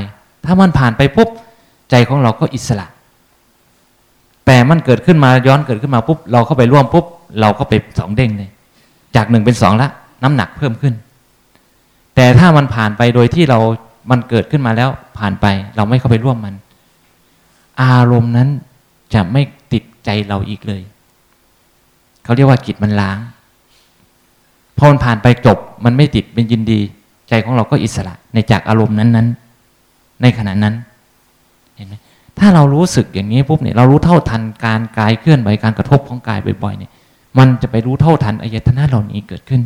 [0.46, 1.30] ถ้ามันผ่านไปปุ๊บ
[1.90, 2.88] ใจของเราก็อิสระ
[4.46, 7.06] แต่มันเกิดขึ้นมาย้อนเกิดขึ้นมาปุ๊บเราเข้าไปร่วมปุ๊บ
[7.42, 8.50] เราก็ไปสองเด้งเลย
[9.16, 9.90] จากหนึ่งเป็นสองละ
[10.24, 10.94] น้ำหนักเพิ่มขึ้น
[12.16, 13.60] แต่ถ้ามันผ่านไปโดยที่เรา
[14.12, 16.54] มันเกิดขึ้นมาแล้วผ่านไป เราไม่เข้าไปร่วมมัน
[17.82, 18.50] อารมณ์นั้น
[19.14, 19.42] จะไม่
[19.74, 20.82] ติดใจเราอีกเลย
[22.24, 23.18] เขาเรียกว่าจิตมันล้าง
[24.78, 26.80] พอมันผ่านไปจบมันไม่ติดเป็นยินดี
[27.30, 30.76] ใจของเราก็อิสระในจากอารมณ์นั้นๆ ในขณะนั้น
[31.76, 31.94] เห็นไหม
[32.40, 36.92] ถ้าเรารู้สึกอย่างนี้ปุ๊บเนี่ยเรารู้เท่าทันการกายเคลื่อนไหวการกระทบของกายบ่อยๆเนี่ย
[37.38, 39.62] มันจะไปรู้เท่าทันอายตนะเหล่านี้เกิดขึ้น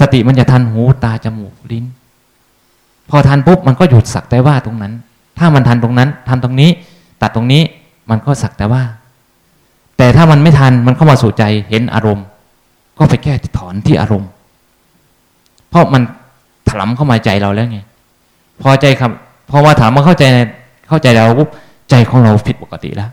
[0.00, 1.84] สติมันจะทันหูตาจมูกลิ้น
[3.10, 4.92] พอทันปุ๊บมันก็หยุดสักแต่ว่าตรงนั้น
[5.38, 6.70] ถ้ามันทันตรงนั้น ทันตรงนี้
[7.22, 7.62] ตัดตรงนี้
[8.10, 8.82] มันก็สักแต่ว่า
[9.96, 12.26] แต่ถ้ามันไม่ทันมันเข้ามาสู่ใจเห็นอารมณ์
[12.98, 14.30] ก็ไปแก้ถอนที่อารมณ์
[15.68, 16.02] เพราะมัน
[16.68, 17.80] ถลำเข้ามาใจเราแล้วไง
[18.62, 19.10] พอใจครับ
[19.50, 20.24] พอมาถามมาเข้าใจ
[20.88, 21.48] เข้าใจเราปุ๊บ
[21.90, 23.10] ใจของเราผิดปกติแล้ว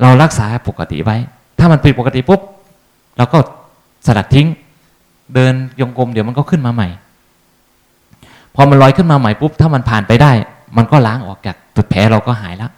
[0.00, 1.16] เรารักษาปกติไว้
[1.58, 2.40] ถ้ามันผิดปกติปุ๊บ
[3.16, 3.38] เราก็
[4.06, 4.46] สลัดทิ้ง
[5.34, 6.88] เดินยงกลมเดี๋ยวมันก็ขึ้นมาใหม่
[8.54, 10.32] พอมันลอยขึ้นมาใหม่ปุ๊บถ้ามันผ่านไปได้
[10.76, 12.70] มันก็ล้างออกจากจุดแผลเราก็หายแล้ว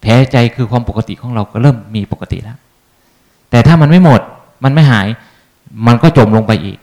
[0.00, 2.58] แผลใจคือความปกติของเราก็เริ่มมีปกติแล้ว
[3.50, 4.20] แต่ถ้ามันไม่หมด
[4.64, 5.06] มันไม่หาย
[5.86, 6.78] มันก็จมลงไปอีก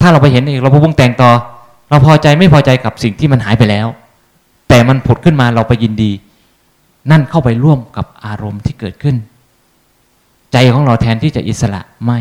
[0.00, 1.30] ถ้าเราไปเห็นอีกเราพุ่งแต่งต่อ
[1.90, 3.86] เราพอใจไม่พอใจกับสิ่งที่มันหายไปแล้ว
[4.68, 6.10] แต่มันผุดขึ้นมาเราไปยินดี
[7.10, 9.16] นั่นเข้าไปร่วมกับอารมณ์ที่เกิดขึ้น
[10.52, 12.18] ใจของเราแทนที่จะอิสระไม่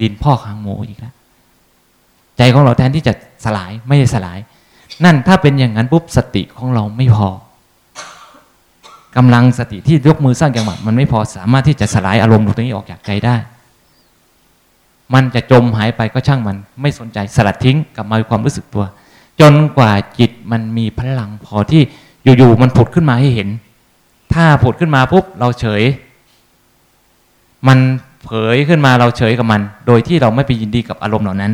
[0.00, 1.14] ดินพ่อคางโมอีกแล้ว
[2.38, 3.12] ใจของเราแทนที่จะ
[3.44, 4.38] สลายไม่ได้สลาย
[5.04, 7.28] นั่นถ้าเป็นอย่างนั้นปุ๊บสติของเราไม่พอ
[9.16, 13.36] กำลังสติที่ยกมือสร้างจังหวะมันไม่พอสามารถที่จะสลายอารมณ์ตรงนี้ออกจากใจได้
[15.14, 18.84] มันจะจมหายไปก็ช่างมัน ไม่สนใจสลัดทิ้งกลับมาความรู้สึกตัว
[19.40, 21.82] จนกว่าจิตมันมีพลังพอที่
[22.38, 23.48] อยู่ๆมันผุดขึ้นมาให้เห็น
[24.34, 25.82] ถ้าผุดขึ้นมาปุ๊บเราเฉย
[27.68, 27.78] มัน
[28.24, 31.52] เผยขึ้นมาเราเฉยกับมัน โดยที่เราไม่ไปยินดีกับอารมณ์เหล่านั้น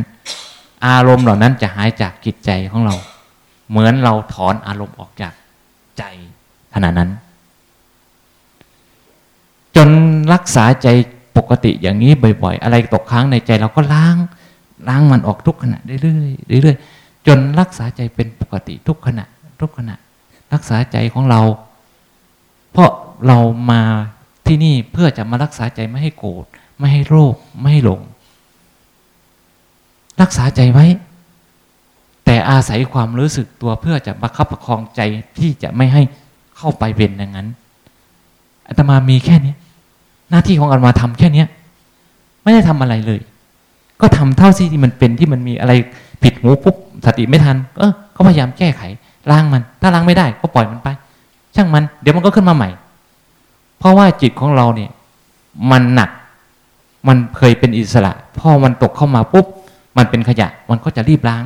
[0.87, 2.95] อารมณ์เหล่านั้นจะหายจากจิตใจของเรา
[3.69, 5.33] เหมือนเราถอนอารมณ์ออกจาก
[5.97, 6.03] ใจ
[6.73, 7.09] ขณะนั้น
[9.75, 9.89] จน
[10.33, 10.87] รักษาใจ
[11.37, 12.11] ปกติอย่างนี้
[12.43, 14.17] บ่อยๆ อะไรตกค้างในใจเราก็ล้าง
[14.87, 16.25] ล้างมันออกทุกขณะเรื่อ
[16.59, 19.25] ยๆเรื่อยๆจนรักษาใจเป็นปกติทุกขณะ
[19.61, 19.95] ทุกขณะ
[20.53, 21.41] รักษาใจของเรา
[22.71, 22.91] เพราะ
[23.27, 23.37] เรา
[23.71, 23.81] มา
[24.47, 26.45] ที่นี่เพื่อจะมารักษาใจไม่ให้โกรธ
[26.77, 28.01] ไม่ให้โรคไม่ให้หลง
[30.21, 30.85] รักษาใจไว้
[32.35, 35.01] แต่อาศัยความรู้สึกตัวเพื่อจะประคับประคองใจ
[35.39, 36.01] ที่จะไม่ให้
[36.57, 37.47] เข้าไปเป็นอย่างนั้น
[38.67, 39.53] อาตมามีแค่นี้
[40.29, 41.47] หน้าที่ของอาตมาทำแค่เนี้ย
[42.43, 43.19] ไม่ได้ทำอะไรเลย
[44.01, 45.73] ก็ทำเท่าที่มันเป็นที่มันมีอะไร
[46.23, 46.75] ผิดหูปุ๊บ
[47.05, 48.81] สติไม่ทัน เออก็พยายามแก้ไข
[49.31, 50.87] ล้างมัน ถ้าล้างไม่ได้ ก็ปล่อยมันไป
[51.55, 52.69] ช่างมัน เดี๋ยวมันก็ขึ้นมาใหม่
[53.77, 54.91] เพราะว่าจิตของเราเนี่ย
[55.71, 56.09] มันหนัก
[57.07, 59.45] มันเคยเป็นอิสระ พอมันตกเข้ามาปุ๊บ
[59.97, 61.45] มันเป็นขยะ มันก็จะรีบล้าง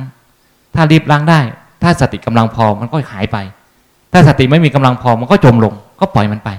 [0.74, 1.40] ถ้ารีบล้างได้
[1.82, 3.36] ถ้าสติกำลังพอมันก็หายไป
[4.12, 6.50] ถ้าสติไม่มีกำลังพอมันก็จมลง ก็ปล่อยมันไป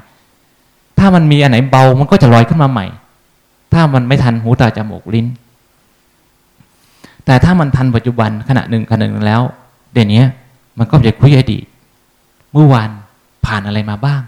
[0.99, 2.85] ถ้ามันมีอันไหนเบามันก็จะลอยขึ้นมาใหม่
[3.73, 5.27] ถ้ามันไม่ทันหูตาจมูกลิ้น
[7.25, 9.41] แต่ถ้ามันทันปัจจุบันขณะหนึ่งขณะหนึ่งแล้ว
[9.93, 10.23] เดี๋ยวนี้
[10.77, 11.63] มันก็จะคุยอดีต
[12.53, 12.89] เมื่อวาน
[13.45, 14.21] ผ่านอะไรมาบ้าง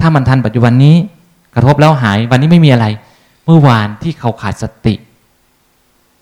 [0.00, 0.94] ถ้ามันทันปัจจุบันนี้
[1.54, 2.86] กระทบแล้วหายวันนี้ไม่มีอะไร
[3.46, 4.94] เมื่อวานที่เขาขาดสติ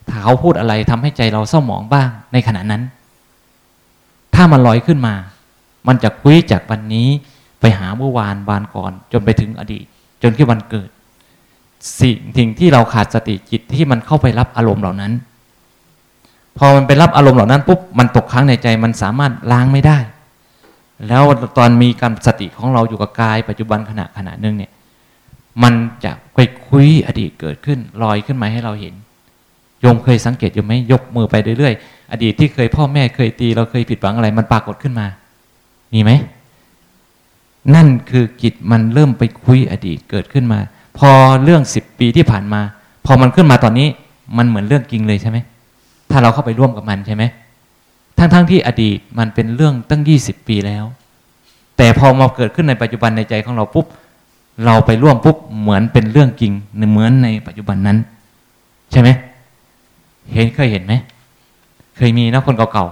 [0.08, 2.82] ถ้าเขาพูดอะไรทำให้ใจเราเศร้าหมองบ้างในขณะนั้น
[4.34, 5.14] ถ้ามันลอยขึ้นมา
[5.88, 7.08] มันจะคุยจากวันนี้
[7.60, 9.84] ไปหาเมื่อวานวานก่อน จนไปถึงอดีต
[10.22, 10.88] จนที่วันเกิด
[12.00, 15.12] สิ่งสิ่งที่เราขาดสติจิตที่มันเข้าไปรับอารมณ์เหล่านั้น
[16.58, 19.98] พอมันไปรับอารมณ์เหล่านั้นปุ๊บมันตกค้างในใจมันสามารถล้างไม่ได้
[21.08, 21.22] แล้ว
[21.58, 24.72] ตอนมีการสติของเราอยู่กับกาย ปัจจุบันขณะขณะหนึ่งเนี่ย
[25.62, 25.74] มัน
[26.04, 28.94] จะไปคุยอดีตเกิดขึ้นลอยขึ้นมาให้เราเห็น
[29.80, 35.06] โยมเคยสังเกตอยู่ไหมยกมือไปเรื่อยๆอดีตที่เคยพ่อแม่เคยตี เราเคยผิดหวังอะไร มันปรากฏขึ้นมา
[35.92, 36.10] มีไหม
[37.74, 40.60] นั่นคือจิตมันเริ่มไปคุยอดีตเกิดขึ้นมา
[40.98, 41.10] พอ
[41.44, 42.60] เรื่องสิบปีที่ผ่านมา
[43.06, 43.88] พอมันขึ้นมาตอนนี้
[44.36, 45.38] มันเหมือนเรื่องจริงเลยใช่ไหม
[46.10, 47.22] ถ้าเราเข้าไปร่วมกับมันใช่ไหม
[48.18, 50.84] ทั้งๆทที่อดีตมันเป็นเรื่องตั้งยี่สิบปีแล้ว
[51.76, 53.86] แต่พอมาเกิดขึ้นในปัจจุบันในใจของเราปุ๊บ
[54.64, 56.52] เราไปร่วมปุ๊บเหมือนเป็นเรื่องจริง
[56.90, 57.98] เหมือนในปัจจุบันนั้น
[58.92, 59.08] ใช่ไหม
[60.32, 60.94] เห็นเคยเห็นไหม
[61.96, 62.86] เคยมีนะคนเก่า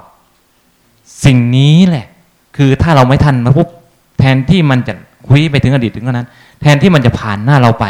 [0.58, 2.06] ๆสิ่งนี้แหละ
[2.56, 3.68] คือถ้าเราไม่ทันมาปุ๊บ
[4.18, 4.94] แทนที่มันจะ
[5.28, 6.28] คุยไปถึงอดีตถึงนั้น
[6.60, 7.86] แทนที่มันจะผ่านหน้าเราไป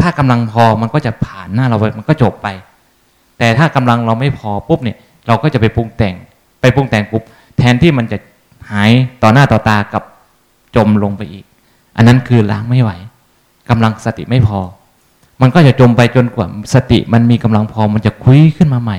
[0.00, 2.48] ถ้ากำลังพอมันก็จะผ่านหน้าเราไปมันก็จบไป
[3.38, 4.96] แต่ถ้ากำลังเราไม่พอปุ๊บเนี่ย
[5.26, 6.14] เราก็จะไปปรุงแต่ง
[6.60, 7.22] ไปปรุงแต่งปุ๊บ
[7.58, 8.18] แทนที่มันจะ
[8.70, 8.90] หาย
[9.22, 10.02] ต่อหน้าต่อตากับ
[10.76, 11.44] จมลงไปอีก
[11.96, 12.90] อันนั้นคือล้างไม่ไหว
[13.70, 14.58] กำลังสติไม่พอ
[15.40, 18.98] มันก็จะจมไปจนกว่าสติมันมีกำลังพอมันจะคุยขึ้นมาใหม่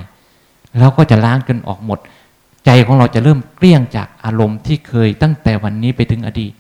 [0.80, 2.00] แล้วก็จะล้างจนออกหมด
[2.66, 6.54] ใจของเราจะเริ่มเกลี้ยงจากอารมณ์ที่เคยตั้งแต่วันนี้ไปถึงอดีต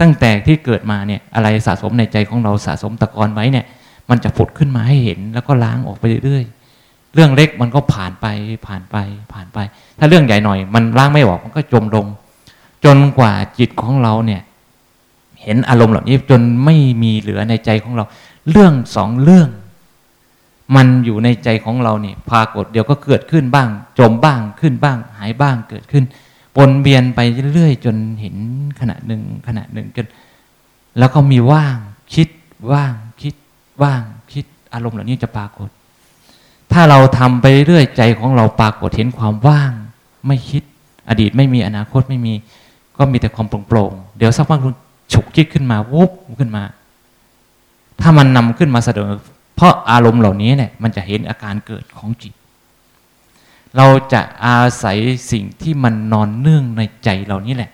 [0.00, 3.64] ตั้งแต่ที่เกิดมาเนี่ยอะไรสะสมในใจของเราสะสมตะกอนไว้เนี่ย
[4.10, 8.26] มันจะผุดขึ้นมาให้เห็น แล้วก็ล้างออกไปเรื่อยๆ เรื่องเล็กมันก็ผ่านไป
[8.66, 8.96] ผ่านไป
[9.32, 9.58] ผ่านไป
[9.98, 12.06] ถ้าเรื่องใหญ่หน่อย มันล้างไม่ออกมันก็จมลง
[12.84, 14.42] จนกว่าจิตของเราเนี่ย
[15.42, 18.04] เห็นอารมณ์เหล่านี้จนไม่มีเหลือในใจของเรา
[18.50, 19.48] เรื่องสองเรื่อง
[20.76, 23.68] มันอยู่ในใจของเราเนี่ยพากฏเดี๋ยวก็เกิดขึ้นบ้าง
[23.98, 26.04] จมบ้างขึ้นบ้าง หายบ้างเกิดขึ้น
[26.58, 27.20] วนเวียนไป
[27.54, 28.36] เรื่อยๆจนเห็น
[28.80, 30.06] ขณะหนึ่งขณะหนึ่งจน
[30.98, 31.76] แล้วก็มีว่าง
[32.14, 32.28] คิด
[32.72, 33.34] ว่างคิด
[33.82, 34.02] ว่าง
[34.32, 35.68] คิดอารมณ์เหล่านี้จะปรากฏ
[36.72, 39.72] ถ้าเราทำไปเรื่อยใจของเราปรากฏเห็นความว่าง
[40.26, 40.62] ไม่คิด
[41.08, 42.34] อดีตไม่มีอนาคตไม่มี
[42.98, 44.60] ก็มีแต่ความโปร่งๆเดี๋ยวสักพัก
[45.12, 46.10] ฉุกคิดขึ้นมาวุบ
[46.40, 46.62] ขึ้นมา
[48.00, 49.10] ถ้ามันนำขึ้นมาเสนอ
[49.56, 52.32] เพราะอารมณ์เหล่านี้เนี่ยมันจะเห็นอาการเกิดของจิต
[53.76, 54.98] เราจะอาศัย
[55.32, 57.70] สิ่งที่มันนอนเนื่องในใจเรานี่แหละ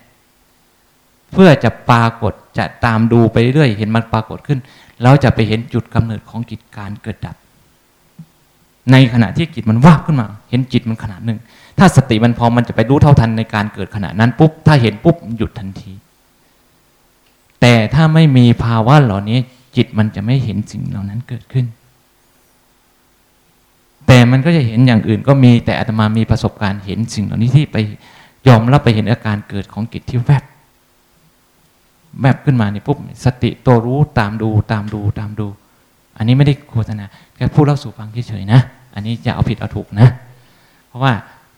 [1.33, 4.59] เพื่อจะปรากฏจะตามดูไปเรื่อยเห็นมันปรากฏขึ้น
[5.03, 7.35] เราจะไปเห็นจุดกำเนิดของจิตการเกิดดับ
[8.91, 11.39] ในขณะที่จิตมันวาบขึ้นมา เห็นจิตมันขนาดหนึ่ง
[11.79, 15.91] ถ้าสติมันพอมันจะไปรู้เท่าทันในการเกิดขณะนั้นปุ๊บถ้าเห็นปุ๊บหยุดทันที
[17.61, 19.39] แต่ถ้าไม่มีภาวะเหล่านี้
[19.75, 21.65] จิตมันจะไม่เห็นสิ่งเหล่านั้นเกิดขึ้น
[24.07, 27.77] แต่มันก็จะเห็นอย่างอื่นก็มีแต่อาตมามีประสบการณ์เห็นสิ่งเหล่านี้ที่ไป
[28.47, 30.43] ยอมรับไปเห็นอาการเกิดของจิตที่แวบ
[32.21, 35.47] แวบขึ้นมาเนี่ยปุ๊บสติตัวรู้ตามดูตามดูตามดู
[36.17, 38.59] อันนี้ไม่ได้โฆษณาแค่พูดเล่าสู่ฟังเฉยๆนะ
[38.95, 40.07] อันนี้จะเอาผิดเอาถูกนะ
[40.87, 41.13] เพราะว่า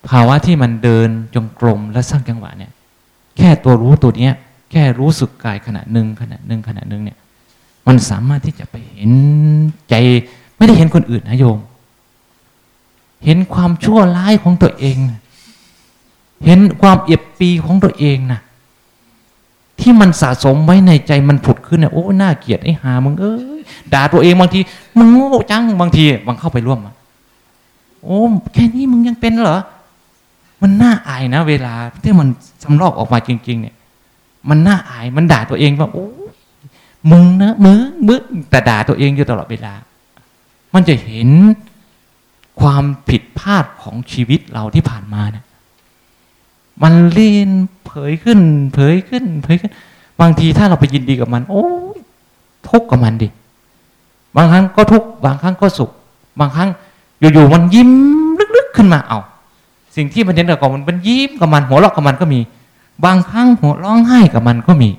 [0.10, 2.72] ภาวะที่มันเดินจงกรมและสร้างจังหวะเนี่ย
[3.38, 4.34] แค่ตัวรู้ตัวเนี้ย
[4.72, 7.18] แค่รู้สึกกายขณะหนึ่งขณะหนึ่งขณะหนึ่งเนี่ย
[7.88, 9.12] มันสามารถที่จะไปเห็น
[9.90, 9.96] ใจ
[10.56, 11.60] ไม่ได้เห็นคนอื่นนะโยม
[13.26, 14.98] เห็นความชั่วร้ายของตัวเอง
[16.46, 18.42] เห็นความเอียบปีของตัวเองนะ
[19.80, 23.60] ที่มันสะสมไว้ในใจมันผุดขึ้นเนี่ยโอ้น่าเกลียดไอ้หามึงเอ้ย
[23.94, 24.60] ด่าตัวเองบางที
[24.98, 26.80] มึงโง่จังบางทีบางเข้าไปร่วม
[28.04, 28.20] โอ้
[28.54, 29.60] แค่นี้มึงยังเป็นเหรอ
[30.62, 31.74] มันน่าอายนะ เวลา
[32.04, 32.28] ที่มัน
[32.64, 33.76] สำลอกออกมาจริง ๆ เนี่ย
[34.50, 36.08] มันน่าอายมันด่าตัวเองว่าโอ้
[37.12, 39.74] มึงนะมึงมึงแต่ด่าตัวเองอยู่ตลอดเวลา
[40.74, 41.30] มันจะเห็น
[42.62, 45.46] ความผิดพลาดของชีวิตเราที่ผ่านมาเนี่ย
[46.84, 47.50] มันเล่น
[47.86, 48.40] เผยขึ้น
[48.74, 49.72] เผยขึ้น เผยขึ้น
[50.22, 51.66] บางทีถ้าเราไปยินดีกับมัน โอ้
[52.70, 53.28] ทุกข์กับมันดิ
[54.36, 55.92] บางครั้งก็ทุกข์บางครั้งก็สุข
[56.40, 56.70] บางครั้ง
[57.20, 57.92] อยู่ๆมันยิ้ม
[58.56, 59.20] ลึกๆขึ้นมาเอา
[59.96, 62.40] สิ่งที่มันเห็นกับมันเป็นยิ้มกับมันหัวเราะกับมันก็มี
[63.06, 64.90] บางครั้งหัวร้องไห้กับมันก็มี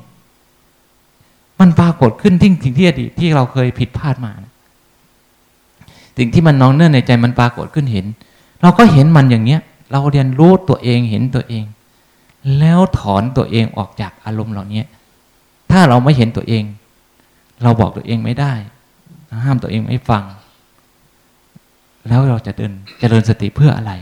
[1.60, 4.32] มันปรากฏขึ้นที่สิ่งที่อดีตที่เราเคยผิดพลาดมา
[6.18, 8.06] สิ่งที่มันนองเนื่องในใจมันปรากฏขึ้นเห็น
[8.62, 9.60] เราก็เห็นมันอย่างเนี้ย
[9.92, 11.64] เราเรียนรู้ตัวเองเห็นตัวเอง
[12.58, 14.82] แล้วถอนตัวเองออกจากอารมณ์เหล่านี้
[15.70, 16.64] ถ้าเราไม่เห็นตัวเอง
[17.62, 18.52] เราบอกตัวเองไม่ได้
[19.44, 20.24] ห้ามตัวเองไม่ฟัง
[22.08, 23.92] แล้วเราจะเดินเจริญสติเพื่ออะไร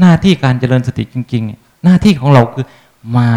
[0.00, 2.66] หน้าที่การเจริญสติจริง ๆ หน้าที่ของเราคือ
[3.16, 3.28] มา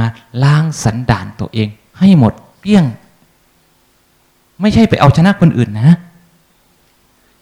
[0.44, 1.68] ล้างสันดานตัวเอง
[2.00, 2.86] ให้หมดเปี้ยง
[4.62, 5.98] ไม่ใช่ไปเอาชนะคนอื่นนะ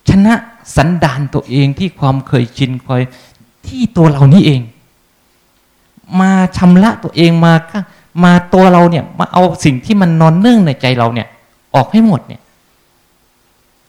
[0.10, 0.34] ชนะ
[0.76, 3.02] สันดานตัวเองที่ความเคยชินคอย
[3.68, 4.62] ที่ตัวเรานี่เอง
[6.20, 7.54] มาชำระตัวเองมา
[8.24, 11.28] มาตัวเราเนี่ย มาเอาสิ่งที่มันนอนเนื่องในใจเราเนี่ย
[11.76, 12.41] ออกให้หมดเนี่ย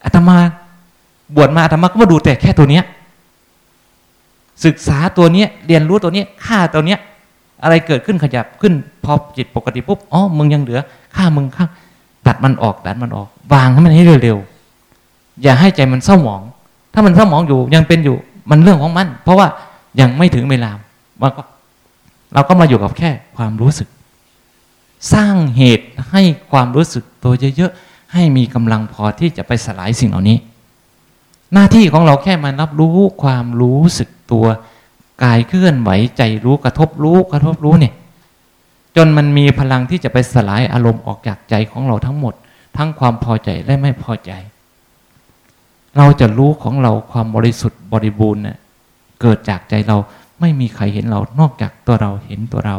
[0.05, 0.36] อาตมา
[1.36, 2.85] บวชมาอาตมาก็มาดูแต่แค่ตัวเนี้ย
[4.65, 6.98] ศึกษาตัวเนี้ยเรียนรู้ตัวเนี้ยฆ่าตัวเนี้ย
[7.62, 8.72] อะไรเกิดขึ้นขยับขึ้น
[9.04, 10.80] พอจิตปกติปุ๊บอ๋อมึงยังเหลือ
[11.16, 11.66] ฆ่ามึงฆ่า
[12.26, 16.42] ตัดมันออกตัดมันออก วางให้มันให้เร็วๆอย่าให้ใจมันเศร้าหมอง
[16.94, 18.16] ถ้ามันเศร้าหมองอยู่ยังเป็นอยู่
[18.50, 19.46] มันเรื่องของมัน เพราะว่า
[20.00, 20.70] ยังไม่ถึงเวลา
[21.22, 21.42] มันก็
[22.34, 23.88] เราก็มาอยู่กับแค่ความรู้สึก
[25.12, 30.38] สร้างเหตุให้ความรู้สึกตัวเยอะๆให้มีกำลังพอที่จะไปสลายสิ่งเหล่านี้
[31.52, 34.46] หน้าที่ของเราแค่มารับรู้ความรู้สึกตัว
[35.22, 37.94] กายเคลื่อนไหวใจรู้กระทบรู้กระทบรู้เนี่ย
[38.97, 42.34] จนมันมีพลังที่จะไปสลายอารมณ์ออกจากใจของเราทั้งหมด
[42.76, 44.32] ทั้งความพอใจและไม่พอใจ
[45.97, 48.59] เราจะรู้ของเราความบริสุทธิ์บริบูรณ์เนี่ย
[49.20, 49.97] เกิดจากใจเรา
[50.40, 52.76] ไม่มีใครเห็นเรานอกจากตัวเราเห็นตัวเรา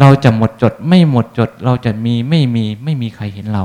[0.00, 3.64] เราจะหมดจดไม่หมดจด เราจะมีไม่มีไม่มีใครเห็นเรา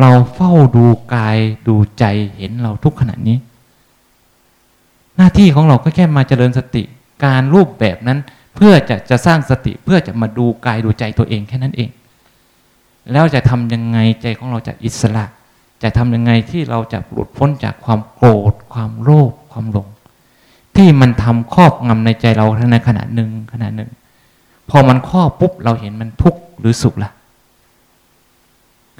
[0.00, 1.38] เราเฝ้าดูกาย
[1.68, 2.04] ดูใจ
[2.36, 3.36] เห็นเราทุกขณะนี้
[5.16, 6.82] หน้าที่ของเราก็แค่มาเจริญสติ
[7.24, 8.18] การรูปแบบนั้น
[8.54, 11.90] เพื่อจะจะสร้างสติเพื่อจะมาดูกายดูใจตัวเองแค่นั้นเอง
[13.12, 15.24] แล้วจะทำยังไงใจของเราจะอิสระ
[15.82, 19.88] จะทำยังไงที่เราจะหลุดพ้นจากความโกรธ ความโลภความหลง
[20.76, 23.90] ที่มันทำครอบงำในใจเราทั้งในขณะหนึ่งขณะหนึ่ง
[24.70, 27.10] พอมันครอบปุ๊บเราเห็นมันทุกข์หรือสุขละ่ะ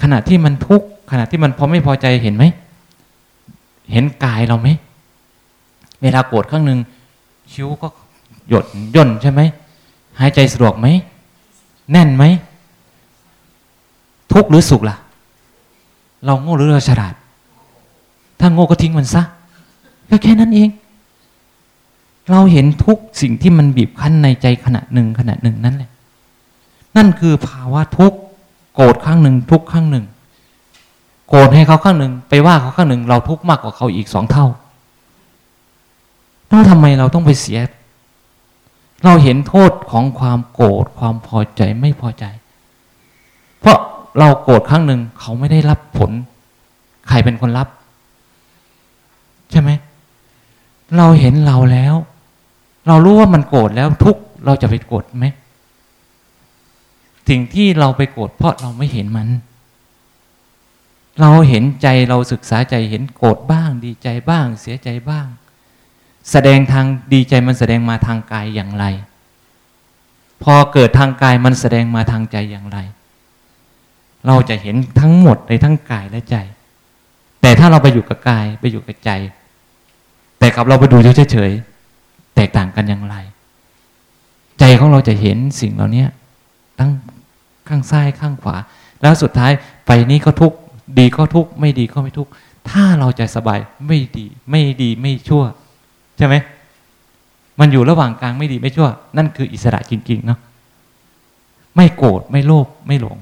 [0.03, 2.45] ขณะที่มันทุกข์ขณะที่มันพอไม่พอใจเห็นไหม
[3.93, 4.69] เห็นกายเราไหม
[6.03, 6.79] เวลาโกรธครั้งหนึ่ง
[7.53, 7.89] คิ้วก็
[8.49, 8.65] หยด
[8.95, 9.41] ย่นใช่ไหม
[10.19, 10.87] หายใจสะดวกไหม
[11.93, 12.25] แน่นไหม
[14.33, 14.97] ทุกข์หรือสุขล่ะ
[16.25, 17.15] เราโง่หรือเราฉลาด
[18.41, 19.23] ถ้าโง่ก็ทิ้งมันซะ
[20.11, 20.71] ก็แค่นั้นเอง
[22.31, 25.91] เราเห็นทุกสิ่งที่มันบีบคั้นในใจขณะหนึ่งขณะหนึ่งนั่นแหละ
[26.97, 28.19] นั่นคือภาวะทุกข์
[28.75, 30.05] โกรธครั้งหนึ่งทุกครั้งหนึ่ง
[31.29, 34.47] โกรธให้เขาครั้งหนึ่ง ไปว่าเขาครั้งหนึ่ง เราทุกข์มากกว่าเขาอีกสองเท่า
[36.53, 37.61] แล้วทำไมเราต้องไปเสีย
[39.05, 42.25] เราเห็นโทษของความโกรธความพอใจไม่พอใจ
[44.19, 46.11] เราโกรธครั้งหนึ่งเขาไม่ได้รับผล
[47.09, 47.69] ใครเป็นคนรับ
[49.51, 49.71] ใช่ไหม
[50.97, 51.95] เราเห็นเราแล้ว
[52.87, 55.27] เรารู้ว่ามันโกรธแล้วทุกเราจะไปโกรธไหม
[57.29, 59.29] สิ่งที่เราไปโกรธเพราะเราไม่เห็นมัน
[61.21, 65.27] เราเห็นใจเราศึกษาใจเห็นโกรธบ้าง ดีใจบ้าง เสียใจบ้าง
[66.31, 68.85] แสดงทางดีใจมันแสดงมาทางกายอย่างไร
[70.43, 72.79] พอเกิดทางกายมันแสดงมาทางใจอย่างไร
[74.27, 76.37] เราจะเห็นทั้งหมดในทั้งกายและใจ
[77.41, 79.11] แต่ถ้าเราไปอยู่กับกายไปอยู่กับใจ
[80.39, 80.97] แต่กับเราไปดู
[81.33, 83.17] เฉยๆแตกต่างกันอย่างไร
[84.59, 86.05] ใจของเราจะเห็นสิ่งเหล่านี้
[86.79, 86.91] ทั้ง
[87.69, 88.57] ข้างซ้ายข้างขวา
[89.03, 89.53] แล้วสุดท้าย
[89.87, 90.53] ไปนี้ก็ทุก
[90.99, 92.29] ดีก็ทุกไม่ดีก็ไม่ทุก
[92.71, 95.45] ถ้าเราใจสบายไม่ดี ไม่ดีไม่ชั่ว
[96.17, 96.35] ใช่ไหม
[97.61, 100.39] มันอยู่ระหว่างกลางไม่ดีไม่ชั่ว นั่นคืออิสระจริง ๆ เนาะ
[101.77, 103.17] ไม่โกรธไม่โลภไม่หลง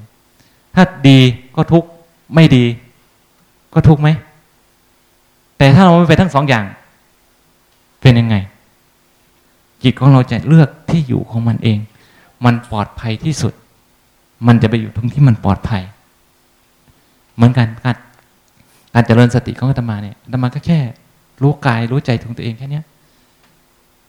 [0.75, 1.19] ถ้าดี
[1.55, 1.89] ก็ทุกข์
[2.35, 2.63] ไม่ดี
[3.73, 4.09] ก็ทุกข์ไหม
[5.57, 6.65] แต่ถ้าเราไม่ไปทั้งสองอย่าง
[8.01, 8.35] เป็นยังไง
[9.83, 11.79] จิตของเราจะเลือกที่อยู่ของมันเอง
[12.45, 13.53] มันปลอดภัยที่สุด
[14.47, 15.83] มันจะไปอยู่ตรงที่มันปลอดภัย
[17.35, 17.95] เหมือนกันการ
[18.93, 20.79] การเจริญสติของอาตมาเนี่ยอาตมาก็แค่
[21.41, 22.83] รู้กายรู้ใจของตัวเองแค่เนี้ย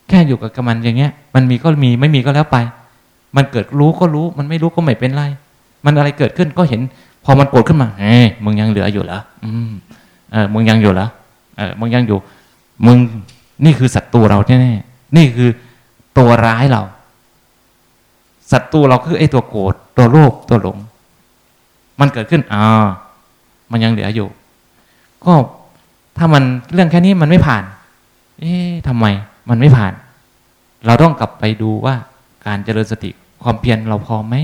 [0.08, 2.56] แค่อยู่กับกมันอย่างเงี้ย มันมีก็มีไม่มีก็แล้วไป
[3.36, 5.22] มันเกิดรู้ก็รู้ มันไม่รู้ก็ไม่เป็นไร
[5.84, 6.80] มันอะไรเกิดขึ้นก็เห็น
[7.24, 9.70] พอมันโกรธขึ้นมาเฮ้ยมึงยังเหลืออยู่เหรออืม
[10.32, 11.06] เออมึงยังอยู่เหรอ
[11.56, 12.18] เออมึงยังอยู่
[12.86, 12.98] มึง
[13.64, 15.50] นี่คือศัตรูเราแน่ๆนี่คือ
[16.18, 16.82] ตัวร้ายเรา
[18.52, 20.78] ศัตรูเราคือไอ้ตัวโกรธตัวโลภตัวหลง
[22.00, 22.62] มันเกิดขึ้นอ่า
[23.70, 24.28] มันยังเหลืออยู่
[25.24, 25.32] ก็
[26.18, 27.64] ถ้ามันเรื่องแค่นี้มันไม่ผ่าน
[28.40, 29.06] เอ๊ะทำไม
[29.48, 29.92] มันไม่ผ่าน
[30.86, 31.94] เราต้องกลับไปดูว่า
[32.46, 33.10] การเจริญสติ
[33.42, 34.34] ความเพียรเราพอไหม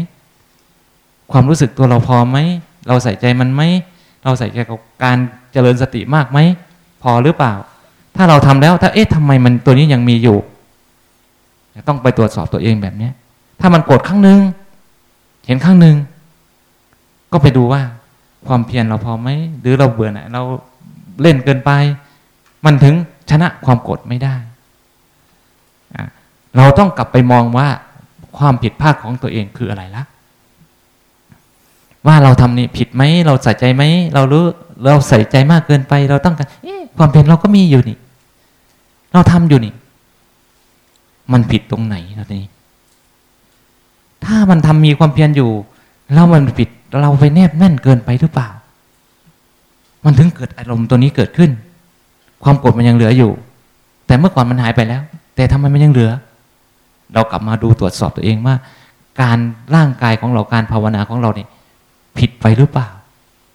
[1.33, 2.39] ความรู้สึกตัวเราพอไหม
[2.89, 3.63] เราใส่ใจมันไหม
[4.25, 5.17] เราใส่ใจกับการ
[5.53, 6.39] เจริญสติมากไหม
[7.03, 7.55] พอหรือเปล่า
[8.17, 10.39] ถ้าเราทำแล้ว ถ้าเอ๊ะทำไมมันตัวนี้ยังมีอยู่
[11.89, 13.11] ต้องไปตรวจสอบตัวเองแบบนี้
[13.61, 14.41] ถ้ามันโกรธครั้งหนึ่ง
[15.47, 15.97] เห็นครั้งหนึ่ง
[17.33, 17.83] ก็ไปดูว่า
[18.47, 19.29] ความเพียรเราพอไหม
[19.61, 20.43] หรือเราเบื่อหน่เรา
[21.23, 21.71] เล่นเกินไป
[22.65, 22.95] มันถึง
[23.31, 24.37] ชนะความโกรธไม่ได้
[26.57, 27.69] เราต้องกลับไปมองว่า
[28.39, 30.05] ความผิดพลาดของตัวเองคืออะไรละ
[32.07, 33.83] ว่าเราทำนี่ผิดไหมเราใส่ใจไหม
[34.15, 34.45] เรารู้
[34.85, 36.49] เราใส่ใจมากเกินไป เราต้องการ
[36.99, 37.99] ความเพียรเราก็มีอยู่นี่
[39.13, 39.75] เราทำอยู่นี่
[41.33, 42.49] มันผิดตรงไหนตอนนี้
[44.25, 45.51] ถ้ามันทำมีความเพียรอยู่
[46.13, 46.69] แล้วมันผิด
[47.01, 48.49] เราไปแนบแน่นเกินไปหรือเปล่า
[50.05, 51.51] มันถึงเกิดอารมณ์ตัวนี้เกิดขึ้น
[52.43, 53.31] ความโกรธมันยังเหลืออยู่
[54.07, 55.03] แต่เมื่อก่อนมันหายไปแล้ว
[55.35, 56.11] แต่ทำไมมันยังเหลือ
[57.15, 58.55] เรากลับมาดูตรวจสอบตัวเองว่า
[59.23, 59.39] การ
[59.75, 61.49] ร่างกายของเราการภาวนาของเราเนี่ย
[62.19, 62.89] ผิดไปหรือเปล่า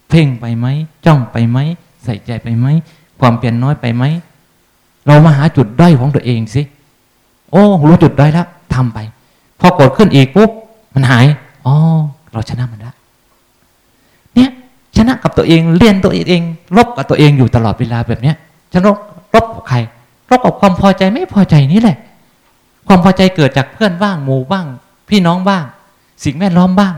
[0.09, 0.67] เพ่งไปไหม
[1.05, 1.57] จ้องไปไหม
[2.03, 2.67] ใส่ใจไปไหม
[3.19, 4.03] ความเปลี่ยนน้อยไปไหม
[5.07, 6.61] เรามาหาจุดด้อยของตัวเองสิ
[7.51, 8.99] โอ้รู้จุดด้อยแล้วทำไป
[9.59, 10.49] พอโกรธขึ้นอีกปุ๊บ
[10.93, 11.25] มันหาย
[11.65, 11.75] อ๋อ
[12.31, 12.95] เราชนะมันแล้ว
[14.97, 16.41] ชนะกับตัวเองเรียนตัวเอง
[16.77, 18.35] ลบกับตัวเองอยู่ตลอดเวลาแบบเนี้ย
[18.73, 18.97] จะลบ
[19.33, 19.77] กับใคร
[20.29, 21.97] ลบกับความพอใจไม่พอใจนี่แหละ
[22.87, 24.65] ความพอใจเกิดจากเพื่อนบ้างหมู่บ้าง
[25.09, 25.63] พี่น้องบ้าง
[26.23, 26.93] สิ่งแวดล้อมบ้าง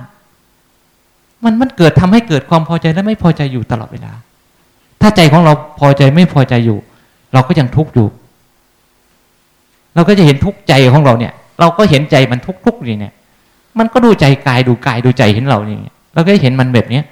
[1.44, 4.12] มันมันเกิดทำให้เกิดความพอใจและไม่พอใจอยู่ตลอดเวลา
[5.02, 6.78] ถ้าใจของเราพอใจไม่พอใจอยู่
[7.34, 8.08] เราก็ยังทุกข์อยู่
[9.96, 13.14] เราก็จะเห็นทุกข์ใจของเราเนี่ย เราก็เห็นใจมันทุกข์ๆนี่เนี่ย
[13.80, 17.04] มันก็ดูใจกายดูกายดูใจเห็นเราอย่างเงี้ยเราก็เห็นมันแบบเนี้ย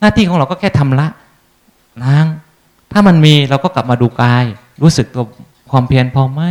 [0.00, 1.06] หน้าที่ของเราก็แค่ทำละ
[2.02, 2.26] ล้าง
[2.92, 4.44] ถ้ามันมีเราก็กลับมาดูกาย
[4.82, 5.24] รู้สึกตัว
[5.70, 6.42] ความเพียรพอไหม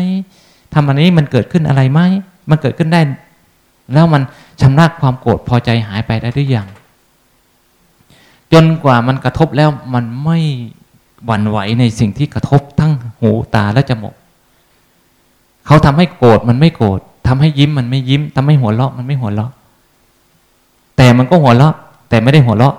[0.73, 1.99] ทำอันนี้มันเกิดขึ้นอะไรไหม
[2.49, 3.01] มันเกิดขึ้นได้
[3.93, 4.21] แล้วมัน
[4.61, 6.67] ชำระความโกรธพอใจหายไปได้หรือยัง
[8.53, 10.39] จนกว่ามันกระทบแล้วมันไม่
[11.26, 14.15] หวั่นไหวในสิ่งที่กระทบทั้งหูตาและจมูก
[15.65, 19.51] เขาทำให้โกรธมันไม่โกรธทำให้ยิ้มมันไม่ยิ้มทำให้หัวเราะมันไม่หัวเราะ
[20.97, 21.76] แต่มันก็หัวเราะ
[22.09, 22.76] แต่ไม่ได้หัวเราะ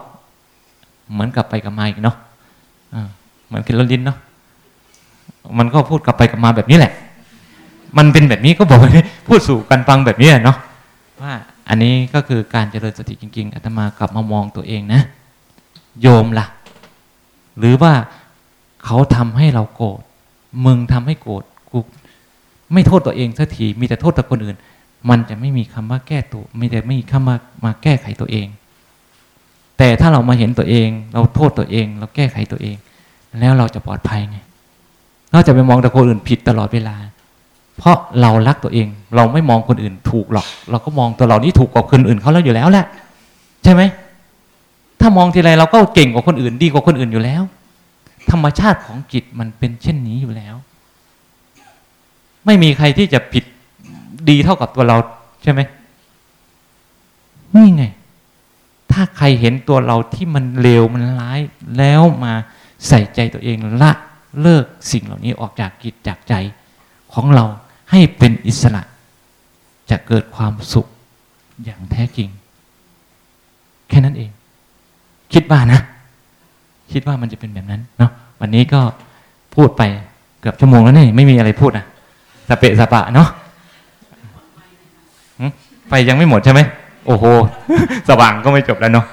[1.12, 2.16] เหมือนกับไปกับมาอีกเนาะ
[3.46, 4.18] เหมือนกินลลินเนาะ
[5.58, 6.92] มันก็พูดกลับไปกลับมาแบบนี้แหละ
[7.98, 8.80] มันเป็นแบบนี้ก็บอก
[9.28, 10.56] พูดสู่กันฟังแบบนี้เนาะ
[11.22, 11.32] ว่า
[11.68, 15.00] อันนี้ก็คือการเจริญสติจริง ๆอาตมากลับมามองตัวเองนะ
[16.00, 16.46] โยมละ่ะ
[17.58, 17.92] หรือว่า
[18.84, 20.00] เขาทำให้เราโกรธ
[20.64, 21.78] มึงทำให้โกรธกู
[22.72, 24.56] ไม่โทษตัวเองสักทีมีแต่โทษแต่คนอื่น
[25.08, 28.46] มันจะไม่มีคำว่าแก้ตัว ไม่แต่ไม่มีคำว่ามาแก้ไขตัวเอง
[29.82, 32.76] แต่ถ้าเรามาเห็นตัวเอง เราโทษตัวเอง เราแก้ไขตัวเอง
[33.40, 34.38] แล้วเราจะปลอดภัยไง
[35.32, 36.96] เราจะไปมองแต่คนอื่นผิดตลอดเวลา
[37.78, 42.86] เพราะเรารักตัวเอง เราไม่มองคนอื่นถูกหรอก เราก็มองตัวเรานี่ถูกกว่าคนอื่นเขาแล้วอยู่แล้วแหละ
[43.64, 43.82] ใช่ไหม
[45.00, 47.42] ถ้ามองทีไรเราก็เก่งกว่าคนอื่นดีกว่าคนอื่นอยู่แล้ว
[48.30, 50.54] ธรรมชาติของจิตมันเป็นเช่นนี้อยู่แล้ว
[52.46, 53.44] ไม่มีใครที่จะผิด
[54.28, 54.96] ดีเท่ากับตัวเรา
[55.42, 55.60] ใช่ไหม
[57.54, 57.84] นี่ไง
[58.92, 61.40] ถ้าใครเห็นตัวเราที่มันเลวมันร้าย
[61.78, 62.32] แล้วมา
[62.88, 63.92] ใส่ใจตัวเองละ
[64.40, 66.34] เลิกสิ่งเหล่านี้ออกจากจิตจากใจ
[67.14, 67.44] ของเรา
[67.90, 68.82] ให้เป็นอิสระ
[69.90, 70.86] จะเกิดความสุข
[71.64, 72.28] อย่างแท้จริง
[73.88, 74.30] แค่นั้นเอง
[75.32, 75.80] คิดว่านะ
[76.92, 78.10] คิดว่ามันจะเป็นแบบนั้นเนาะ
[78.40, 78.80] วันนี้ก็
[79.54, 79.82] พูดไป
[80.40, 81.86] เกือบชั่วโมงแล้วนี่ไม่มีอะไรพูดนะ
[82.48, 83.28] สเปะสปะเนาะ
[85.88, 86.60] ไฟยังไม่หมดใช่ไหม
[87.06, 87.24] โอ้โห
[88.08, 89.06] สว่างก็ไม่จบแล้วเนาะ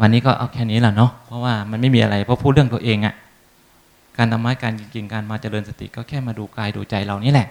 [0.00, 3.14] วันนี้ก็เอาแค่นี้แหละเนาะเพราะว่ามันไม่มีอะไรเพราะพูดเรื่องตัวเองอะ
[4.16, 7.48] การทำไม้การจริงๆการมาเจริญสติก็แค่มาดูกายดูใจเรานี่แหละ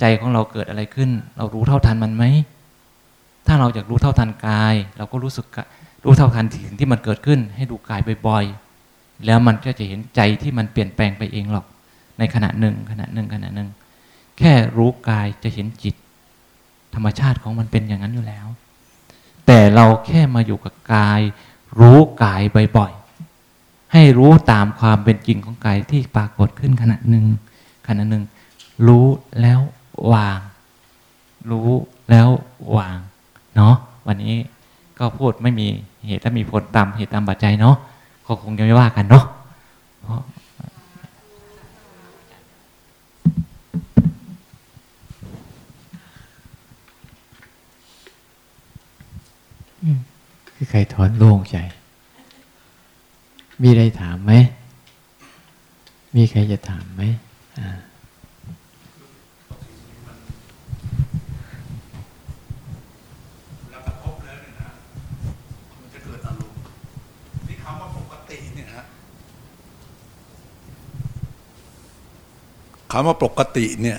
[0.00, 2.24] ใจของเราเกิดอะไรขึ้น เรารู้เท่าทันมันไหม
[3.46, 5.46] ถ้าเราอยากรู้เท่าทันกาย เราก็รู้สึก
[6.04, 11.66] รู้เท่าทันสิ่งที่มันเกิดขึ้น ให้ดูกายบ่อยๆแล้วมันก็จะเห็นใจที่มันเปลี่ยนแปลงไปเองหรอก
[12.18, 13.68] ในขณะหนึ่งขณะหนึ่งขณะหนึ่ง
[14.38, 15.94] แค่รู้กายจะเห็นจิต
[16.94, 18.46] ธรรมชาติของมันเป็นอย่างนั้นอยู่แล้ว
[19.46, 21.20] แต่เราแค่มาอยู่กับกาย
[21.80, 22.42] รู้กาย
[22.76, 27.24] บ่อยๆให้รู้ตามความเป็นจริงของกายที่ปรากฏขึ้นขณะหนึ่ง
[27.86, 28.24] ขณะหนึ่ง
[28.86, 29.06] รู้
[29.40, 29.60] แล้ว
[30.12, 30.40] วาง
[31.50, 31.70] รู้
[32.10, 32.28] แล้ว
[32.76, 32.98] วาง
[33.56, 33.74] เนาะ
[34.06, 34.34] วันนี้
[34.98, 35.66] ก็พูดไม่มี
[36.06, 37.76] เหตุและมีผลตามเหตุตามปัจจัยเนาะ
[38.26, 39.24] ก็คงยังไม่ว่ากันเนาะ
[50.54, 51.56] คือใครถอนโล่งใจ
[53.62, 54.32] มีอะไรถามไหม
[56.16, 57.02] มีใครจะถามไหม
[57.58, 57.70] อ่า
[72.92, 73.98] คำว่าปกติเนี่ย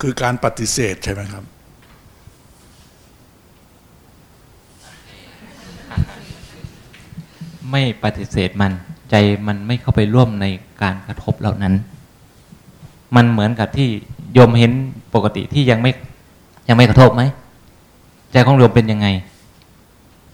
[0.00, 1.44] คือการปฏิเสธใช่ไหมครับ
[7.74, 8.72] ไม่ปฏิเสธมัน
[9.10, 9.14] ใจ
[9.46, 10.46] มันไม่เข้าไปร่วมใน
[10.82, 11.74] การกระทบเหล่านั้น
[13.16, 13.88] มันเหมือนกับที่
[14.32, 14.72] โยมเห็น
[15.14, 15.90] ปกติที่ยังไม่
[16.68, 17.22] ยังไม่กระทบไหม
[18.32, 19.06] ใจของโยมเป็นยังไง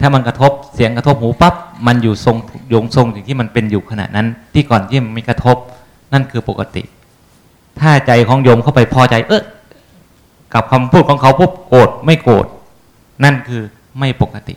[0.01, 1.55] ถ้ามันกระทบเสียงกระทบหูปั๊บ
[1.87, 2.37] มันอยู่ทรง
[2.69, 5.57] โยงทรงอย่างที่มันเป็นอยู่ขณะนั้น ที่ก่อนที่มันไม่กระทบ
[6.13, 6.83] นั่นคือปกติ
[7.81, 9.43] ถ้าใจของโยมเข้าไปพอใจ เออ
[10.55, 12.47] กับคำพูดของเขาปุ๊บโกรธไม่โกรธ
[13.25, 13.63] นั่นคือ
[13.99, 14.55] ไม่ปกติ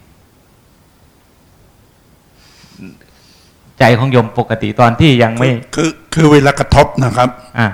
[3.80, 7.30] ใจของโยมปกติตอนที่ยังไม่คือคือเวลากระทบนะครับ
[7.60, 7.68] อ่า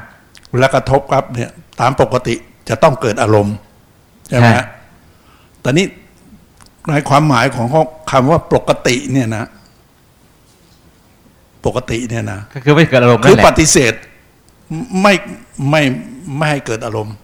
[0.51, 1.51] เวลากระทบครับเนี่ย
[1.81, 2.35] ตามปกติ
[2.69, 3.55] จะต้องเกิดอารมณ์
[4.29, 4.65] ใช่ไหมฮะ
[5.61, 5.85] แต่นี้
[6.89, 7.67] ในความหมายของ
[8.11, 9.45] คำว่าปกติเนี่ยนะ
[11.65, 13.93] ปกติเนี่ยนะก็คือไม่เกิดอารมณ์คือปฏิเสธ
[15.01, 15.13] ไม่
[15.69, 15.81] ไม่
[16.37, 17.15] ไม่ให้เกิดอารมณ์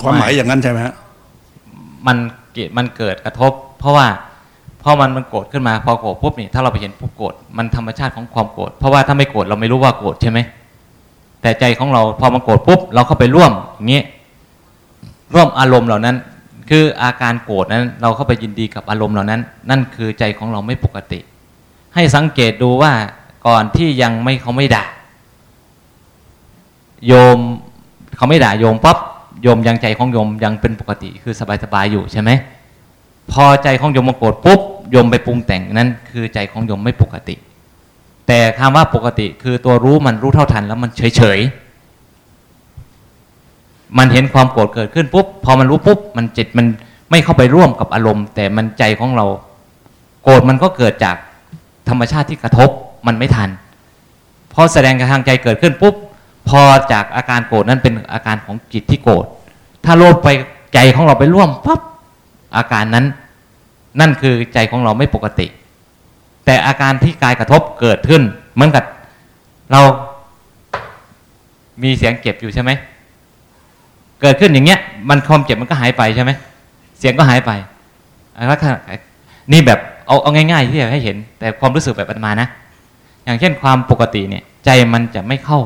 [0.00, 0.94] ความหมายอย่างนั้นใช่ไหมฮะ
[2.06, 2.16] มัน
[2.54, 4.06] เกิดมันเกิดกระทบ เพราะว่า
[4.82, 10.38] พอมันมันโกรธขึ้นมาพอโกรธปุ๊บนี่ถ้าเราไปเห็นปุ๊บโกรธมันธรรมชาติของความโกรธเพราะว่าถ้าไม่โกรธเราไม่รู้ว่าโกรธใช่ไหม
[11.42, 14.02] แต่ใจของเราพอมันโกรธปุ๊บเราเข้าไปร่วมอย่างนี้
[15.34, 16.16] ร่วมอารมณ์เหล่านั้น
[16.70, 19.40] คืออาการโกรธนั้น เราเข้าไปยินดีกับอารมณ์เหล่านั้น
[19.70, 21.20] นั่นคือใจของเราไม่ปกติ
[21.94, 22.92] ให้สังเกตดูว่า
[23.46, 24.84] ก่อนที่ยังไม่เขาไม่ด่า
[27.06, 27.38] โยม
[28.16, 28.98] เขาไม่ด่าโยมปั๊บ
[29.42, 31.34] โยมยังใจของโยมยังเป็นปกติคือ
[31.64, 32.30] สบายๆอยู่ใช่ไหม
[33.32, 37.34] พอใจของโยมมาโกรธปุ๊บโยมไปปรุงแต่งนั้น คือใจของโยมไม่ปกติ
[38.28, 46.66] แต่คำว่าปกติคือตัวรู้มันรู้เท่าทันแล้วมันเฉยๆมันเห็นความโกรธเกิดขึ้นปุ๊บพอมันรู้ปุ๊บมันจิตมัน
[47.10, 49.26] ไม่เข้าไปร่วมกับอารมณ์ แต่มันใจของเรา
[50.24, 51.16] โกรธมันก็เกิดจาก
[51.88, 52.70] ธรรมชาติที่กระทบ
[53.06, 53.50] มันไม่ทัน
[54.52, 55.94] พอแสดงกระทางใจเกิดขึ้นปุ๊บ
[56.48, 56.60] พอ
[56.92, 59.24] จากอาการโกรธนั้นเป็นอาการของจิตที่โกรธ
[59.84, 60.28] ถ้าโลภไป
[60.74, 61.80] ใจของเราไปร่วมปั๊บ
[62.56, 63.04] อาการนั้น
[64.00, 65.46] นั่นคือใจของเราไม่ปกติ
[66.44, 68.22] แต่อาการที่กายกระทบเกิดขึ้น
[68.54, 68.84] เหมือนกับ
[69.72, 69.80] เรา
[71.82, 72.70] มีเสียงเจ็บอยู่ใช่ไหม
[74.20, 76.30] เกิดขึ้นอย่างเงี้ย มันความเจ็บมันก็หายไปใช่ไหม
[76.98, 77.50] เสียงก็หายไป
[78.48, 78.60] แล้ว
[79.52, 82.48] นี่แบบเอาเอาง่ายๆที่จะให้เห็น แต่ความรู้สึกแบบปัจมานะ
[83.24, 85.60] อย่างเช่นความปกติเนี่ย ใจมันจะไม่เข้า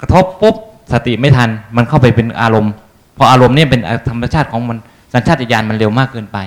[0.00, 0.56] กระทบปุ๊บ
[0.92, 2.72] สติไม่ทัน มันเข้าไปเป็นอารมณ์
[3.16, 4.78] พออารมณ์นี่เป็นธรรมชาติของมัน
[5.12, 6.38] สัญชาตญาณมันเร็วมากเกินไป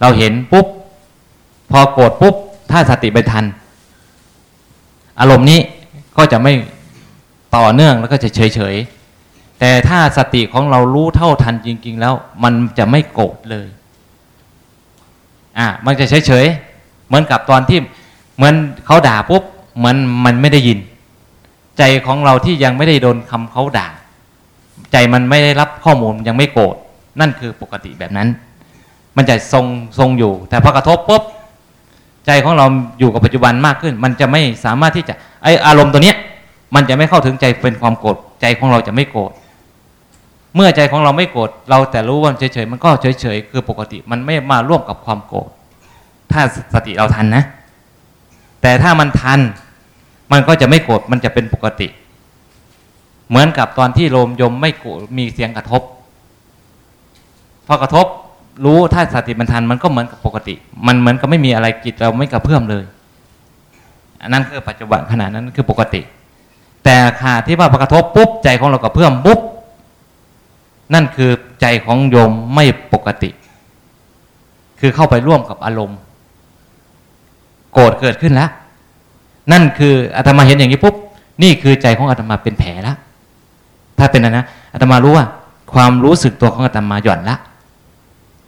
[0.00, 0.66] เราเห็นปุ๊บ
[1.70, 2.34] พอโกรธปุ๊บ
[2.70, 3.44] ถ้าสติไปทัน
[5.20, 5.60] อารมณ์นี้
[6.16, 6.52] ก็จะไม่
[7.56, 8.76] ต่อเนื่องแล้วก็จะเฉยเฉย
[9.60, 13.68] แต่ถ้าสติของเรารู้เท่าทันจริง ๆ แล้ว มันจะไม่โกรธเลย
[15.58, 16.46] อ่ามันจะเฉยเฉย
[17.06, 17.78] เหมือนกับตอนที่
[18.36, 18.54] เหมือน
[18.86, 19.42] เขาด่าปุ๊บ
[19.76, 20.78] เหมือนมันไม่ได้ยิน
[21.78, 23.88] ใจของเราที่ยังไม่ได้โดนคำเขาด่า
[24.92, 26.76] ใจมันไม่ได้รับข้อมูลยังไม่โกรธ
[27.20, 28.28] นั่นคือปกติแบบนั้น
[29.16, 29.64] มันจะทรง
[29.98, 31.22] ทรงอยู่ แต่พอกระทบปุ๊บ
[32.26, 32.66] ใจของเรา
[32.98, 36.16] อยู่กับปัจจุบันมากขึ้น มันจะไม่สามารถที่จะไออารมณ์ตัวเนี้ย
[36.74, 39.32] มันจะไม่เข้าถึงใจเป็นความโกรธใจของเราจะไม่โกรธ
[40.54, 45.48] เมื่อใจของเราไม่โกรธเราแต่รู้ว่าเฉยๆมันก็เฉยๆคือปกติมันไม่มาร่วมกับความโกรธ
[46.32, 46.42] ถ้า
[46.74, 47.44] สติเราทันนะ
[48.62, 49.40] แต่ถ้ามันทัน
[50.32, 51.88] มันก็จะไม่โกรธมันจะเป็นปกติ
[53.28, 55.82] เหมือนกับตอนที่โลมยมไม่กรธมีเสียงกระทบ
[57.66, 58.06] พอกระทบ
[58.64, 60.54] รู้ถ้าสติมันทันมันก็เหมือนกับปกติ
[60.86, 62.84] มันเหมือนกับไม่มีอะไรจิตเราไม่กระเพื่อมเลย
[64.22, 66.00] อันนั้นคือปัจจุบันขณะนั้นคือปกติ
[66.84, 69.40] แต่ขาที่ว่าพอกระทบปุ๊บใจของเรากระเพื่อมปุ๊บ
[70.94, 71.30] นั่นคือ
[71.60, 73.30] ใจของโยมไม่ปกติ
[74.80, 75.98] คือเข้าไปร่วมกับอารมณ์
[77.72, 78.50] โกรธเกิดขึ้นแล้ว
[79.52, 80.94] นั่นคืออาตมาเห็นอย่างนี้ปุ๊บ
[81.42, 82.96] นี่คือใจของอาตมาเป็นแผลแล้ว
[83.98, 85.26] ถ้าเป็นนะนะอาตมารู้ว่า
[85.72, 87.36] ความรู้สึกตัวของอาตมาหย่อนละ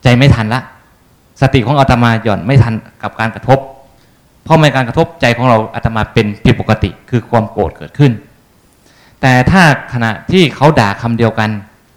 [0.03, 0.61] ใจไม่ทันละ
[1.41, 3.59] สติของอาตมาหย่อนไม่ทันกับการกระทบ
[4.45, 8.13] เพราะในการกระทบใจของเราอาตมาเป็นผิดปกติ คือความโกรธเกิดขึ้น
[9.21, 9.63] แต่ถ้า
[9.93, 11.51] ขณะที่เขาด่าคำเดียวกัน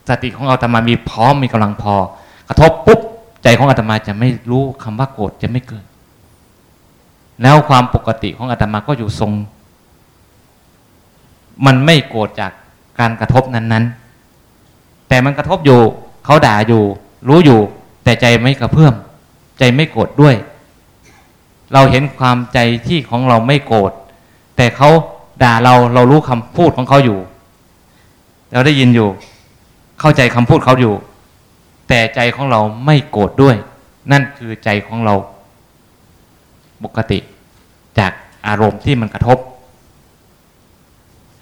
[0.09, 1.95] สติของอาตมามีพร้อมมีกำลังพอ
[2.49, 2.99] กระทบปุ๊บ
[3.43, 5.85] ใจของอาตมาจะไม่รู้คำว่าโกรธจะไม่เกิด
[7.41, 9.31] แล้วความปกติของอาตมาก็อยู่ทรง
[11.65, 12.51] มันไม่โกรธจาก
[12.99, 15.79] การกระทบนั้นๆ แต่มันกระทบอยู่
[16.25, 16.83] เขาด่าอยู่
[17.27, 17.59] รู้อยู่
[18.03, 18.93] แต่ใจไม่กระเพื่อม
[19.59, 20.35] ใจไม่โกรธด้วย
[21.73, 23.91] เราเห็นความใจที่ของเราไม่โกรธ
[24.57, 24.89] แต่เขา
[25.43, 27.19] ด่าเราเรารู้คำพูดของเขาอยู่
[28.51, 29.09] เราได้ยินอยู่
[29.99, 30.93] เข้าใจคำพูดเขาอยู่
[31.89, 33.55] แต่ใจของเราไม่โกรธด้วย
[34.11, 35.15] นั่นคือใจของเรา
[36.83, 37.19] ปกติ
[37.99, 38.11] จาก
[38.47, 39.37] อารมณ์ที่มันกระทบ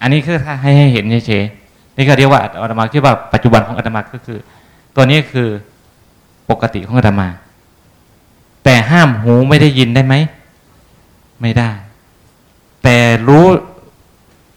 [0.02, 4.38] อันนี้คือถ้าให้ให้เห็นเฉยๆนี่ก็เรียกว่าอาตมาคิดว่าปัจจุบันของอาตมาก็คือ
[4.94, 5.48] ตัวนี้คือ
[6.50, 7.28] ปกติของอาตมา
[8.64, 10.14] แต่ห้ามหูไม่ได้ยินได้ไหม
[11.40, 11.70] ไม่ได้
[12.82, 12.96] แต่
[13.28, 13.46] รู้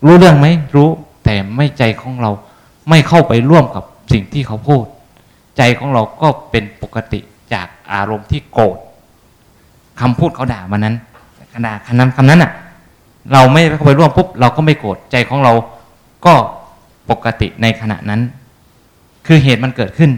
[0.05, 0.89] รู้เรื่องไหมรู้
[1.25, 2.31] แต่ไม่ใจของเรา
[2.89, 4.85] ไม่เข้าไปร่วมกับสิ่งที่เขาพูด
[5.57, 7.19] ใจของเราก็เป็นปกติ
[7.53, 8.77] จากอารมณ์ที่โกรธ
[10.01, 10.95] คำพูดเขาด่ามานั้น
[11.53, 12.51] ขนาดคำนั้นคำนั้นอะ
[13.31, 15.53] เราไม่เข้าไปร่วมปุ๊บเราก็ไม่โกรธใจของเรา
[16.25, 16.33] ก็
[17.09, 18.21] ปกติในขณะนั้น
[19.25, 20.11] คือเหตุมันเกิดขึ้น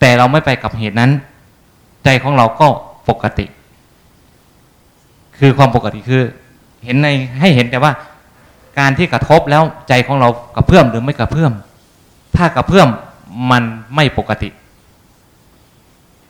[0.00, 1.10] แต่เราไม่ไปกับเหตุนั้น
[2.04, 2.68] ใจของเราก็
[3.08, 3.46] ปกติ
[5.38, 6.22] คือความปกติคือ
[6.84, 7.08] เห็นใน
[7.40, 7.92] ให้เห็นแต่ว่า
[8.78, 11.52] การที่กระทบแล้วใจของเรากระเพื่อมหรือไม่กระเพื่อม
[12.36, 12.88] ถ้ากระเพื่อม
[13.50, 13.62] มัน
[13.94, 14.48] ไม่ปกติ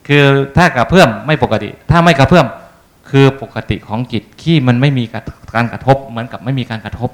[0.08, 0.24] คือ
[0.56, 2.46] ถ้ากระเพื่อมไม่ปกติ ถ้าไม่กระเพื่อม
[3.10, 5.04] คือปกติของจิตที่มันไม่มี
[5.54, 7.10] การกระทบเหมือนกับไม่มีการกระทบ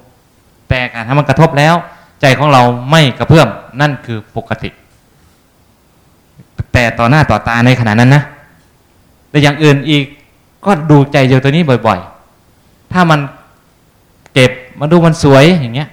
[0.68, 1.74] แต่การถ้ามันกระทบแล้ว
[2.20, 3.48] ใจของเราไม่กระเพื่อม
[3.80, 4.70] นั่นคือปกติ
[6.72, 8.22] แต่ต่อหน้าต่อตาในขณะนั้นนะ
[9.30, 10.04] แต่อย่างอื่นอีก
[10.64, 11.98] ก็ดูใจเดียวตัวนี้บ่อย
[12.46, 13.20] ๆ ถ้ามัน
[14.34, 14.50] เจ็บ
[14.80, 15.88] มาดูมันสวยอย่างเงี้ย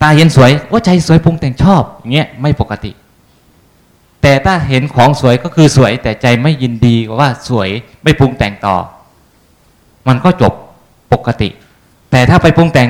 [0.00, 2.90] ตาเห็นสวยโอ้ใจสวยพุงแต่งชอบอย่างเงี้ยไม่ปกติ
[4.22, 7.68] แต่ถ้าเห็นของสวยก็คือสวยแต่ใจไม่ยินดีว่าสวย
[8.02, 8.76] ไม่ปรุงแต่งต่อ
[10.08, 10.52] มันก็จบ
[11.12, 11.48] ปกติ
[12.10, 12.88] แต่ถ้าไปปรุงแต่ง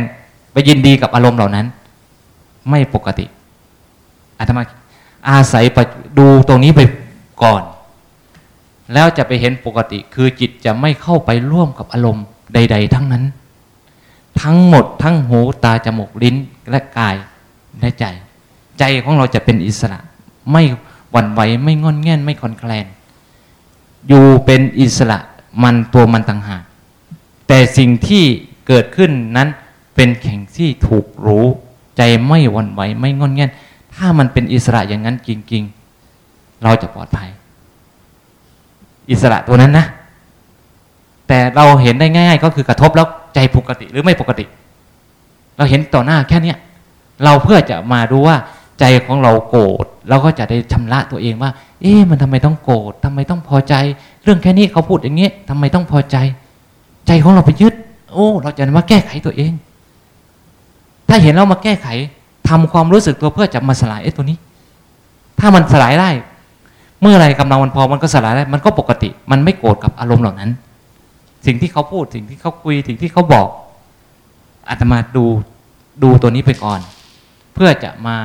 [0.52, 1.66] ไปยินดีกับอารมณ์เหล่านั้น
[2.70, 3.26] ไม่ปกติ
[4.38, 4.62] อาตมา
[5.30, 5.64] อาศัย
[6.18, 6.80] ดูตรงนี้ไป
[7.42, 7.62] ก่อน
[8.92, 13.24] แล้วจะไปเห็นปกติ คือจิตจะไม่เข้าไปร่วมกับอารมณ์ใด ๆ ทั้งนั้น
[14.42, 16.36] ทั้งหมดทั้งหูตาจมูกลิ้น
[16.70, 17.16] และกาย
[17.80, 18.04] และใจ
[18.78, 19.98] ใจของเราจะเป็นอิสระ
[20.52, 20.62] ไม่
[21.14, 22.86] วันไหวไม่งอนแง่นไม่คอนแคลน
[24.08, 25.18] อยู่เป็นอิสระ
[25.62, 26.62] มันตัวมันต่างหาก
[27.48, 28.24] แต่สิ่งที่
[28.66, 29.48] เกิดขึ้นนั้น
[29.94, 31.46] เป็นแข่งที่ถูกรู้
[31.96, 33.50] ใจไม่วันไหวไม่งอนแง่น
[33.94, 35.62] ถ้ามันเป็นอิสระอย่างนั้นจริง
[36.12, 37.30] ๆ เราจะปลอดภัย
[39.10, 39.86] อิสระตัวนั้นนะ
[41.28, 44.44] แต่เราเห็นได้ง่าย ๆ ก็คือกระทบแล้วใจปกติหรือไม่ปกติ
[45.56, 46.58] เราเห็นต่อหน้าแค่เนี้ย
[47.24, 48.36] เราเพื่อจะมาดูว่า
[48.78, 51.50] ใจของเราโกรธเราก็จะได้ชำระตัวเองว่า
[51.82, 53.74] เอ๊ะมันทำไมต้องโกรธทำไมต้องพอใจ
[54.24, 56.16] เรื่องแค่นี้เขาพูดอย่างนี้ทำไมต้องพอใจ
[57.06, 57.74] ใจของเราไปยึด
[58.12, 59.52] โอ้ เราจะมาแก้ไขตัวเอง
[61.08, 61.88] ถ้าเห็นเรามาแก้ไข
[62.48, 64.36] ทำความรู้สึกตัวเพื่อจะมาสลายไอ้ตัวนี้
[65.40, 66.10] ถ้ามันสลายได้
[67.00, 70.50] เมื่อไรกำลังมันพอมันก็สลายได้ มันก็ปกติ มันไม่โกรธกับอารมณ์เหล่านั้น
[71.46, 73.48] สิ่งที่เขาพูดสิ่งที่เขาคุยสิ่งที่เขาบอก
[74.68, 75.24] อาตมาดู
[76.02, 76.80] ดูตัวนี้ไปก่อน
[77.54, 78.16] เพื่อจะมา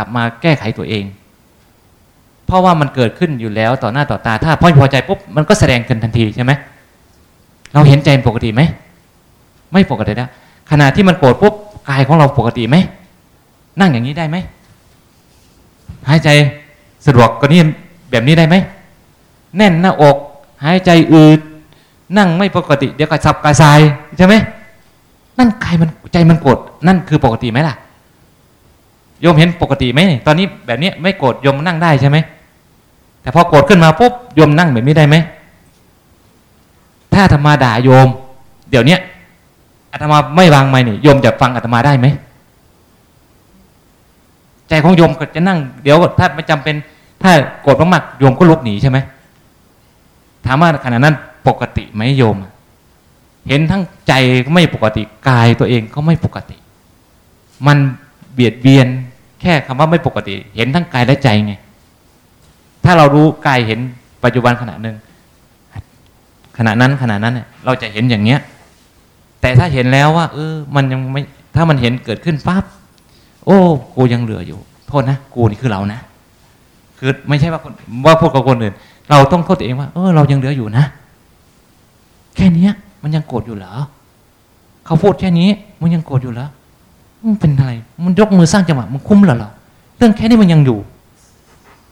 [0.00, 1.04] ลับมาแก้ไขตัวเอง
[2.46, 6.52] เพราะว่ามันเกิดขึ้นอยู่แล้วต่อหน้าต่อตา ถ้าพอพอใจปุ๊บมันก็แสดงกันทันทีใช่ไหม
[7.72, 8.62] เราเห็นใจปกติไหม
[9.72, 10.30] ไม่ปกติแล้ว
[10.70, 11.54] ขณะที่มันโกรธปุ๊บ
[11.88, 12.76] กายของเราปกติไหม
[13.80, 14.36] นั่งอย่างนี้ได้ไหม
[16.08, 16.28] หายใจ
[17.06, 17.60] สะดวกกว่านี้
[18.10, 18.56] แบบนี้ได้ไหม
[19.56, 20.16] แน่นหน้าอก
[20.64, 21.40] หายใจอืด
[22.16, 23.80] นั่งไม่ปกติ เดี๋ยวกระสับกระส่าย
[24.16, 24.34] ใช่ไหม
[25.38, 27.74] นั่นกายมันใจมันโกรธนั่นคือปกติไหมล่ะ
[29.20, 32.16] โยมเห็นปกติไหมตอนนี้แบบนี้ไม่โกรธโยมนั่งได้ใช่ไหม
[33.22, 35.16] แต่พอโกรธขึ้นมาปุ๊บโยมนั่งแบบนี้ได้ไหม
[37.14, 38.08] ถ้าธรรมาด่าโยม
[38.70, 38.96] เดี๋ยวนี้
[39.92, 42.06] อาตมาไม่วางไม่นี่โยมจะฟังอาตมาได้ไหม
[44.68, 46.74] ใจของโยมก็จะนั่ง เดี๋ยวถ้าไม่จำเป็น
[47.22, 47.32] ถ้า
[47.62, 48.98] โกรธมากๆโยมก็ลุกหนีใช่ไหม
[50.46, 51.14] ถามว่าขณะนั้น
[51.48, 52.36] ปกติไหมโยม
[53.48, 54.12] เห็นทั้งใจ
[54.52, 56.56] ไม่ปกติกายตัวเองก็ไม่ปกติ
[57.66, 57.78] มัน
[58.32, 58.86] เบียดเบียน
[59.40, 61.54] แค่คำว่าไม่ปกติ เห็นทั้งกายและใจไง
[62.84, 63.80] ถ้าเรารู้กายเห็น
[64.24, 64.96] ปัจจุบันขณะหนึ่ง
[66.58, 68.40] ขณะนั้นขณะนั้นเนี่ยเราจะเห็นอย่างเนี้ย
[69.40, 71.20] แต่ถ้าเห็นแล้วว่า เออ มันยังไม่
[71.54, 72.64] ถ้ามันเห็นเกิดขึ้นปั๊บ
[73.46, 73.58] โอ้
[73.96, 74.58] กูยังเหลืออยู่
[74.88, 76.00] โทษนะกูนี่คือเรานะ
[76.98, 77.60] คือไม่ใช่ว่า
[78.06, 78.74] ว่าพูดกับคนอื่น
[79.10, 80.84] เราต้องโทษตัวเองว่าเออเรายังเหลืออยู่นะ
[82.36, 82.68] แค่นี้
[83.02, 83.72] มันยังโกรธอยู่เหรอ
[84.86, 85.48] เขาพูดแค่นี้
[85.80, 86.48] มันยังโกรธอยู่เหรอ
[87.26, 87.72] มันเป็นอะไร
[88.04, 89.50] มันยกมือสร้างจังหวะมันคุ้มหรอเรา
[89.96, 90.78] เรื่องแค่นี้มันยังอยู่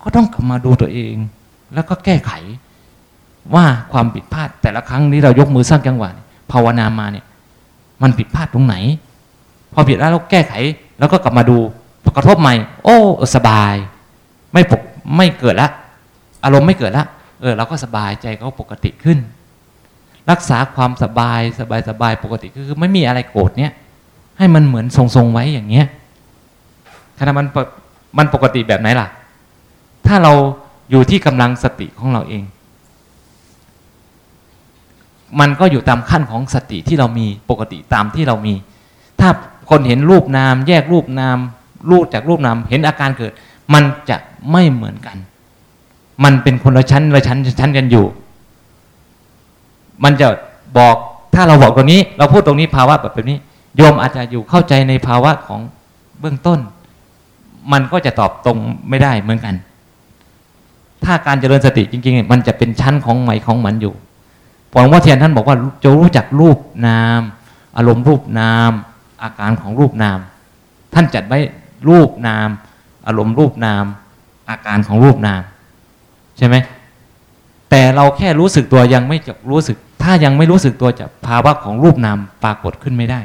[0.02, 1.14] ก็ต้องกลับมาดูตัวเอง
[1.74, 2.32] แล้วก็แก้ไข
[3.54, 6.10] ว่าความผิดพลาด แต่ละครั้งนี้เรายกมือสร้างจังหวะ
[6.52, 7.24] ภาวนามาเนี่ย
[8.02, 8.74] มันผิดพลาดตรงไหน
[9.72, 10.52] พอผิดแล้วเราแก้ไข
[10.98, 11.58] แล้วก็กลับมาดู
[12.16, 12.96] กระทบใหม่ โอ้
[13.34, 13.74] สบาย
[14.52, 14.80] ไม่ปก
[15.16, 15.68] ไม่เกิดละ
[16.44, 17.04] อารมณ์ไม่เกิดละ
[17.40, 19.18] เออเราก็สบายใจก็ปกติขึ้น
[20.30, 23.72] รักษาความสบายสบายสบายปกติคือไม่มีอะไรโกรธเนี่ย
[24.38, 25.86] ให้มันเหมือนทรงๆไว้อย่างเงี้ย
[27.18, 27.46] ขณะมัน
[28.18, 29.08] มันปกติแบบไหนล่ะ
[30.06, 30.32] ถ้าเรา
[30.90, 32.44] อยู่ที่กำลังสติของเราเอง
[35.40, 38.54] มันก็อยู่ตามขั้นของสติที่เรามีปกติตามที่เรามี
[39.20, 39.28] ถ้า
[39.70, 41.38] คนเห็นรูปนาม แยกรูปนาม
[41.90, 43.32] รูปจากรูปนาม เห็นอาการเกิด
[43.74, 44.16] มันจะ
[44.52, 45.16] ไม่เหมือนกัน
[46.24, 48.06] มันเป็นคนละชั้นละชั้นชั้นกันอยู่
[50.04, 50.28] มันจะ
[50.78, 50.96] บอก
[51.34, 53.38] ถ้าเราบอกตรงนี้ เราพูดตรงนี้ภาวะแบบนี้
[53.76, 55.60] โยมอาจจะอยู่เข้าใจในภาวะของ
[56.20, 56.58] เบื้องต้น
[57.72, 58.58] มันก็จะตอบตรง
[58.88, 59.54] ไม่ได้เหมือนกัน
[61.04, 63.94] ถ้าการเจริญสติจริงๆ มันจะเป็นชั้นของใหม่ของมันอยู่
[64.70, 67.20] หลวงพ่อเทียนท่านบอกว่าจะรู้จักรูปนาม
[67.76, 68.70] อารมณ์รูปนาม
[69.22, 70.18] อาการของรูปนาม
[70.94, 71.38] ท่านจัดไว้
[71.88, 72.48] รูปนาม
[73.06, 73.84] อารมณ์รูปนาม
[74.50, 75.42] อาการของรูปนาม
[76.38, 76.56] ใช่ไหม
[77.70, 83.20] แต่เราแค่รู้สึกตัวยังไม่จะรู้สึก ถ้ายังไม่รู้สึกตัวจะภาวะของรูปนามปรากฏขึ้นไม่ได้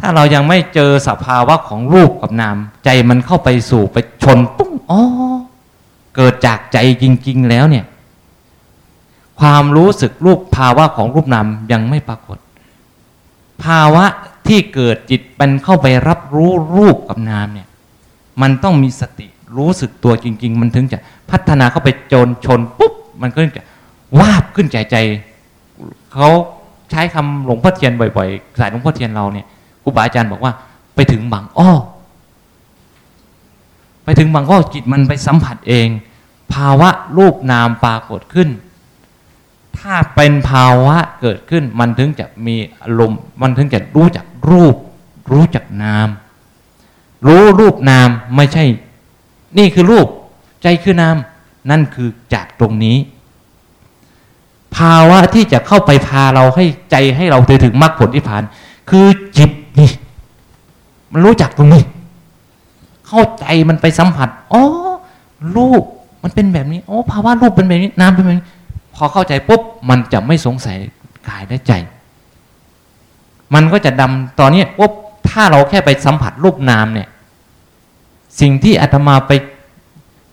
[0.00, 5.00] ถ้าเรายังไม่เจอสภาวะของรูปกับนาม ใจมันเข้าไปสู่ไปชนปุ้งอ๋อ
[6.16, 7.84] เกิดจากใจจริง ๆ แล้วเนี่ย
[9.40, 12.38] ความรู้สึกรูปภาวะของรูปนามยังไม่ปรากฏ
[13.64, 14.04] ภาวะ
[14.48, 17.68] ที่เกิดจิตมันเข้าไปรับรู้รูปกับนามเนี่ย
[18.42, 19.26] มันต้องมีสติ
[19.58, 20.98] รู้สึกตัวจริง ๆ มันถึงจะ
[21.30, 22.92] พัฒนาเข้าไปจนชนปุ๊บ
[23.22, 23.64] มันก็จะ
[24.20, 24.96] วาบขึ้นใจใจ
[26.14, 26.30] เขา
[26.90, 29.46] ใช้คำหลวงพ่อเทียนบ่อยๆสายหลวงพ่อเทียนเราเนี่ย
[29.88, 30.52] รูบาอาจารย์บอกว่า
[30.94, 31.72] ไปถึงบางอ้อ
[34.04, 35.88] ไปถึงบางอ้อจิตมันไปสัมผัสเอง
[36.52, 38.48] ภาวะรูปนามปรากฏขึ้น
[39.78, 44.74] ถ้าเป็นภาวะเกิดขึ้น มันถึงจะมีอารมณ์มันถึงจะรู้จักรูป
[45.32, 46.08] รู้จักนาม
[47.26, 48.64] รู้รูปนามไม่ใช่
[49.58, 50.06] นี่คือรูป
[50.62, 51.16] ใจคือนาม
[51.70, 52.96] นั่นคือจากตรงนี้
[54.76, 58.42] ภาวะที่จะเข้าไปพาเราให้ใจให้เราถึงมรรคผลที่ผ่าน
[58.90, 59.06] คือ
[59.38, 59.50] จิต
[61.12, 61.82] มันรู้จักตรงนี้
[63.06, 64.62] เข้าใจมันไปสัมผัสอ๋อ
[65.56, 65.82] รูป
[66.22, 68.46] มันเป็นแบบนี้ โอ้ภาวะรูปเป็นแบบนี้น้ำเป็นแบบนี้
[68.94, 70.76] พอเข้าใจปุ๊บมันจะไม่สงสัย
[71.28, 71.72] กายและใจ
[73.54, 74.92] มันก็จะดำตอนนี้ปุ๊บ
[75.28, 77.08] ถ้าเราแค่ไปสัมผัสรูปนามเนี่ย
[78.40, 79.32] สิ่งที่อาตมาไป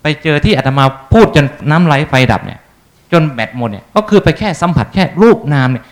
[0.01, 0.83] ไปเจอที่อาตมา
[1.13, 2.59] พูดจนน้ำไหลไฟดับเนี่ย
[3.11, 5.85] จนแบตหมดเนี่ย ก็คือไปแค่สัมผัสแค่รูปนามเนี่ย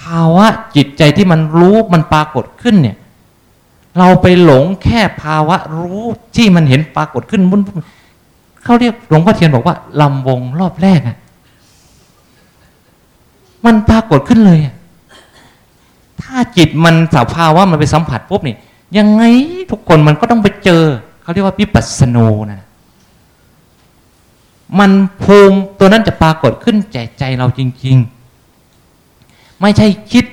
[0.00, 0.46] ภาวะ
[0.76, 2.96] จิตใจที่มันรู้มันปรากฏขึ้นเนี่ย
[3.98, 6.04] เราไปหลงแค่ภาวะรู้
[6.36, 7.60] ที่มันเห็นปรากฏขึ้นบุญ
[8.64, 11.16] เขาเรียกหลวงพ่อเทียนบอกว่าลำวงรอบแรกอะ
[13.64, 14.74] มันปรากฏขึ้นเลยอะ
[16.22, 18.56] ถ้าจิตมันสภาวะมันไปสัมผัสปุ๊บนี่
[18.96, 19.22] ยังไง
[19.70, 20.82] ทุกคนมันก็ต้องไปเจอ
[21.22, 22.18] เขาเรียกว่าพิปัสสโน
[22.52, 22.62] นะ
[24.78, 24.90] มัน
[25.22, 27.96] ภูมิตัวนั้นจะปรากฏขึ้นใจใจเราจริง
[28.78, 30.24] ๆ ไม่ใช่คิด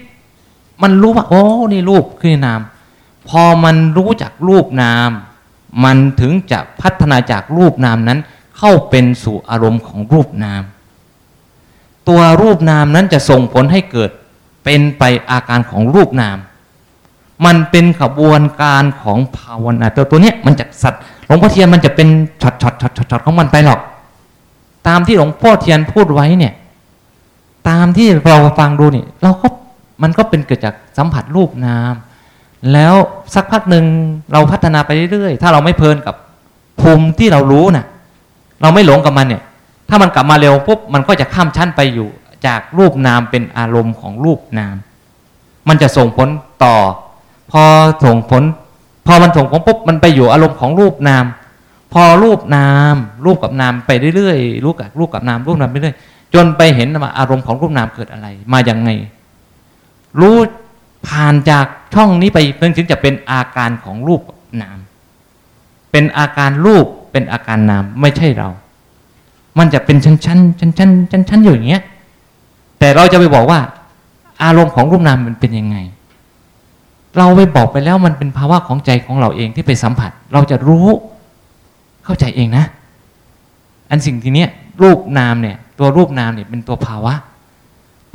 [0.82, 2.62] มันรู้ว่า โอ้ นี่รูปคือนาม
[3.30, 5.10] พอมันรู้จักรูปนาม
[5.84, 8.20] มันถึงจะพัฒนาจากรูปนามนั้น
[8.58, 10.64] เข้าเป็นสู่อารมณ์ของรูปนาม
[12.08, 14.10] ตัวรูปนามนั้นจะส่งผลให้เกิด
[14.64, 16.38] เป็นไปอาการของรูปนาม
[17.46, 22.08] มันเป็นขบวนการของภาวนาตัวตัวเนี้ยมันจะศัพท์หลวงพ่อเทียนมันจะเป็น
[22.42, 23.80] shot shot shot shot ของมันไปหรอก
[24.88, 26.54] ตามที่หลวงพ่อเทียนพูดไว้เนี่ย
[27.70, 29.48] ตามที่เราฟังดูนี่เราก็
[30.04, 31.94] มันก็เป็นเกิดจากสัมผัสรูปนาม
[32.74, 32.96] แล้ว
[33.36, 33.86] สักพักหนึ่ง
[34.34, 36.16] เราพัฒนาไปเรื่อยๆ ถ้าเราไม่เพลินกับ
[36.82, 37.86] ภูมิที่เรารู้น่ะ
[38.62, 39.44] เราไม่หลงกับมันเนี่ย
[39.90, 42.10] ถ้ามันกลับมาเร็วปุ๊บมันก็จะข้ามชั้นไปอยู่
[42.48, 44.76] จากรูปนามเป็นอารมณ์ของรูปนาม
[45.68, 46.28] มันจะส่งผล
[46.64, 46.76] ต่อ
[47.52, 47.64] พอ
[48.06, 48.44] ส่งผล
[49.08, 51.26] พอมันส่งผลปุ๊บมันไปอยู่อารมณ์ของรูปนาม
[51.94, 55.96] พอรูปนาม รูปกับนามไปเรื่อยๆรูปกับรูปกับนามรูปนามไปเรื่อย
[56.34, 58.90] จนไปเห็นว่าอารมณ์ของรูปนามเกิดอะไร มาอย่างไง
[60.20, 60.38] รู้
[61.08, 64.22] ผ่านจากช่องนี้ไปเพิ่งถึงจะเป็นอาการของรูป
[64.62, 64.78] นาม
[65.92, 68.50] เป็นอาการรูปเป็นอาการนามไม่ใช่เรา
[69.58, 71.84] มันจะเป็นชั้นชั้นชั้นชั้นชั้นชั้นอยู่อย่างเงี้ย
[72.80, 73.60] แต่เราจะไปบอกว่า
[74.44, 75.78] อารมณ์ของรูปนามมันเป็นยังไง
[77.18, 80.88] เราไปบอกไปแล้วมันเป็นภาวะของใจของเราเองที่ไปสัมผัส เราจะรู้
[82.06, 82.66] เข้าใจเองนะ
[83.90, 84.50] อันสิ่งทีเนี้ย
[84.82, 87.14] รูปนามเนี่ย ตัวรูปนามเนี่ยเป็นตัวภาวะ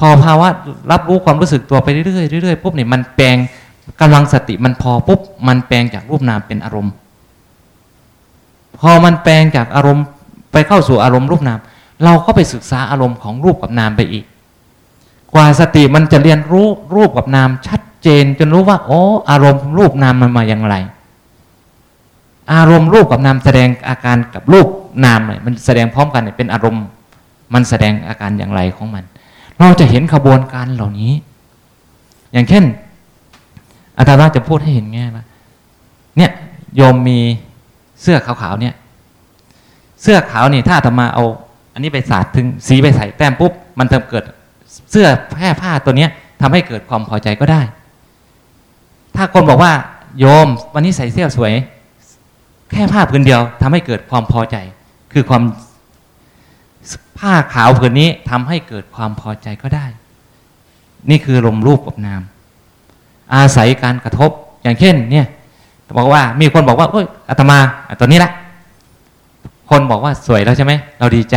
[0.05, 0.49] พอภาวะ
[0.93, 2.05] รับรู้ความรู้สึกตัวไปเรื่อ
[2.41, 3.37] ยๆเรื่อยๆปุ๊บเนี่ยมันแปลง
[4.01, 6.93] กำลังสติมันพอปุ๊บมันแปลงจากรูปนามเป็นอารมณ์
[8.81, 10.05] พอมันแปลงจากอารมณ์
[10.53, 11.59] ไปเข้าสู่อารมณ์รูปนาม
[12.05, 14.25] เราก็ไปศึกษาอารมณ์ของรูปกับนามไปอีก
[15.35, 19.01] กว่าสติมันจะเรียนรู้รูปกับนามชัดเจนจนรู้ว่าโอ้
[19.31, 20.75] อารมณ์รูปนามมันมาอย่างไร
[22.53, 24.67] อารมณ์รูปกับนามแสดงอาการกับรูป
[25.05, 26.85] นามเนี่ยมันแสดงพร้อมกันเนี่ยเป็นอารมณ์
[27.55, 29.05] มันแสดงอาการอย่างไรของมัน
[29.63, 31.13] เราจะเห็นขบวนการเหล่านี้
[32.33, 32.65] อย่างเช่น
[33.99, 35.25] อาจารย์จะพูดให้เห็นง่ายว่า
[36.17, 36.31] เนี่ย
[36.77, 37.19] โยมมี
[38.03, 38.75] เสื้อขาวๆเนี่ย
[40.03, 41.25] เสื้อขาวนี่ถ้าอาตมาเอา
[41.75, 44.25] อันนี้ไปสาดถึงสีไปใส่แต้มปุ๊บมันเติมเกิด
[44.91, 46.11] เสื้อแพร่ผ้าตัวเนี้ย
[46.41, 47.63] ทำให้เกิดความพอใจก็ได้
[49.17, 49.73] ถ้าคนบอกว่า
[50.19, 51.53] โยมวันนี้ใส่เสื้อสวย
[52.73, 54.57] แค่ผ้าผืนเดียวทำให้เกิดความพอใจ
[55.13, 55.43] คือความ
[57.19, 59.87] ผ้าขาวผืนนี้ทำให้เกิดความพอใจก็ได้
[61.11, 62.23] นี่คือลมรูปกับนาม
[63.35, 64.31] อาศัยการกระทบ
[64.63, 65.27] อย่างเช่น เนี่ย
[65.99, 67.59] บอกว่ามีคนบอกว่าเอ้ยอาตมา
[67.99, 68.33] ตัวนี้ละ
[69.71, 71.37] คนบอกว่าสวยแล้วใช่ไหมเราดีใจ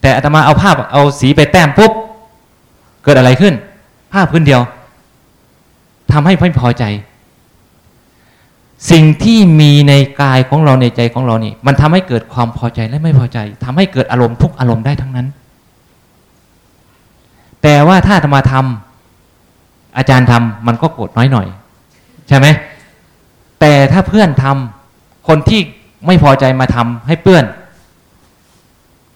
[0.00, 1.92] แต่อาตมาเอาภาพเอาสีไปแต้มปุ๊บ
[3.04, 3.54] เกิดอะไรขึ้น
[4.12, 4.62] ภาพพื้นเดียว
[6.12, 6.84] ทำให้ไม่พอใจ
[8.90, 15.26] สิ่งที่มีในกายของเราในใจของเรานี่ มันทำให้เกิดความพอใจและไม่พอใจทำให้เกิดอารมณ์ทุกอารมณ์ได้ทั้งนั้น
[17.62, 21.46] แต่ว่าถ้าธรรมาทำอาจารย์ทำมันก็โกรธน้อยหน่อย
[22.28, 22.46] ใช่ไหม
[23.60, 25.60] แต่ถ้าเพื่อนทำคนที่
[26.06, 27.44] ไม่พอใจมาทำให้เพื่อน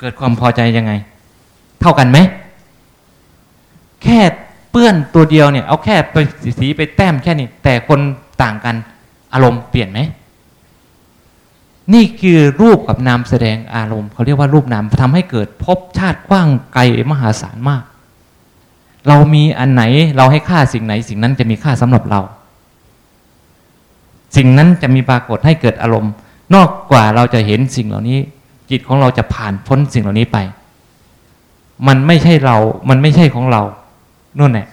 [0.01, 0.93] เกิดความพอใจยังไง
[1.81, 2.19] เท่ากันไหม
[4.03, 4.21] แค่
[4.71, 6.17] เปื้อนตัวเดียวเนี่ย เอาแค่ไป
[6.59, 8.01] สีไปแต้มแค่นี้แต่คน
[8.43, 8.77] ต่างกัน
[9.33, 10.01] อารมณ์เปลี่ยนไหม
[11.95, 17.83] นี่คือรูปกับนามแสดงอารมณ์เขาเรียกว่ารูปนามทำให้เกิดภพชาติกว้างไกลมหาศาลมาก
[19.09, 19.83] เรามีอันไหน
[20.17, 22.21] เราให้ค่าสิ่งไหน สิ่งนั้นจะมีค่าสำหรับเรา
[24.37, 26.13] สิ่งนั้นจะมีปรากฏให้เกิดอารมณ์
[26.55, 28.19] นอกกว่าเราจะเห็นสิ่งเหล่านี้
[28.71, 30.39] จิตของเราจะผ่านพ้นสิ่งเหล่านี้ไป
[31.87, 32.57] มันไม่ใช่เรา
[32.89, 33.63] มันไม่ใช่ของเรา
[34.39, 34.67] นู่นแหละ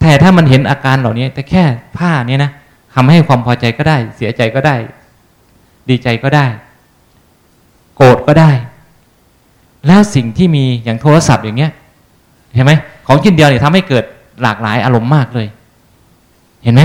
[0.00, 1.62] แต่ถ้ามันเห็นอาการเหล่านี้ แต่แค่
[1.98, 2.50] ผ้านี้นะ
[2.94, 4.76] ทำให้ความพอใจก็ได้ เสียใจก็ได้
[5.88, 6.46] ดีใจก็ได้
[7.96, 8.50] โกรธก็ได้
[9.86, 11.72] แล้วสิ่งที่มีอย่างโทรศัพท์อย่างเงี้ย
[12.54, 12.72] เห็นไหม
[13.06, 14.04] ของชิ้นเดียวเนี่ยทำให้เกิด
[14.42, 15.46] หลากหลายอารมณ์มากเลย
[16.64, 16.82] เห็นไหม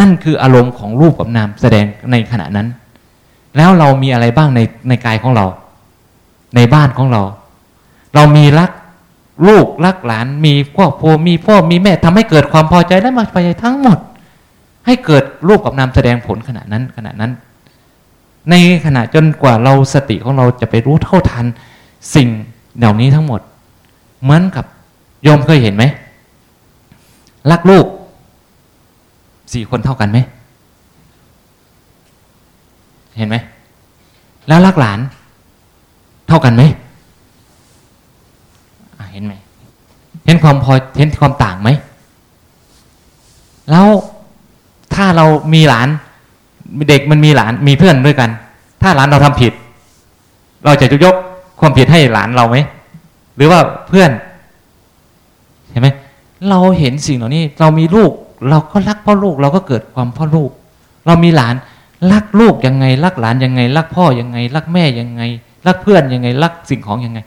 [0.00, 2.68] นั่นคืออารมณ์ของรูปกับนามแสดงในขณะนั้น
[3.56, 5.46] แล้วเรามีอะไรบ้างในในกายของเรา
[6.56, 7.22] ในบ้านของเรา
[8.14, 8.70] เรามีรัก
[9.48, 13.98] ลูกรักหลาน มีครอบครัวมีพ่อมีแม่ทำให้เกิดความพอใจและมาพอใจทั้งหมด
[14.86, 17.32] ให้เกิดรูปกับนามแสดงผลขณะนั้นขณะนั้น
[18.50, 18.54] ใน
[18.86, 21.46] ขณะจนกว่าเราสติของเราจะไปรู้เท่าทัน
[22.14, 22.28] สิ่ง
[22.76, 23.40] เหล่านี้ทั้งหมด
[24.22, 24.64] เหมือนกับ
[25.22, 25.84] โยมเคยเห็นไหม
[27.50, 27.86] รักลูก
[29.52, 30.18] สี่คนเท่ากันไหม
[33.16, 33.36] เห็นไหม
[34.48, 35.00] แล้วรักหลาน
[36.28, 36.62] เท่ากันไหม
[39.12, 39.34] เห็นไหม
[40.26, 41.68] เห็นความพอเห็นความต่างไหม
[43.70, 43.86] แล้ว
[45.16, 45.88] เรามีหลาน
[46.88, 48.30] เด็กมันมีหลานมีเพื่อนด้วยกัน
[48.82, 49.52] ถ้าหลานเราทำผิด
[50.64, 51.14] เราจะยก
[51.60, 52.56] ความผิดให้หลานเราไหม
[53.36, 54.10] หรือว่าเพื่อน
[55.70, 55.88] เห็นไหม
[56.48, 58.12] เราเห็นสิ่งเหล่านี้ เรามีลูก
[58.48, 60.50] เราก็รักพ่อลูก เราก็เกิดความพ่อลูก
[61.06, 61.54] เรามีหลาน
[62.12, 65.22] รักลูกยังไง รักหลานยังไง รักพ่อยังไง รักแม่ยังไง
[65.66, 67.18] รักเพื่อนยังไง รักสิ่งของยังไง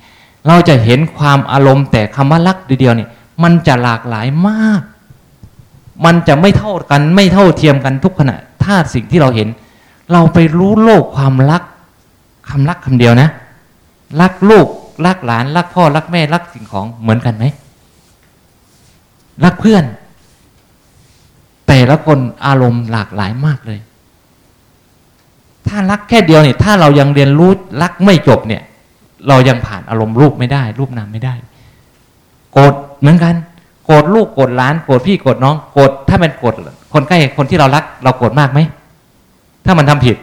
[0.47, 3.09] เราจะเห็นความอารมณ์แต่คำว่ารักเดียวเนี่ย
[3.43, 4.81] มันจะหลากหลายมาก
[6.06, 9.48] มันจะไม่เท่ากันไม่เท่าเทียมกันทุกขณะ ถ้าสิ่งที่เราเห็น
[10.11, 11.64] เราไปรู้โลกความรัก
[12.49, 13.30] คำรักคำเดียวนะ
[14.22, 14.68] รักลูก
[15.06, 17.45] รักหลาน รักพ่อ รักแม่ รักสิ่งของเหมือนกันไหม
[19.44, 19.84] รักเพื่อน
[21.68, 23.80] แต่ละคนอารมณ์หลากหลายมากเลย
[25.68, 27.52] ถ้ารักแค่เดียวเนี่ยถ้าเรายังเรียนรู้
[27.82, 28.64] รักไม่จบเนี่ย
[29.28, 31.34] เรายังผ่านอารมณ์รูปไม่ได้ รูปนามไม่ได้
[32.52, 33.36] โกรธเหมือนกัน
[33.88, 36.53] โกรธลูกโกรธหลานโกรธพี่โกรธน้องโกรธถ้ามันโกรธ
[36.93, 38.59] คนใกล้คนที่เรารัก เราโกรธมากไหม
[39.65, 40.15] ถ้ามันทำผิด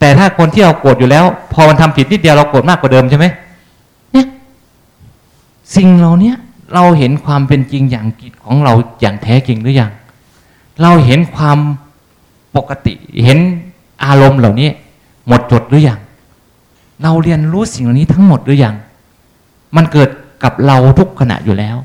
[0.00, 3.26] แต่ถ้าคนที่เราโกรธอยู่แล้ว พอมันทำผิดนิดเดียวเราโกรธมากกว่าเดิมใช่ไหม
[4.12, 4.26] เนี่ย
[5.76, 6.32] สิ่งเหล่านี้
[6.74, 9.90] เราเห็นความเป็นจริงอย่างกิจของเราอย่างแท้จริงหรือยัง
[10.82, 11.58] เราเห็นความ
[12.56, 12.94] ปกติ
[13.24, 13.38] เห็น
[14.04, 14.68] อารมณ์เหล่านี้
[15.26, 15.98] หมดจดหรือยัง
[17.02, 18.74] เราเรียนรู้สิ่งเหล่านี้ทั้งหมดหรือยัง
[19.76, 20.08] มันเกิด
[20.44, 21.76] กับเราทุกขณะอยู่แล้ว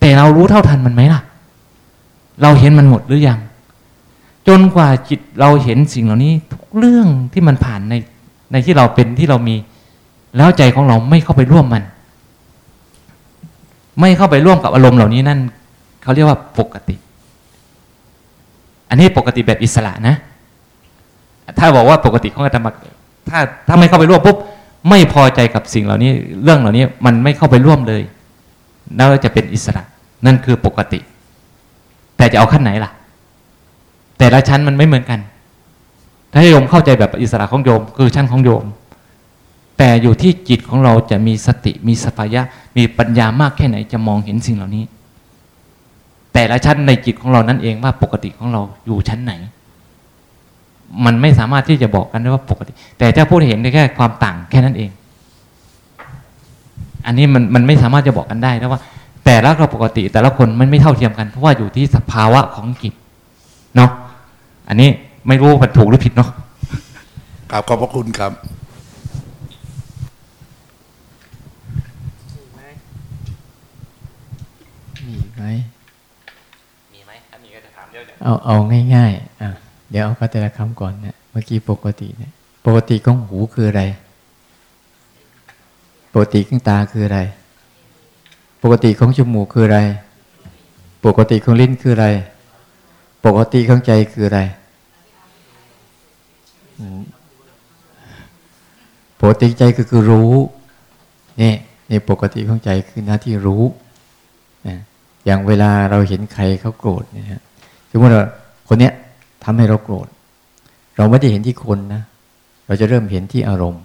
[0.00, 1.20] แต่เรารู้เท่าทันมันไหมล่ะ
[2.42, 3.38] เราเห็นมันหมดหรือยัง
[4.48, 7.94] จนกว่าจิตเราเห็นสิ่งเหล่านี้ ทุกเรื่องที่มันผ่านใน
[8.52, 9.56] ในที่เราเป็นที่เรามี
[10.36, 11.82] แล้วใจของเราไม่เข้าไปร่วมมัน
[14.00, 15.40] ไม่เข้าไปร่วมกับอารมณ์เหล่านี้นั่น
[16.02, 16.96] เขาเรียกว่าปกติ
[18.88, 20.16] อันนี้ปกติแบบอิสระนะ
[21.58, 22.70] ถ้าบอกว่าปกติของอาตมา
[23.28, 24.36] ถ้าถ้าไม่เข้าไปร่วมปุ๊บ
[24.88, 26.10] ไม่พอใจกับสิ่งเหล่านี้
[26.42, 28.02] เรื่องเหล่านี้มันไม่เข้าไปร่วมเลย
[28.98, 29.82] นั่นจะเป็นอิสระ
[30.26, 31.00] นั่นคือปกติ
[32.16, 32.90] แต่จะเอาขั้นไหนล่ะ
[34.18, 35.20] แต่ละชั้นมันไม่เหมือนกัน
[36.32, 38.64] ถ้าโยมเข้าใจแบบอิสระของโยม คือชั้นของโยม
[39.78, 42.42] แต่อยู่ที่จิตของเราจะมีสติมีสัพยะ
[42.76, 44.84] มีปัญญามากแค่ไหนจะมองเห็นสิ่งเหล่านี้
[46.32, 49.32] แต่ละชั้นในจิตของเรานั่นเองว่าปกติของเราอยู่ชั้นไหน
[51.04, 54.90] มันไม่สามารถที่จะบอกกันได้ว่าปกติ แต่ถ้าพูดเห็นได้แค่ความต่างแค่นั้นเอง
[57.06, 58.80] อันนี้มันมันไม่สามารถจะบอกกันได้นะว่า
[59.24, 62.94] แต่ละเราปกติ แต่ละคนมันไม่เท่าเทียมกัน เพราะว่าอยู่ที่สภาวะของจิต
[63.76, 63.90] เนาะ
[64.68, 64.88] อันนี้
[65.26, 66.30] ไม่รู้ว่าถูกหรือผิดเนาะ
[67.50, 68.32] กราบขอบพระคุณครับ
[75.06, 75.42] มีไหม
[76.92, 78.56] มีไหมถ้ามีก็จะถามเยอะเลยเอาเอา
[78.94, 79.50] ง่ายๆอะ
[79.90, 82.32] เดี๋ยวเอาก็แต่ละคำก่อนเนี่ยเมื่อกี้ปกติเนี่ย
[82.66, 83.82] ปกติของหูคืออะไร
[86.12, 87.20] ปกติของตาคืออะไร
[88.62, 89.80] ปกติของจมูกคืออะไร
[91.06, 92.06] ปกติของลิ้นคืออะไร
[93.26, 94.40] ปกติของใจคืออะไร
[99.20, 100.32] ปกติใจก็คือรู้
[101.42, 101.54] นี่
[101.90, 103.62] นี่ปกติของใจคือหน้าที่รู้
[105.24, 107.42] อย่างเวลาเราเห็นใครเขาโกรธเนี่ยฮะ
[107.90, 108.26] สมมติว่า
[108.68, 108.92] คนเนี้ย
[109.44, 110.06] ทำให้เราโกรธ
[110.96, 112.02] เราไม่ได้เห็นที่คนนะ
[112.66, 113.82] เราจะเริ่มเห็นที่อารมณ์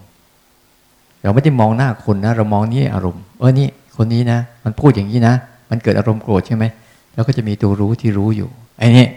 [1.24, 5.36] เราไม่ได้มองหน้าคนนะ เรามองนี่อารมณ์ เออนี่ คนนี้นะ มันพูดอย่างนี้นะ
[5.70, 6.66] มันเกิดอารมณ์โกรธใช่ไหม
[7.14, 8.50] เราก็จะมีตัวรู้ที่รู้อยู่
[8.80, 9.08] ไอ้นี่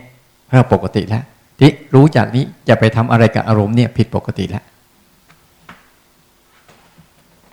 [0.57, 1.23] เราปกติแล้ว
[1.59, 4.65] ที่รู้จากนี้จะไปทำอะไรกับอารมณ์เนี่ยผิดปกติแล้ว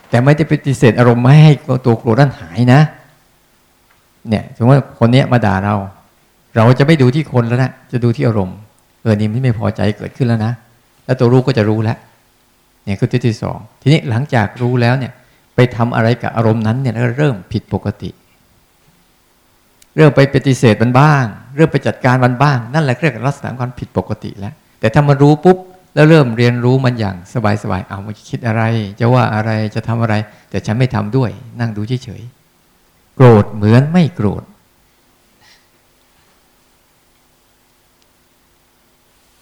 [0.09, 1.53] แต่ไม่ได้ปฏิเสธอารมณ์ไม่ให้
[1.85, 2.79] ตัวโกรธนั้นหายนะ
[4.29, 5.75] เนี่ยสมมติว่าคนเนี้ยมาด่าเรา
[6.55, 8.57] เราจะไม่ดูที่คนแล้วนะจะดูที่อารมณ์
[9.01, 10.53] เออนี่ไม่พอใจเกิดขึ้นแล้วนะ
[11.05, 11.97] แล้วตัวรู้ก็จะรู้แล้ว
[12.85, 15.11] เนี่ยคือที่ที่สองทีนี้หลังจากรู้แล้วเนี่ย
[15.55, 18.09] ไปทำอะไรกับอารมณ์นั้นเนี่ยแล้วเริ่มผิดปกติ
[19.95, 21.23] เริ่มไปปฏิเสธมันบ้าง
[21.55, 25.57] เริ่มไปจัดการมันบ้าง นั่นแหละเรียกลักษณะความผิดปกติแล้ว แต่ถ้ามารู้ปุ๊บ
[25.95, 27.15] แล้วเริ่มเรียนรู้มันอย่าง
[27.63, 28.63] สบายๆ เอามันจะคิดอะไร
[28.99, 30.13] จะว่าอะไรจะทำอะไร
[30.49, 31.29] แต่ฉันไม่ทำด้วย
[31.59, 34.43] นั่งดูเฉยๆ โกรธเหมือนไม่โกรธ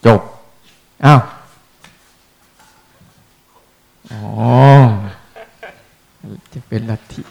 [0.06, 0.22] จบ
[1.06, 1.22] อ้าว
[4.12, 4.24] อ๋อ
[6.54, 7.22] จะเป็นลัทธิ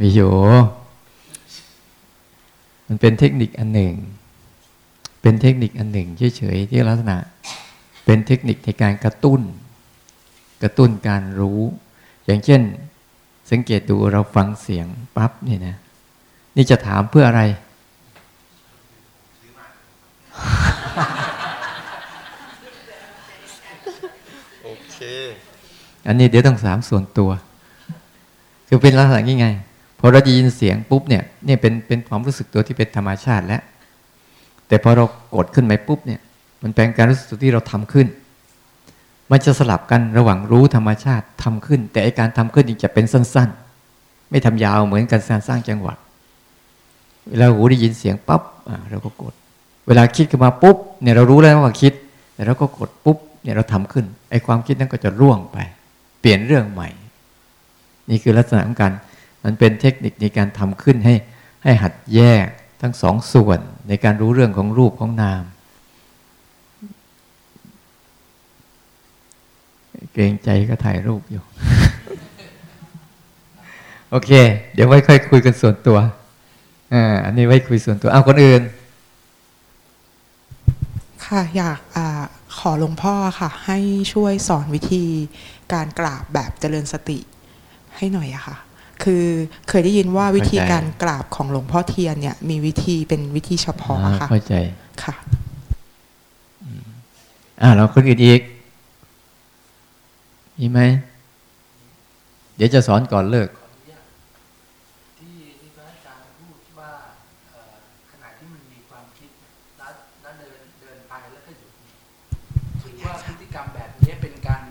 [0.00, 0.20] วิโย
[2.86, 3.94] มันเป็นเทคนิคอันหนึ่ง
[5.22, 7.18] เป็นเทคนิคอันหนึ่งเฉยๆที่ลักษณะ
[8.04, 9.40] เป็นเทคนิคในการกระตุ้น
[10.62, 11.60] กระตุ้นการรู้
[12.24, 12.60] อย่างเช่น
[13.50, 14.86] สังเกตดูเราฟังเสียง
[15.16, 15.76] ปั๊บเนี่ยนะ
[16.56, 17.42] นี่จะถามเพื่ออะไร
[24.64, 24.96] โอเค
[26.06, 27.30] อันนี้เดี๋ยวต้องถามส่วนตัว
[28.68, 29.46] คือเป็นลักษณะยังไง
[29.98, 33.62] พอเราได้ยินเสียงปุ๊บเนี่ยเนี่ยเป็นเป็นความรู้สึกตัวที่เป็นธรรมชาติแล้ว
[34.68, 35.04] แต่พอเรา
[35.34, 36.20] กดขึ้นไปปุ๊บเนี่ย
[36.62, 38.06] มันเป็นการรู้สึกตัวที่เราทำขึ้น
[39.30, 43.48] มันจะสลับกันระหว่างรู้ธรรมชาติทำขึ้น แต่ไอการทำขึ้นจริงจะเป็นสั้น
[43.90, 45.94] ๆ ไม่ทำยาวเหมือนการสร้างจังหวะ
[47.28, 48.42] เวลาหูได้ยินเสียงปั๊บ
[48.90, 49.34] เราก็กด
[49.86, 51.92] เวลาคิดขึ้นมาปุ๊บเนี่ยเรารู้แล้วว่าคิด
[52.34, 55.58] แต่เราก็กดปุ๊บเนี่ยเราทำขึ้นไอ้ความคิดนั้นก็จะร่วงไป
[56.22, 56.88] เปลี่ยนเรื่องใหม่
[58.10, 58.92] นี่คือลักษณะของการ
[59.44, 61.14] มันเป็นเทคนิคในการทำขึ้นให้
[61.62, 62.46] ให้หัดแยก
[62.82, 65.42] ทั้งสองส่วนในการรู้เรื่องของรูปของนาม
[70.12, 71.42] เกรงใจก็ถ่ายรูปอยู่
[74.10, 74.30] โอเค
[74.74, 75.98] เดี๋ยวไว้ค่อยคุยกันส่วนตัว
[76.92, 78.62] อ่าอันนี้ไว้คุยส่วนตัว เอาคนอื่น
[81.26, 81.98] ค่ะ อยากอ
[82.58, 83.78] ขอหลวงพ่อค่ะ ให้
[84.12, 85.04] ช่วยสอนวิธี
[85.74, 87.18] การกราบแบบเจริญสติ
[87.96, 88.56] ให้หน่อยอะค่ะ
[89.02, 89.26] คือ
[89.68, 94.54] เคยได้ยินว่าวิธีการกราบของหลวงพ่อเทียนเนี่ย มีวิธีเป็นวิธีเฉพาะค่ะเข้าใจ
[95.02, 95.14] ค่ะ
[97.62, 98.40] อ่าเราคนอื่นอีก
[100.58, 100.80] มีไหม
[102.56, 103.48] เดี๋ยวจะสอนก่อนเลิก
[105.18, 106.90] ที่ที่พระอาจารย์พูดว่า
[107.50, 107.72] เอ่อ
[108.10, 109.30] ขณะที่มันมีความคิด
[109.78, 109.92] แล้ว
[110.22, 111.96] แล้วเดินเดินไปแล้วก็หยุดเนี่ย
[112.82, 114.62] ถือว่าพฤติกรรมแบบนี้เป็นการ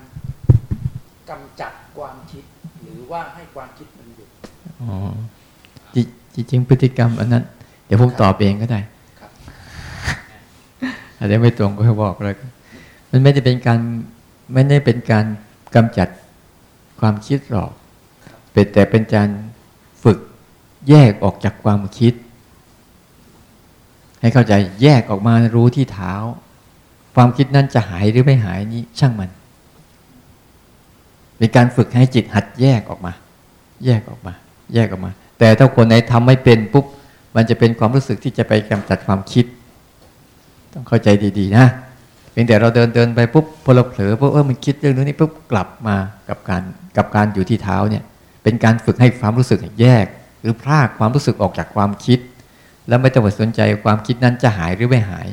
[1.29, 2.43] กำจัดความคิด
[2.81, 4.29] หรือว่าให้ความคิดมันหยุด
[4.81, 4.95] อ๋อ
[5.95, 5.97] จ
[6.37, 7.43] ริงจริงๆพฤติกรรมอันนั้น
[7.85, 8.79] เดี๋ยวผมตอบเองก็ได้
[9.19, 9.31] ครับ
[11.17, 12.35] อาจจะไม่ตรงก็ให้บอกเลย
[13.11, 13.79] มันไม่ได้เป็นการ
[14.53, 15.25] ไม่ได้เป็นการ
[15.75, 16.07] กำจัด
[16.99, 17.71] ความคิดหรอก
[18.53, 19.29] เป็นแต่เป็นการ
[20.03, 20.19] ฝึก
[20.89, 22.13] แยกออกจากความคิด
[24.21, 26.13] ให้เข้าใจแยกออกมารู้ที่เท้า
[27.15, 29.29] ความคิดนั้นจะหายหรือไม่หายนี่ช่างมัน
[31.37, 33.13] เป็นการฝึกให้จิตหัดแยกออกมา
[33.85, 34.33] แยกออกมา
[34.73, 36.85] แยกออกมา แต่ถ้าคนไหนทำไม่เป็นปุ๊บ
[37.35, 39.45] มันจะเป็นความรู้สึกที่จะไปกำจัดความคิด
[40.73, 41.07] ต้องเข้าใจ
[41.39, 41.65] ดีๆนะ
[42.31, 45.95] เพียงแต่เราเดินเดินไปปุ๊บพอเราเผลอปุ๊บเออมันคิดเรื่องนู้นนี่ปุ๊บกลับมา
[46.29, 46.63] กับการ
[46.97, 48.03] กับการอยู่ที่เท้าเนี่ย
[48.43, 50.05] เป็นการฝึกให้ความรู้สึกแยก
[50.41, 52.19] หรือพรากความรู้สึกออกจากความคิด
[52.87, 55.27] แล้วไม่ต้องไปสนใจความคิดนั้นจะหายหรือไม่หาย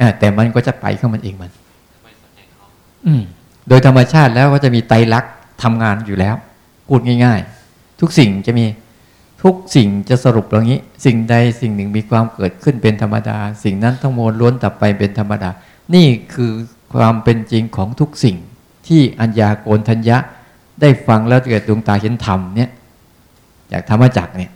[0.00, 1.50] อ่าแต่มันก็จะไปเข้ามันเองมัน
[3.06, 3.22] อืม
[3.68, 5.32] โดยธรรมชาติแล้วก็จะมีไตรลักษณ์
[5.62, 6.34] ทำงานอยู่แล้ว
[6.88, 7.57] พูดง่าย ๆ
[8.00, 8.66] ทุกสิ่งจะมี
[9.42, 15.50] ทุกสิ่งจะสรุปอย่างนี้ สิ่งใดสิ่งหนึ่งมีความเกิดขึ้นเป็นธรรมดา สิ่งนั้นทั้งมวลล้วนดับไปเป็นธรรมดา
[15.94, 16.52] นี่คือ
[16.94, 18.36] ความเป็นจริงของทุกสิ่ง
[18.86, 20.16] ที่อัญญาโกณทัญญะ
[20.80, 22.70] ได้ฟังแล้วเกิดดวงตาเห็นธรรมเนี่ย
[23.72, 24.50] จากธรรมจักเนี่ย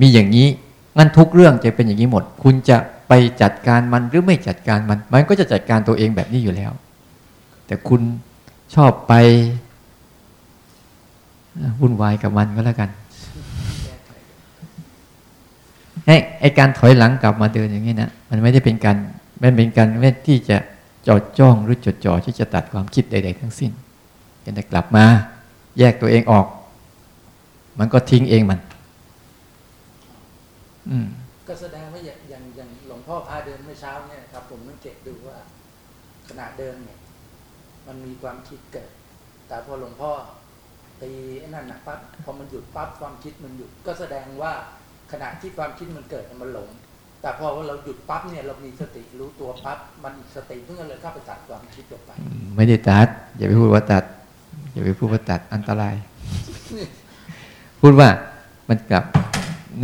[0.00, 0.46] มีอย่างนี้
[0.96, 2.76] งั้นทุกเรื่องจะเป็นอย่างนี้หมด คุณจะ
[3.08, 3.12] ไป
[3.42, 6.72] จัดการมันหรือไม่จัดการมัน มันก็จะจัดการตัวเองแบบนี้อยู่แล้ว
[7.66, 8.00] แต่คุณ
[8.74, 9.14] ชอบไป
[11.80, 12.90] วุ่นวายกับมันก็แล้วกัน
[16.06, 18.96] ไอ้ไอการถอยหลังกลับมาเดินอย่างนี้นะมันไม่ได้เป็นการ
[19.42, 20.56] มันเป็นการไม่ที่จะ
[21.06, 23.72] จอดจ้องหรือจดจ่อที่จะตัดความคิดใด ๆ ทั้งสิ้น
[24.40, 25.04] แต่กลับมา
[25.78, 26.46] แยกตัวเองออก
[27.78, 28.60] มันก็ทิ้งเองมัน
[30.90, 31.06] อืม
[31.48, 35.36] ก็แสดงว่าอย่างอย่างอย่างหลวงพ่อพาเดินเมื่อเช้าเนี่ยครับ ผมสังเกตดูว่า
[36.28, 36.98] ขณะเดินเนี่ย
[37.86, 38.90] มันมีความคิดเกิด
[39.48, 40.10] แต่พอหลวงพ่อ
[41.02, 44.52] ตีไอ้นั่นนะปั๊บพอมันหยุดปั๊บความคิดมันหยุดก็แสดงว่า
[45.12, 46.70] ขณะที่ความคิดมันเกิดมันหลง
[47.22, 52.10] แต่พอเราหยุดปั๊บเนี่ยเรามีสติรู้ตัวปั๊บมันสติเพิ่งเลยเข้าไปตัดความคิดออกไป
[52.56, 54.04] ไม่ได้ตัด อย่าไปพูดว่าตัด
[54.72, 55.94] อย่าไปพูดว่าตัดอันตราย
[57.80, 58.08] พูดว่า
[58.68, 59.04] มันกลับ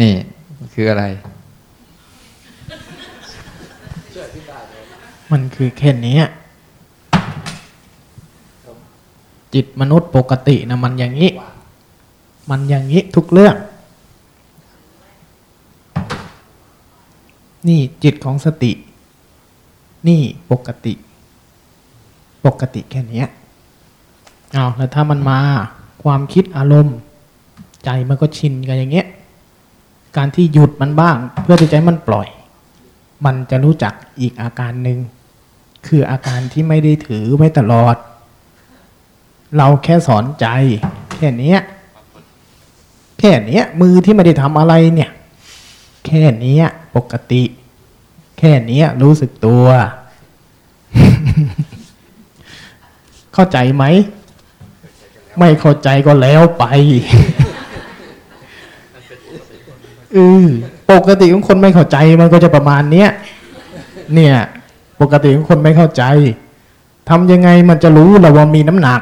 [0.01, 0.13] นี่
[0.59, 1.05] มันคืออะไร
[4.15, 4.85] ช่วยอธิบายเลย
[5.33, 6.25] มันคือแค่เนี้ย
[9.55, 11.31] จิตมนุษย์ปกตินะมันอย่างนี้
[12.51, 13.57] มันอย่างนี้ทุกเรื่อง
[17.69, 18.73] นี่จิตของสติ
[20.09, 20.21] นี่
[20.51, 20.95] ปกติ
[22.47, 23.25] ปกติแค่นี้
[24.53, 25.39] เอาแล้วถ้ามันมา
[26.03, 26.97] ความคิดอารมณ์
[27.85, 29.07] ใจมันก็ชินกันอย่างเงี้ย
[30.17, 32.29] การที่หยุดมันบ้าง เพื่อที่จะให้มันปล่อย
[33.25, 34.99] มันจะรู้จักอีกอาการหนึ่ง
[35.87, 37.97] คืออาการที่ไม่ได้ถือไว้ตลอด
[39.57, 40.47] เราแค่สอนใจ
[41.13, 41.57] แค่นี้
[43.19, 45.11] แค่นี้มือที่ไม่ได้ทำอะไรเนี่ย
[46.07, 46.59] แค่นี้
[46.97, 47.43] ปกติ
[48.39, 49.65] แค่นี้รู้สึกตัว
[53.35, 53.85] เข้าใจไหม
[55.39, 56.65] ไม่เข้าใจก็แล้วไป
[60.13, 60.47] เออ
[60.91, 63.09] ปกติของคนไม่เข้าใจมันก็จะประมาณเนี้ย
[64.15, 64.35] เนี่ย
[65.01, 66.05] ปกติของคนไม่เข้าใจ
[67.09, 69.01] ทำยังไงมันจะรู้เราว่ามีน้ำหนัก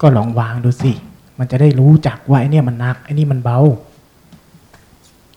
[0.00, 0.92] ก็ลองวางดูสิ
[1.38, 3.60] มันจะได้รู้จักว่าไอ้เนี่ยมันหนักไอ้นี่มันเบา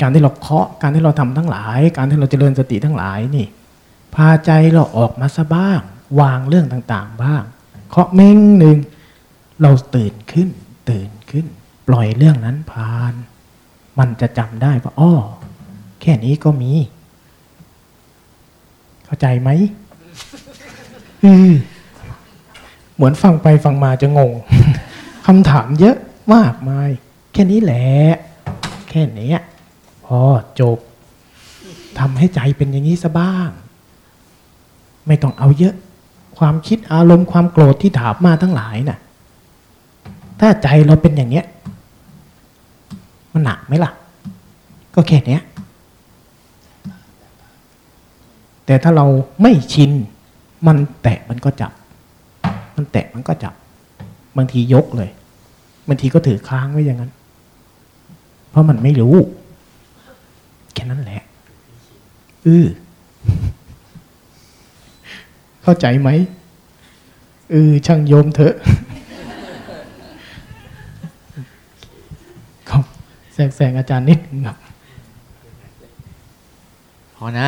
[0.02, 3.48] การที่เราเคาะ การที่เราทำทั้งหลาย การที่เราจเจริญสติทั้งหลายนี่
[4.16, 5.82] พาใจเราออกมาซะบ้าง
[6.20, 7.44] วางเรื่องต่างๆ บ้าง
[7.90, 8.78] เคาะเม้งหนึ่ง
[9.62, 10.50] เราตื่นขึ้น
[10.90, 11.46] ตื่นขึ้น
[11.88, 13.14] ปล่อยเรื่องนั้นผ่าน
[14.00, 15.14] มันจะจำได้ว่าอ้อ
[16.02, 16.72] แค่นี้ก็มี
[19.06, 19.50] เข้าใจไหม
[21.24, 21.54] อืม
[23.00, 24.32] เหมือนฟังไปฟังมาจะงง
[25.26, 25.98] คำถามเยอะ
[26.34, 26.90] มากมาย
[27.34, 27.86] แค่นี้แหละ
[28.90, 29.32] แค่นี้
[30.06, 30.20] พอ
[30.60, 30.78] จบ
[32.00, 33.50] ทำให้ใจเป็นอย่างนี้ซะบ้าง
[35.08, 35.76] ไม่ต้องเอาเยอะ
[36.38, 39.00] ความคิดอารมณ์ความโกรธที่ถามมาทั้งหลายน่ะ
[40.40, 41.46] ถ้าใจเราเป็นอย่างเนี้ย
[43.34, 43.92] มันหนักไหมล่ะ
[44.96, 45.40] ก็แค่นี้
[48.66, 49.06] แต่ถ้าเรา
[49.42, 49.92] ไม่ชิน
[50.68, 51.72] มันแตะมันก็จับ
[52.80, 53.54] มันแตะมันก็จับ
[54.38, 55.10] บางทียกเลย
[55.88, 57.12] บางทีก็ถือค้างไว้อย่างนั้น
[58.50, 59.16] เพราะมันไม่รู้
[60.74, 61.24] แค่นั้นแหละ
[62.46, 62.66] อือ
[65.64, 66.10] เข้าใจไหม
[67.52, 68.56] เออช่างโยมเถอะ
[72.70, 72.84] ครับ
[73.34, 74.58] แทรกแซงอาจารย์นิดนึงครับ
[77.16, 77.48] พอนะ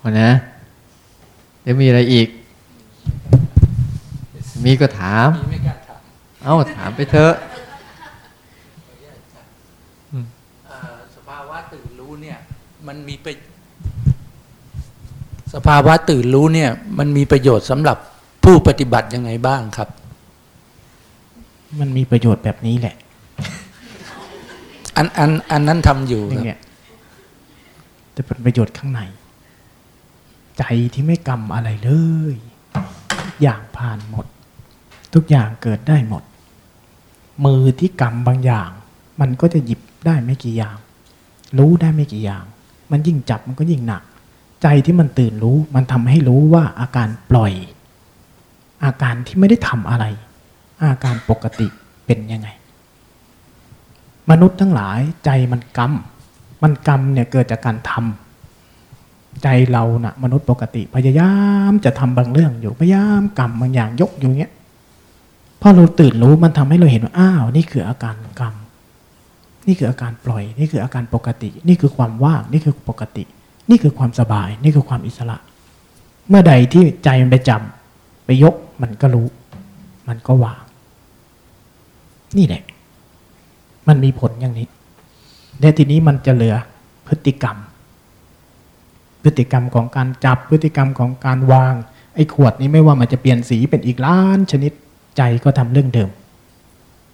[0.00, 0.28] พอนะ
[1.62, 2.28] เดี๋ยวมีอะไรอีก
[4.64, 6.00] มีก็ถามมีไม่กล้าถาม
[6.42, 7.34] เอ้าถามไปเถอะ
[10.66, 12.36] เอ่อสภาวะตื่นรู้เนี่ย
[12.86, 13.26] มันมีไป
[15.54, 17.96] สภาวะตื่นรู้เนี่ย มันมีประโยชน์สำหรับ
[18.44, 19.88] ผู้ปฏิบัติยังไงบ้างครับ
[21.80, 22.96] มันมีประโยชน์แบบนี้แหละ
[24.96, 26.60] อันอันอันนั้นทำอยู่อคย่ารับงเงี้ย
[28.12, 29.00] แต่เป็นประโยชน์ข้างใน
[30.58, 30.62] ใจ
[30.94, 31.90] ที่ไม่กรรมอะไรเล
[32.32, 32.34] ย
[33.22, 34.26] ทุกอย่างผ่านหมด
[35.14, 36.22] ทุกอย่างเกิดได้หมด
[37.44, 38.70] มือที่กรรมบางอย่าง
[39.20, 40.76] มันก็จะหยิบได้ไม่กี่อย่าง
[41.58, 42.44] รู้ได้ไม่กี่อย่าง
[42.90, 44.02] มันยิ่งจับมันก็ยิ่งหนัก
[44.62, 47.52] ใจที่มันตื่นรู้มันทำให้รู้ว่าอาการปล่อย
[48.84, 50.04] อาการที่ไม่ได้ทำอะไร
[50.84, 51.66] อาการปกติ
[52.06, 52.48] เป็นยังไง
[54.30, 55.92] มนุษย์ทั้งหลายใจมันกรรม
[56.62, 61.32] มันกรรมเนี่ยเกิดจากการทำใจเรานะ่ะมนุษย์ปกติพยายา
[61.70, 64.52] มจะทำบางเรื่องอยู่พยายามกรรมบางอย่างยกอยู่เงี้ย
[65.60, 68.54] พอเราตื่นรู้มันทำให้เราเห็นว่าอ้าวนี่คืออาการกรรม
[69.66, 73.24] นี่คืออาการปล่อย นี่คืออาการปกติ นี่คือความว่างนี่คือปกติ
[73.70, 75.36] นี่คือความสบาย นี่คือความอิสระ
[76.28, 79.26] เมื่อใดที่ใจมันไปจำไปยกมันก็รู้
[80.08, 80.62] มันก็วาง
[82.36, 82.62] นี่แหละ
[83.88, 84.68] มันมีผลอย่างนี้
[85.60, 86.56] และทีนี้มันจะเหลือ
[87.06, 87.56] พฤติกรรม
[89.22, 91.74] พฤติกรรมของการจับพฤติกรรมของการวาง
[92.14, 94.72] ไอ้ขวดนี้ไม่ว่ามันจะเปลี่ยนสีเป็นอีกล้านชนิด
[95.18, 96.10] ใจก็ทำเรื่องเดิม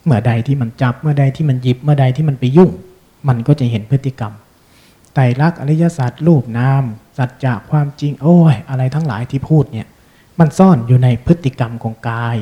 [0.05, 2.71] เมื่อใดที่มันจับเมื่อใดที่มันหยิบเมื่อใดที่มันไปยุ่ง
[3.29, 4.33] มันก็จะเห็นพฤติกรรม
[5.15, 6.85] ไตรลักษณ์อริยศาสตร์รูปนาม
[7.19, 9.87] สัจจะความจริงโอ้ยอะไรทั้งหลายที่พูดเนี่ย
[10.39, 12.37] มันซ่อนอยู่ในพฤติกรรมของกาย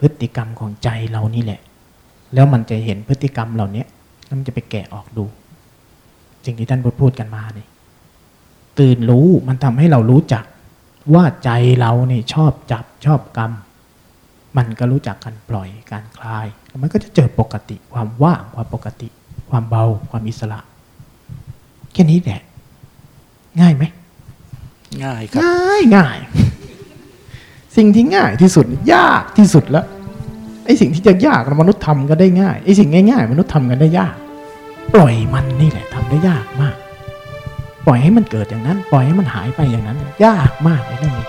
[0.00, 1.60] พฤติกรรมของใจเรานี่แหละ
[2.34, 3.84] แล้วมันจะเห็นพฤติกรรมเหล่านี้
[4.26, 5.24] แล้วมันจะไปแกะออกดู
[6.44, 7.66] สิ่งที่ท่านพูดกันมานี่
[8.78, 10.44] ตื่นรู้มันทำให้เรารู้จัก
[11.14, 11.50] ว่าใจ
[11.80, 13.52] เราเนี่ยชอบจับชอบกรรม
[14.56, 19.08] มันก็รู้จักการปล่อยการคลายแล้วมันก็จะเจอปกติความว่างความปกติ
[19.50, 20.60] ความเบาความอิสระ
[21.92, 22.40] แค่นี้แหละ
[23.60, 23.84] ง่ายไหม
[25.04, 26.18] ง่ายครับง่ายง่าย
[27.76, 29.86] สิ่งที่ง่ายที่สุดยากที่สุดแล้ว
[30.64, 34.16] ไอ้สิ่งที่จะยากมนุษย์ทำก็ได้ง่ายไอ้สิ่งง่ายๆ มนุษย์ทำกันได้ยาก
[34.94, 36.76] ปล่อยมันนี่แหละทำได้ยากมาก
[37.86, 41.28] ปล่อยให้มันเกิดอย่างนั้น ปล่อยให้มันหายไปอย่างนั้น ยากมากเลยเรื่องนี้